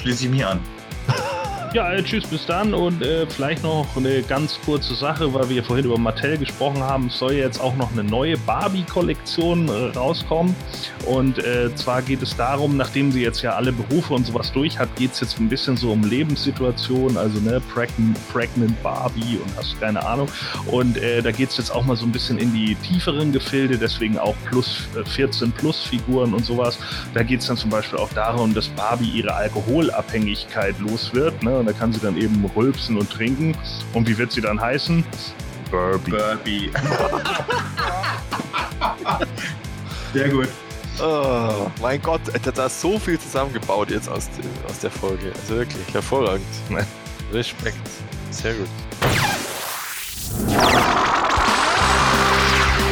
[0.00, 0.60] schließe ich mich an.
[1.72, 5.62] Ja, äh, tschüss, bis dann und äh, vielleicht noch eine ganz kurze Sache, weil wir
[5.62, 7.06] vorhin über Mattel gesprochen haben.
[7.06, 10.56] Es soll jetzt auch noch eine neue Barbie-Kollektion äh, rauskommen.
[11.06, 14.80] Und äh, zwar geht es darum, nachdem sie jetzt ja alle Berufe und sowas durch
[14.80, 19.80] hat, geht es jetzt ein bisschen so um Lebenssituationen, also ne, Pregnant, Barbie und hast
[19.80, 20.26] keine Ahnung.
[20.66, 23.78] Und äh, da geht es jetzt auch mal so ein bisschen in die tieferen Gefilde,
[23.78, 26.80] deswegen auch plus 14 äh, plus Figuren und sowas.
[27.14, 31.40] Da geht es dann zum Beispiel auch darum, dass Barbie ihre Alkoholabhängigkeit los wird.
[31.44, 31.59] Ne?
[31.60, 33.54] Und da kann sie dann eben rülpsen und trinken.
[33.92, 35.04] Und wie wird sie dann heißen?
[35.70, 36.10] Burby.
[36.10, 36.72] Burby.
[40.12, 40.48] Sehr gut.
[41.00, 44.28] Oh, mein Gott, er hat da so viel zusammengebaut jetzt aus,
[44.68, 45.32] aus der Folge.
[45.40, 46.44] Also wirklich hervorragend.
[47.32, 47.78] Respekt.
[48.30, 48.68] Sehr gut.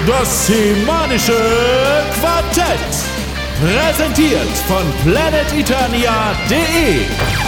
[0.07, 2.79] Das Semanische Quartett.
[3.61, 7.48] Präsentiert von planeteternia.de.